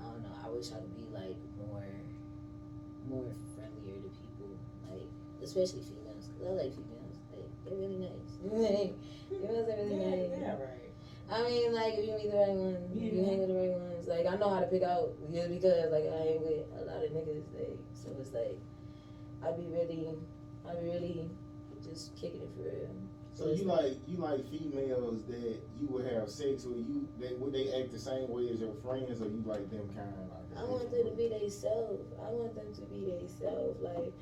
I 0.00 0.04
don't 0.08 0.22
know. 0.24 0.32
I 0.32 0.48
wish 0.48 0.72
I 0.72 0.80
could 0.80 0.96
be 0.96 1.04
like 1.12 1.36
more 1.60 1.84
more 3.04 3.28
friendlier 3.52 4.00
to 4.00 4.10
people, 4.16 4.52
like 4.88 5.08
especially 5.44 5.84
females. 5.84 6.32
Cause 6.40 6.48
I 6.48 6.52
like 6.56 6.72
females. 6.72 7.16
Like 7.36 7.52
they're 7.68 7.76
really 7.76 8.00
nice. 8.00 8.32
females 9.28 9.68
are 9.68 9.76
really 9.76 10.00
nice. 10.00 10.32
Yeah, 10.40 10.56
right. 10.56 10.87
I 11.30 11.42
mean, 11.42 11.74
like 11.74 11.94
if 11.98 12.06
you 12.06 12.16
meet 12.16 12.30
the 12.30 12.38
right 12.38 12.56
one, 12.56 12.88
you 12.96 13.24
hang 13.24 13.40
with 13.40 13.48
the 13.48 13.54
right 13.54 13.76
ones. 13.76 14.08
Like 14.08 14.24
I 14.24 14.36
know 14.36 14.48
how 14.48 14.60
to 14.60 14.66
pick 14.66 14.82
out 14.82 15.12
just 15.32 15.50
because 15.50 15.92
like 15.92 16.08
I 16.08 16.16
hang 16.24 16.40
with 16.40 16.64
a 16.72 16.84
lot 16.88 17.04
of 17.04 17.12
niggas. 17.12 17.44
Like 17.52 17.76
so 17.92 18.08
it's 18.18 18.32
like 18.32 18.56
I 19.44 19.52
be 19.52 19.68
really, 19.68 20.16
I 20.64 20.74
be 20.80 20.88
really 20.88 21.30
just 21.84 22.16
kicking 22.16 22.40
it 22.40 22.50
for 22.56 22.64
real. 22.64 22.88
So 23.34 23.52
you 23.52 23.64
like 23.64 24.00
you 24.08 24.16
like 24.16 24.48
females 24.50 25.22
that 25.28 25.60
you 25.78 25.86
would 25.88 26.10
have 26.10 26.30
sex 26.30 26.64
with 26.64 26.80
you? 26.88 27.06
They 27.20 27.34
would 27.36 27.52
they 27.52 27.76
act 27.76 27.92
the 27.92 27.98
same 28.00 28.28
way 28.28 28.48
as 28.48 28.60
your 28.60 28.72
friends, 28.82 29.20
or 29.20 29.28
you 29.28 29.44
like 29.44 29.68
them 29.70 29.86
kind 29.94 30.08
of 30.16 30.32
like? 30.32 30.48
I 30.56 30.64
want 30.64 30.90
them 30.90 31.04
to 31.04 31.12
be 31.12 31.28
themselves. 31.28 32.08
I 32.18 32.30
want 32.32 32.56
them 32.56 32.72
to 32.74 32.80
be 32.90 33.04
themselves. 33.04 33.78
Like, 33.80 34.12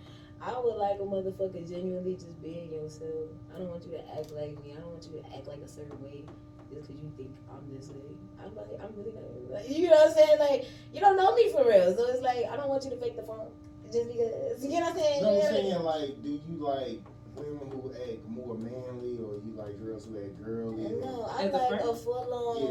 I 0.43 0.53
would 0.59 0.77
like 0.77 1.01
a 1.01 1.07
motherfucker 1.07 1.67
genuinely 1.67 2.15
just 2.15 2.43
being 2.43 2.71
yourself. 2.71 3.31
I 3.55 3.59
don't 3.59 3.71
want 3.71 3.87
you 3.87 3.93
to 3.93 4.03
act 4.19 4.33
like 4.33 4.63
me. 4.63 4.75
I 4.77 4.81
don't 4.81 4.91
want 4.91 5.09
you 5.09 5.23
to 5.23 5.25
act 5.35 5.47
like 5.47 5.63
a 5.65 5.69
certain 5.69 6.03
way 6.03 6.25
just 6.73 6.89
because 6.89 7.03
you 7.03 7.13
think 7.17 7.31
I'm 7.51 7.65
this 7.75 7.89
way. 7.91 8.15
I'm 8.43 8.55
like, 8.55 8.67
I'm 8.83 8.91
really 8.97 9.13
not. 9.13 9.51
Like, 9.61 9.69
you 9.71 9.89
know 9.91 9.97
what 9.97 10.09
I'm 10.09 10.15
saying? 10.15 10.39
Like, 10.39 10.65
you 10.93 11.01
don't 11.01 11.17
know 11.17 11.35
me 11.35 11.51
for 11.53 11.65
real. 11.67 11.95
So 11.97 12.07
it's 12.09 12.23
like, 12.23 12.45
I 12.51 12.57
don't 12.57 12.69
want 12.69 12.85
you 12.85 12.91
to 12.91 12.97
fake 12.97 13.17
the 13.17 13.23
phone 13.23 13.49
just 13.93 14.09
because. 14.09 14.65
You 14.65 14.81
know 14.81 14.87
what 14.87 14.95
I'm 14.95 14.97
saying? 14.99 15.23
No, 15.23 15.29
I'm 15.31 15.37
Yeah. 15.37 15.51
saying 15.51 15.83
like, 15.83 16.23
do 16.23 16.29
you 16.31 16.57
like 16.59 17.01
women 17.35 17.71
who 17.71 17.93
act 17.93 18.25
more 18.29 18.55
manly, 18.55 19.19
or 19.21 19.37
you 19.45 19.53
like 19.57 19.79
girls 19.83 20.07
who 20.07 20.19
act 20.19 20.43
girly? 20.43 20.87
or- 20.87 21.01
No, 21.05 21.23
I 21.31 21.45
like 21.49 21.69
friend? 21.69 21.89
a 21.89 21.95
full 21.95 22.33
on. 22.33 22.67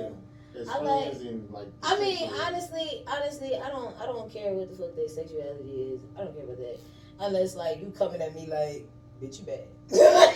Yeah. 0.56 0.62
As 0.62 0.70
I 0.70 0.78
like- 0.80 1.04
friends 1.12 1.26
and 1.26 1.52
like. 1.52 1.68
I 1.84 2.00
mean, 2.00 2.18
sexual- 2.18 2.42
honestly, 2.42 3.04
honestly, 3.08 3.56
I 3.58 3.70
don't, 3.70 3.96
I 4.02 4.06
don't 4.06 4.32
care 4.32 4.54
what 4.54 4.70
the 4.70 4.76
fuck 4.76 4.96
their 4.96 5.08
sexuality 5.10 5.70
is. 5.94 6.02
I 6.18 6.24
don't 6.24 6.34
care 6.34 6.44
about 6.46 6.58
that, 6.58 6.80
unless 7.20 7.56
like 7.56 7.80
you 7.82 7.92
coming 7.98 8.22
at 8.22 8.34
me 8.34 8.48
like, 8.48 8.88
bitch, 9.22 9.40
you 9.40 9.46
bad. 9.46 9.68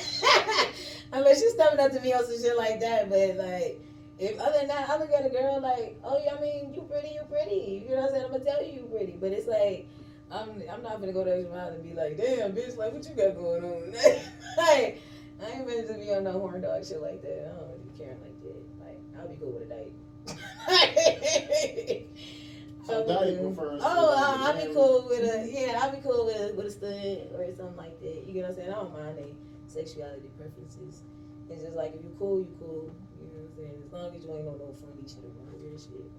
unless 1.12 1.42
you 1.42 1.50
stepping 1.52 1.80
up 1.80 1.92
to 1.92 2.00
me 2.02 2.14
on 2.14 2.26
some 2.26 2.40
shit 2.42 2.58
like 2.58 2.80
that, 2.82 3.10
but 3.10 3.36
like. 3.38 3.82
If 4.20 4.38
other 4.38 4.60
than 4.60 4.68
that, 4.68 4.90
I 4.90 4.98
look 4.98 5.12
at 5.14 5.26
a 5.26 5.30
girl 5.30 5.62
like, 5.62 5.98
oh 6.04 6.20
yeah, 6.22 6.36
I 6.38 6.42
mean, 6.42 6.74
you 6.74 6.82
pretty, 6.82 7.14
you 7.16 7.22
pretty. 7.32 7.86
You 7.88 7.96
know 7.96 8.02
what 8.02 8.10
I'm 8.10 8.16
saying? 8.16 8.26
I'm 8.26 8.32
gonna 8.32 8.44
tell 8.44 8.62
you 8.62 8.74
you 8.74 8.82
pretty, 8.92 9.14
but 9.14 9.32
it's 9.32 9.48
like, 9.48 9.88
I'm, 10.30 10.62
I'm 10.70 10.84
not 10.84 11.00
gonna 11.00 11.14
go 11.14 11.24
to 11.24 11.34
extra 11.34 11.56
mile 11.56 11.70
and 11.70 11.82
be 11.82 11.94
like, 11.94 12.18
damn, 12.18 12.52
bitch, 12.52 12.76
like 12.78 12.92
what 12.92 13.08
you 13.08 13.16
got 13.16 13.38
going 13.38 13.64
on? 13.64 13.94
like, 14.58 15.02
I 15.42 15.52
ain't 15.52 15.66
gonna 15.66 15.88
just 15.88 16.00
be 16.00 16.14
on 16.14 16.26
no 16.26 16.34
horn 16.34 16.60
dog 16.62 16.86
shit 16.86 17.02
like 17.02 17.22
that. 17.22 17.48
I 17.48 17.60
don't 17.60 17.72
really 17.72 17.98
care 17.98 18.18
like 18.22 18.42
that. 18.44 18.60
Like, 18.84 19.00
I'll 19.18 19.30
be 19.30 19.36
cool 19.40 19.54
with 19.54 19.72
a 19.72 19.74
date. 19.74 19.94
So. 22.86 23.06
Oh, 23.82 24.10
to- 24.10 24.18
I, 24.20 24.52
I'll 24.52 24.68
be 24.68 24.74
cool 24.74 25.06
with 25.08 25.22
a 25.22 25.48
yeah. 25.50 25.80
I'll 25.82 25.92
be 25.92 26.02
cool 26.02 26.26
with 26.26 26.36
a, 26.42 26.54
with 26.56 26.66
a 26.66 26.72
stud 26.72 27.40
or 27.40 27.56
something 27.56 27.78
like 27.78 28.00
that. 28.02 28.28
You 28.28 28.34
get 28.34 28.42
what 28.44 28.50
I'm 28.50 28.56
saying? 28.58 28.70
I 28.70 28.76
don't 28.76 28.92
mind 28.94 29.18
their 29.18 29.26
sexuality 29.70 30.30
preferences. 30.38 31.04
It's 31.50 31.62
just 31.64 31.76
like 31.76 31.94
if 31.96 32.02
you 32.04 32.16
cool, 32.20 32.40
you 32.40 32.54
cool. 32.60 32.92
You 33.18 33.26
know 33.26 33.40
what 33.40 33.50
I'm 33.50 33.56
saying? 33.58 33.84
As 33.86 33.92
long 33.94 34.16
as 34.16 34.24
you 34.24 34.30
ain't 34.36 34.48
on 34.48 34.58
no 34.60 34.74
funny 34.78 35.06
shit 35.08 35.24
or 35.26 35.34
no 35.46 35.58
weird 35.62 35.80
shit. 35.80 36.10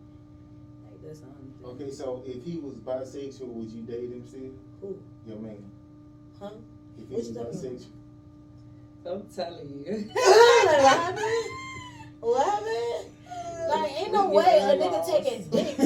Like 0.86 1.03
that's 1.03 1.20
the 1.20 1.26
only 1.26 1.51
thing. 1.55 1.86
Okay, 1.86 1.90
so 1.90 2.22
if 2.26 2.42
he 2.44 2.59
was 2.59 2.76
bisexual, 2.76 3.46
would 3.48 3.70
you 3.70 3.82
date 3.82 4.11
him 4.11 4.26
still? 4.26 4.51
Who? 4.80 4.98
Your 5.26 5.38
man. 5.38 5.62
Huh? 6.40 6.51
If 6.98 7.09
he 7.09 7.14
What 7.14 7.18
was 7.18 7.28
you 7.28 7.34
talking 7.34 7.51
about? 7.51 7.62
bisexual. 7.62 7.96
I'm 9.07 9.22
telling 9.34 9.68
you. 9.70 9.84
like, 9.86 10.14
what 10.14 10.80
happened? 10.80 11.46
What 12.20 12.46
happened? 12.46 13.12
Like, 13.70 14.01
ain't 14.01 14.12
no 14.12 14.28
way 14.30 14.59
a 14.61 14.76
nigga 14.76 14.92
lost. 14.92 15.11
taking 15.11 15.48
dick 15.48 15.76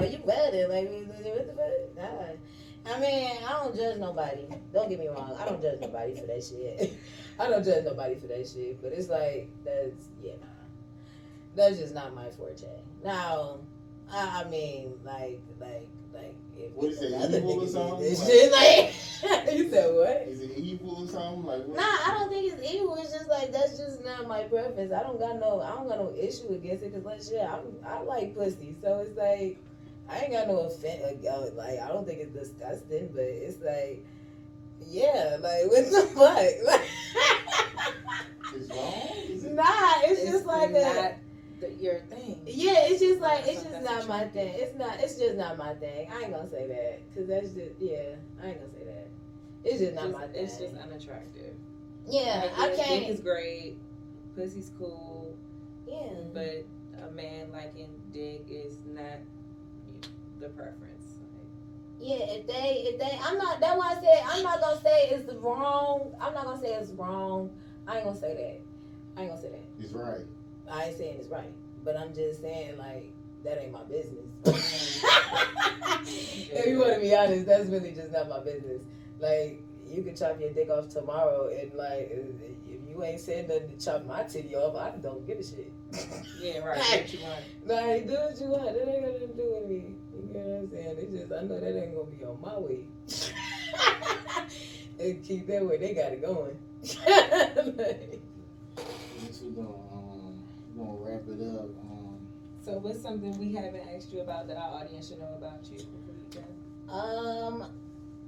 me. 0.00 0.06
Are 0.06 0.10
you 0.10 0.18
better? 0.18 0.68
Like, 0.68 0.90
what 0.90 1.46
the 1.46 1.52
fuck? 1.52 1.96
Nah. 1.96 2.92
I 2.94 3.00
mean, 3.00 3.30
I 3.48 3.52
don't 3.52 3.74
judge 3.76 3.98
nobody. 3.98 4.46
Don't 4.72 4.88
get 4.88 5.00
me 5.00 5.08
wrong. 5.08 5.36
I 5.40 5.44
don't 5.44 5.60
judge 5.60 5.80
nobody 5.80 6.14
for 6.14 6.26
that 6.26 6.44
shit. 6.44 6.94
I 7.40 7.48
don't 7.48 7.64
judge 7.64 7.84
nobody 7.84 8.14
for 8.14 8.28
that 8.28 8.46
shit. 8.48 8.80
But 8.80 8.92
it's 8.92 9.08
like, 9.08 9.48
that's, 9.64 10.08
yeah, 10.22 10.32
nah. 10.40 10.46
That's 11.56 11.78
just 11.78 11.94
not 11.94 12.14
my 12.14 12.28
forte. 12.30 12.66
Now, 13.04 13.58
I, 14.12 14.44
I 14.44 14.50
mean, 14.50 14.94
like, 15.04 15.40
like, 15.58 15.88
like 16.14 16.34
if 16.56 16.72
What 16.72 16.90
is 16.90 17.02
it, 17.02 17.12
evil 17.12 17.62
or 17.64 17.66
something? 17.66 18.00
This 18.00 18.20
Like- 18.20 18.28
shit, 18.30 18.52
like 18.52 19.52
you 19.56 19.70
said 19.70 19.94
what? 19.94 20.28
Is 20.28 20.40
it 20.42 20.56
evil 20.56 21.02
or 21.02 21.08
something? 21.08 21.44
Like 21.44 21.64
what? 21.66 21.76
Nah, 21.76 21.82
I 21.82 22.10
don't 22.18 22.28
think 22.28 22.52
it's 22.52 22.72
evil. 22.72 22.96
It's 22.96 23.12
just 23.12 23.28
like 23.28 23.52
that's 23.52 23.76
just 23.76 24.04
not 24.04 24.28
my 24.28 24.44
preference. 24.44 24.92
I 24.92 25.02
don't 25.02 25.18
got 25.18 25.38
no, 25.38 25.60
I 25.60 25.70
don't 25.70 25.88
got 25.88 25.98
no 25.98 26.14
issue 26.16 26.48
against 26.50 26.84
it. 26.84 26.94
Cause 26.94 27.04
like 27.04 27.22
shit, 27.22 27.42
I'm, 27.42 27.60
I 27.86 28.00
like 28.02 28.34
pussy, 28.34 28.74
so 28.82 28.98
it's 29.00 29.16
like 29.16 29.58
I 30.08 30.20
ain't 30.20 30.32
got 30.32 30.48
no 30.48 30.60
offense. 30.60 31.02
Like 31.56 31.80
I 31.80 31.88
don't 31.88 32.06
think 32.06 32.20
it's 32.20 32.32
disgusting, 32.32 33.08
but 33.12 33.24
it's 33.24 33.60
like, 33.62 34.04
yeah, 34.86 35.36
like 35.40 35.66
what 35.70 35.84
the 35.90 36.02
fuck? 36.14 36.82
It's 38.54 38.70
wrong? 38.70 39.12
Is 39.28 39.44
nah, 39.44 39.64
it's, 40.04 40.22
just 40.22 40.46
like 40.46 40.70
a. 40.70 41.16
the, 41.60 41.72
your 41.80 42.00
thing. 42.10 42.40
Yeah, 42.46 42.74
it's 42.86 43.00
just 43.00 43.20
like 43.20 43.46
it's 43.46 43.62
just 43.62 43.82
not 43.82 44.08
my 44.08 44.24
thing. 44.28 44.54
It's 44.56 44.76
not. 44.78 45.00
It's 45.00 45.18
just 45.18 45.34
not 45.36 45.58
my 45.58 45.74
thing. 45.74 46.08
I 46.12 46.22
ain't 46.22 46.32
gonna 46.32 46.48
say 46.48 46.66
that 46.68 47.00
because 47.12 47.28
that's 47.28 47.50
just 47.50 47.72
yeah. 47.80 48.14
I 48.42 48.48
ain't 48.48 48.60
gonna 48.60 48.72
say 48.72 48.84
that. 48.84 49.08
It's 49.64 49.80
just 49.80 49.94
not 49.94 50.04
Just- 50.04 50.12
my 50.18 50.26
thing. 50.28 50.44
it's 50.44 50.58
just 50.58 50.74
unattractive. 50.76 51.54
yeah, 52.06 52.42
Like, 52.44 52.58
I 52.58 52.70
yeah, 52.70 52.76
can't. 52.84 53.00
Dick 53.00 53.08
is 53.08 53.20
great. 53.20 53.78
Pussy's 54.36 54.70
cool, 54.78 55.36
yeah, 55.88 56.12
but 56.32 56.64
a 57.02 57.10
man 57.10 57.50
liking 57.52 57.88
dick 58.12 58.44
is 58.50 58.76
not 58.86 59.18
the 60.46 60.52
preference. 60.54 61.14
yeah. 62.00 62.16
If 62.16 62.46
they, 62.46 62.84
if 62.88 62.98
they, 62.98 63.18
I'm 63.22 63.38
not. 63.38 63.60
That's 63.60 63.76
why 63.78 63.92
I 63.96 64.00
said 64.00 64.22
I'm 64.26 64.42
not 64.42 64.60
gonna 64.60 64.80
say 64.80 65.08
it's 65.10 65.32
wrong. 65.34 66.14
I'm 66.20 66.34
not 66.34 66.44
gonna 66.44 66.60
say 66.60 66.74
it's 66.74 66.90
wrong. 66.92 67.50
I 67.86 67.96
ain't 67.96 68.04
gonna 68.04 68.18
say 68.18 68.34
that. 68.34 68.60
I 69.20 69.22
ain't 69.22 69.30
gonna 69.30 69.42
say 69.42 69.50
that. 69.50 69.64
It's 69.82 69.92
right. 69.92 70.24
I 70.70 70.84
ain't 70.86 70.98
saying 70.98 71.16
it's 71.18 71.28
right, 71.28 71.52
but 71.84 71.96
I'm 71.96 72.12
just 72.14 72.42
saying 72.42 72.76
like 72.78 73.12
that 73.44 73.62
ain't 73.62 73.72
my 73.72 73.84
business. 73.84 74.26
if 76.46 76.66
you 76.66 76.78
want 76.78 76.94
to 76.94 77.00
be 77.00 77.14
honest, 77.14 77.46
that's 77.46 77.68
really 77.68 77.92
just 77.92 78.12
not 78.12 78.28
my 78.28 78.40
business. 78.40 78.82
Like 79.20 79.62
you 79.88 80.02
can 80.02 80.16
chop 80.16 80.40
your 80.40 80.50
dick 80.50 80.68
off 80.70 80.88
tomorrow, 80.88 81.48
and 81.48 81.72
like 81.74 82.10
if 82.10 82.80
you 82.88 83.04
ain't 83.04 83.20
saying 83.20 83.48
nothing 83.48 83.76
to 83.76 83.84
chop 83.84 84.04
my 84.04 84.22
titty 84.24 84.54
off, 84.56 84.76
I 84.76 84.96
don't 84.98 85.26
give 85.26 85.38
a 85.38 85.44
shit. 85.44 85.72
Yeah, 86.40 86.58
right. 86.58 86.76
Do 86.76 86.82
What 86.82 87.12
you 87.12 87.20
want? 87.20 87.44
Like 87.66 88.06
do 88.06 88.14
what 88.14 88.40
you 88.40 88.46
want. 88.48 88.74
That 88.74 88.88
ain't 88.88 89.02
got 89.04 89.12
nothing 89.12 89.28
to 89.28 89.34
do 89.34 89.54
with 89.54 89.68
me. 89.68 89.94
You 90.28 90.40
know 90.40 90.46
what 90.46 90.58
I'm 90.62 90.70
saying? 90.70 90.96
It's 90.98 91.12
just 91.12 91.32
I 91.32 91.42
know 91.42 91.60
that 91.60 91.82
ain't 91.82 91.94
gonna 91.94 92.10
be 92.10 92.24
on 92.24 92.40
my 92.40 92.58
way. 92.58 92.84
and 94.98 95.24
keep 95.24 95.46
that 95.46 95.64
way 95.64 95.76
they 95.78 95.94
got 95.94 96.12
it 96.12 96.22
going. 96.22 96.58
Like, 96.82 98.20
Next 99.22 99.42
we 99.42 99.50
gonna 99.52 99.68
um 99.68 100.38
we 100.68 100.82
gonna 100.82 100.98
wrap 101.00 101.22
it 101.28 101.40
up. 101.56 101.70
Um 101.90 102.26
So, 102.64 102.72
what's 102.78 103.00
something 103.00 103.38
we 103.38 103.54
haven't 103.54 103.82
asked 103.94 104.12
you 104.12 104.20
about 104.20 104.48
that 104.48 104.56
our 104.56 104.82
audience 104.82 105.08
should 105.08 105.20
know 105.20 105.34
about 105.38 105.60
you 105.64 105.78
before 105.78 106.14
you 106.14 106.40
go? 106.88 106.92
Um, 106.92 107.66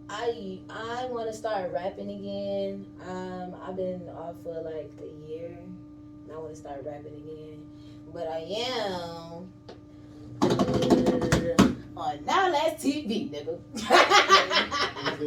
I 0.08 0.60
I 0.70 1.06
want 1.06 1.28
to 1.30 1.36
start 1.36 1.72
rapping 1.72 2.10
again. 2.10 2.86
Um, 3.06 3.54
I've 3.62 3.76
been 3.76 4.08
off 4.08 4.36
for 4.42 4.60
like 4.62 4.90
a 5.02 5.28
year, 5.28 5.58
and 6.24 6.32
I 6.32 6.36
want 6.38 6.50
to 6.50 6.56
start 6.56 6.84
rapping 6.84 7.14
again. 7.14 7.64
But 8.12 8.28
I 8.28 8.38
am 8.38 9.52
on 11.96 12.24
Now 12.24 12.50
That's 12.50 12.82
TV, 12.82 13.30
nigga. 13.30 13.58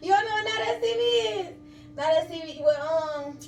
you 0.00 0.10
don't 0.10 0.24
know 0.24 0.32
what 0.32 0.44
Now 0.44 0.64
That's 0.64 0.84
TV 0.84 1.02
is? 1.40 1.46
Now 1.96 2.10
That's 2.12 2.30
TV. 2.30 2.62
Well, 2.62 3.24
um. 3.26 3.38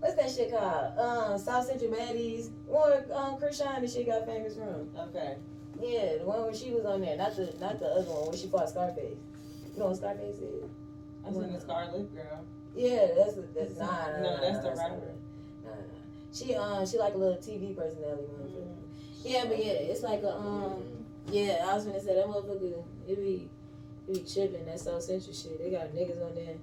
What's 0.00 0.14
that 0.14 0.30
shit 0.30 0.52
called? 0.52 0.96
Um, 0.96 1.38
South 1.38 1.66
Central 1.66 1.90
Baddies. 1.90 2.50
Where 2.66 3.04
um, 3.12 3.36
Chris 3.36 3.58
Shine 3.58 3.82
and 3.82 3.90
shit 3.90 4.06
got 4.06 4.26
famous 4.26 4.54
from. 4.54 4.88
Okay. 5.08 5.36
Yeah, 5.80 6.18
the 6.18 6.24
one 6.24 6.42
where 6.42 6.54
she 6.54 6.70
was 6.70 6.84
on 6.84 7.00
there, 7.00 7.16
not 7.16 7.36
the 7.36 7.54
not 7.60 7.78
the 7.78 7.86
other 7.86 8.10
one 8.10 8.28
where 8.28 8.36
she 8.36 8.48
fought 8.48 8.68
Scarface. 8.68 9.18
You 9.74 9.78
know 9.78 9.86
what 9.86 9.96
Scarface 9.96 10.38
is? 10.38 10.70
I 11.26 11.32
seen 11.32 11.52
the 11.52 11.60
Scarlet 11.60 12.14
Girl. 12.14 12.44
Yeah, 12.74 13.06
that's 13.16 13.34
that's 13.54 13.78
nah, 13.78 13.86
nah, 13.86 14.20
No, 14.20 14.34
nah, 14.34 14.40
that's 14.40 14.62
the 14.62 14.70
rapper. 14.70 15.14
Nah, 15.64 15.70
nah. 15.70 15.98
She 16.32 16.54
um 16.54 16.86
she 16.86 16.98
like 16.98 17.14
a 17.14 17.18
little 17.18 17.36
TV 17.36 17.76
personality 17.76 18.24
motherfucker. 18.38 18.77
Yeah, 19.24 19.44
but 19.46 19.58
yeah, 19.58 19.72
it's 19.72 20.02
like 20.02 20.22
a 20.22 20.34
um 20.36 20.82
yeah, 21.30 21.66
I 21.68 21.74
was 21.74 21.84
gonna 21.84 22.00
say 22.00 22.14
that 22.14 22.26
motherfucker 22.26 22.82
it 23.08 23.16
be 23.16 23.48
it 24.08 24.14
be 24.14 24.24
tripping 24.32 24.64
that 24.66 24.80
South 24.80 25.02
Central 25.02 25.34
shit. 25.34 25.58
They 25.62 25.70
got 25.70 25.88
niggas 25.94 26.24
on 26.24 26.34
there 26.34 26.54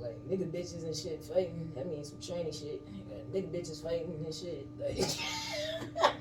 like 0.00 0.16
nigga 0.28 0.50
bitches 0.50 0.84
and 0.84 0.96
shit 0.96 1.22
fighting. 1.24 1.70
That 1.74 1.86
means 1.86 2.08
some 2.10 2.20
training 2.20 2.52
shit. 2.52 2.82
Got 3.08 3.32
nigga 3.32 3.48
bitches 3.50 3.82
fighting 3.82 4.14
and 4.24 4.34
shit. 4.34 4.66
Like 4.80 4.96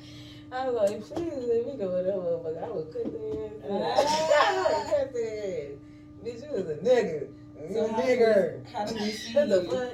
I 0.51 0.67
was 0.69 0.75
like, 0.89 1.01
please 1.03 1.31
let 1.47 1.65
me 1.67 1.77
go 1.77 1.93
with 1.93 2.05
that 2.07 2.15
motherfucker. 2.15 2.63
I 2.63 2.71
would 2.71 2.91
cut 2.91 3.13
their 3.13 3.93
ass. 3.93 4.03
I 4.41 4.83
would 4.83 4.87
cut 4.97 5.13
their 5.13 5.37
ass. 5.37 5.77
Bitch, 6.25 6.41
you 6.43 6.51
was 6.51 6.69
a 6.69 6.75
nigga. 6.77 7.27
You 7.69 7.73
So 7.75 7.85
a 7.85 7.89
nigger. 7.89 8.67
how 8.73 8.83
do 8.85 8.95
we 8.95 9.11
see 9.11 9.33
What 9.33 9.47
the 9.49 9.61
fuck? 9.63 9.93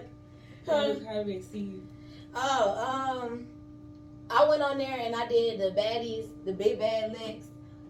How 0.65 0.73
Huh? 0.77 0.93
do, 0.93 1.05
how 1.05 1.13
do 1.23 1.27
we 1.27 1.41
see 1.41 1.59
you? 1.59 1.81
Oh, 2.33 3.21
um, 3.27 3.47
I 4.29 4.47
went 4.49 4.61
on 4.61 4.77
there 4.77 4.97
and 4.99 5.15
I 5.15 5.27
did 5.27 5.59
the 5.59 5.71
baddies, 5.79 6.29
the 6.45 6.53
big 6.53 6.79
bad 6.79 7.11
licks, 7.11 7.47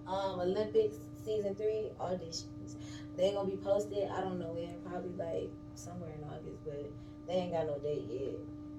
um, 0.07 0.39
Olympics 0.39 0.97
season 1.23 1.55
three 1.55 1.89
auditions. 1.99 2.75
They 3.15 3.31
gonna 3.31 3.49
be 3.49 3.57
posted. 3.57 4.09
I 4.11 4.19
don't 4.19 4.39
know 4.39 4.51
when, 4.51 4.75
probably 4.83 5.15
like 5.15 5.49
somewhere 5.75 6.11
in 6.11 6.23
August, 6.27 6.63
but 6.65 6.91
they 7.27 7.33
ain't 7.33 7.53
got 7.53 7.67
no 7.67 7.79
date 7.79 8.05
yet. 8.09 8.35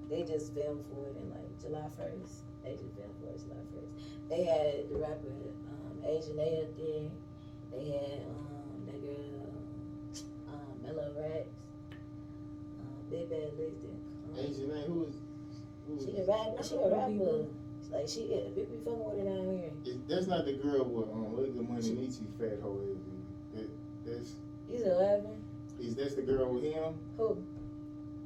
They 0.09 0.23
just 0.23 0.53
filmed 0.53 0.85
for 0.93 1.09
it 1.09 1.17
in 1.17 1.29
like 1.31 1.59
July 1.59 1.89
first. 1.97 2.45
They 2.63 2.71
just 2.73 2.93
filmed 2.93 3.17
for 3.19 3.27
it 3.33 3.41
July 3.41 3.63
first. 3.73 3.91
They 4.29 4.43
had 4.43 4.89
the 4.89 4.97
rapper 4.97 5.33
um, 5.67 5.97
Asian 6.05 6.37
A 6.39 6.61
up 6.61 6.77
there. 6.77 7.09
They 7.73 7.85
had 7.89 8.21
um, 8.29 8.85
that 8.85 9.01
girl 9.01 9.51
um, 10.53 10.83
Mellow 10.83 11.11
Rex, 11.17 11.49
um, 12.79 13.01
Big 13.09 13.29
Bad 13.29 13.57
Licks. 13.57 13.81
Um, 13.83 14.45
Asian 14.45 14.69
man, 14.69 14.83
who 14.85 15.05
is 15.05 15.15
she 15.99 16.11
is 16.11 16.27
a 16.27 16.31
rapper. 16.31 16.63
She 16.63 16.75
a 16.75 16.89
rapper. 16.89 17.45
Like 17.91 18.07
she, 18.07 18.27
yeah, 18.27 18.49
we 18.55 18.63
be 18.63 18.77
fucking 18.83 19.05
with 19.05 19.17
her 19.19 19.23
down 19.23 19.57
here. 19.57 19.71
is- 19.85 20.01
that's 20.09 20.27
not 20.27 20.45
the 20.45 20.53
girl 20.53 20.83
with 20.85 21.07
um 21.09 21.35
look 21.35 21.47
at 21.47 21.55
money 21.69 21.89
Nietzsche 21.91 22.25
fat 22.39 22.59
hoe 22.61 22.79
is. 22.83 22.97
That, 23.55 23.69
that's 24.05 24.31
You 24.69 24.79
said 24.79 24.97
laughing? 24.97 25.43
is 25.79 25.95
that's 25.95 26.15
the 26.15 26.23
girl 26.23 26.53
with 26.53 26.63
him? 26.63 26.93
Who? 27.17 27.43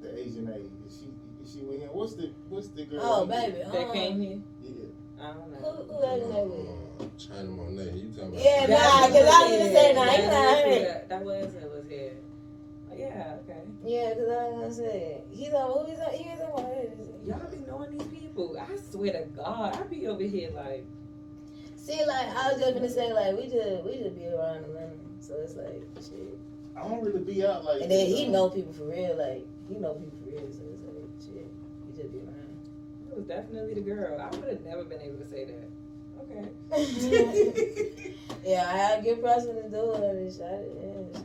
The 0.01 0.17
Asian 0.19 0.47
A. 0.49 0.55
Is 0.87 0.97
she 0.99 1.07
is 1.43 1.53
she 1.53 1.59
with 1.61 1.79
him? 1.79 1.89
What's 1.93 2.15
the 2.15 2.31
what's 2.49 2.69
the 2.69 2.85
girl? 2.85 2.99
Oh, 3.03 3.25
he- 3.25 3.31
baby. 3.31 3.57
That 3.71 3.75
Um, 3.87 3.93
came 3.93 4.19
here? 4.21 4.39
Yeah. 4.63 4.71
I 5.21 5.33
don't 5.33 5.53
who, 5.53 5.61
know. 5.61 5.85
who 5.85 6.03
acting 6.03 6.29
that 6.33 6.45
with? 6.47 6.67
Uh, 6.67 7.05
China 7.21 7.51
Monet, 7.51 7.93
you 7.93 8.09
talking 8.09 8.29
about? 8.33 8.41
Yeah, 8.43 8.65
nah, 8.65 9.05
'cause 9.05 9.29
I 9.29 9.45
was 9.45 9.51
gonna 9.51 9.71
say, 9.71 9.93
nah, 9.93 10.05
that 10.05 10.19
he 10.19 10.25
not 10.25 10.33
was 10.33 10.65
here. 10.65 10.73
here. 10.81 11.05
That 11.07 11.23
was 11.23 11.37
it 11.37 11.45
was 11.45 11.53
here. 11.53 11.60
Oh, 11.60 11.60
yeah, 13.21 13.35
okay. 13.43 13.61
Yeah, 13.83 14.13
cause 14.13 14.29
I 14.29 14.49
was 14.49 14.77
gonna 14.77 14.89
say 14.89 15.21
he's 15.29 15.53
on. 15.53 15.71
Who 15.71 15.91
he's 15.91 15.99
on? 15.99 16.13
He 16.13 16.29
is 16.29 16.41
on. 16.41 16.65
Y'all 17.25 17.51
be 17.51 17.57
knowing 17.67 17.97
these 17.97 18.07
people. 18.07 18.57
I 18.59 18.75
swear 18.91 19.13
to 19.13 19.25
God, 19.35 19.75
I 19.75 19.83
be 19.83 20.07
over 20.07 20.23
here 20.23 20.49
like, 20.55 20.85
See, 21.81 22.05
like 22.05 22.27
I 22.37 22.51
was 22.51 22.61
just 22.61 22.73
gonna 22.75 22.89
say, 22.89 23.11
like 23.11 23.35
we 23.35 23.43
just 23.49 23.83
we 23.83 23.97
just 23.97 24.15
be 24.15 24.27
around 24.27 24.57
Atlanta, 24.65 24.93
so 25.19 25.33
it's 25.41 25.55
like 25.55 25.81
shit. 25.95 26.37
I 26.77 26.87
don't 26.87 27.03
really 27.03 27.23
be 27.23 27.45
out 27.45 27.65
like 27.65 27.81
And 27.81 27.91
then 27.91 28.05
he 28.05 28.27
know 28.27 28.49
people 28.49 28.71
for 28.71 28.83
real, 28.83 29.17
like 29.17 29.47
he 29.67 29.79
know 29.79 29.95
people 29.95 30.17
for 30.23 30.29
real, 30.29 30.51
so 30.53 30.61
it's 30.69 30.83
like 30.85 31.09
shit. 31.25 31.47
He 31.87 32.01
just 32.01 32.13
be 32.13 32.19
around. 32.19 32.57
it 33.09 33.17
was 33.17 33.25
definitely 33.25 33.73
the 33.73 33.81
girl. 33.81 34.21
I 34.21 34.35
would 34.35 34.47
have 34.47 34.63
never 34.63 34.83
been 34.83 35.01
able 35.01 35.17
to 35.17 35.25
say 35.27 35.45
that. 35.45 35.69
Okay. 36.21 38.15
yeah, 38.45 38.69
I 38.71 38.77
had 38.77 38.97
to 38.97 39.03
give 39.03 39.21
props 39.21 39.45
to 39.45 39.53
the 39.53 39.63
dude. 39.63 40.03
and 40.03 40.31
Shot 40.31 40.53
it, 40.53 40.77
yeah, 40.79 41.21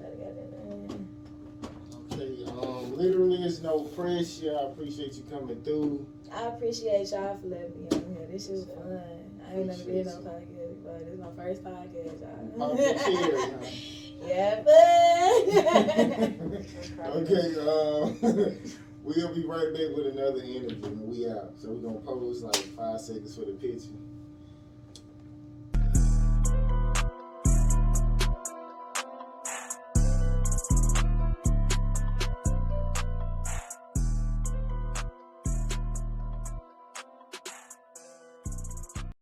um, 2.60 2.96
literally, 2.96 3.42
it's 3.42 3.60
no 3.60 3.80
pressure. 3.80 4.56
I 4.58 4.66
appreciate 4.66 5.14
you 5.14 5.24
coming 5.30 5.62
through. 5.62 6.06
I 6.34 6.46
appreciate 6.46 7.10
y'all 7.10 7.38
for 7.38 7.46
letting 7.48 7.82
me 7.82 7.88
on 7.92 8.16
here. 8.16 8.26
This 8.30 8.48
is 8.48 8.66
fun. 8.66 9.00
I 9.48 9.58
ain't 9.58 9.66
never 9.66 9.84
been 9.84 10.08
on 10.08 10.22
podcast 10.22 10.56
but 10.86 11.04
This 11.04 11.14
is 11.14 11.20
my 11.20 11.32
first 11.36 11.64
podcast, 11.64 12.20
y'all. 12.20 12.72
Okay, 12.72 12.98
cheers, 13.04 13.42
yeah, 14.26 14.62
but 14.64 14.76
okay, 17.16 17.46
um, 17.60 18.16
we'll 19.02 19.34
be 19.34 19.44
right 19.44 19.72
back 19.72 19.96
with 19.96 20.06
another 20.06 20.42
interview. 20.42 20.84
and 20.84 21.08
We 21.08 21.28
out. 21.28 21.52
So 21.56 21.70
we're 21.70 21.88
gonna 21.88 22.00
pose 22.00 22.42
like 22.42 22.56
five 22.56 23.00
seconds 23.00 23.34
for 23.34 23.42
the 23.42 23.52
picture. 23.52 23.88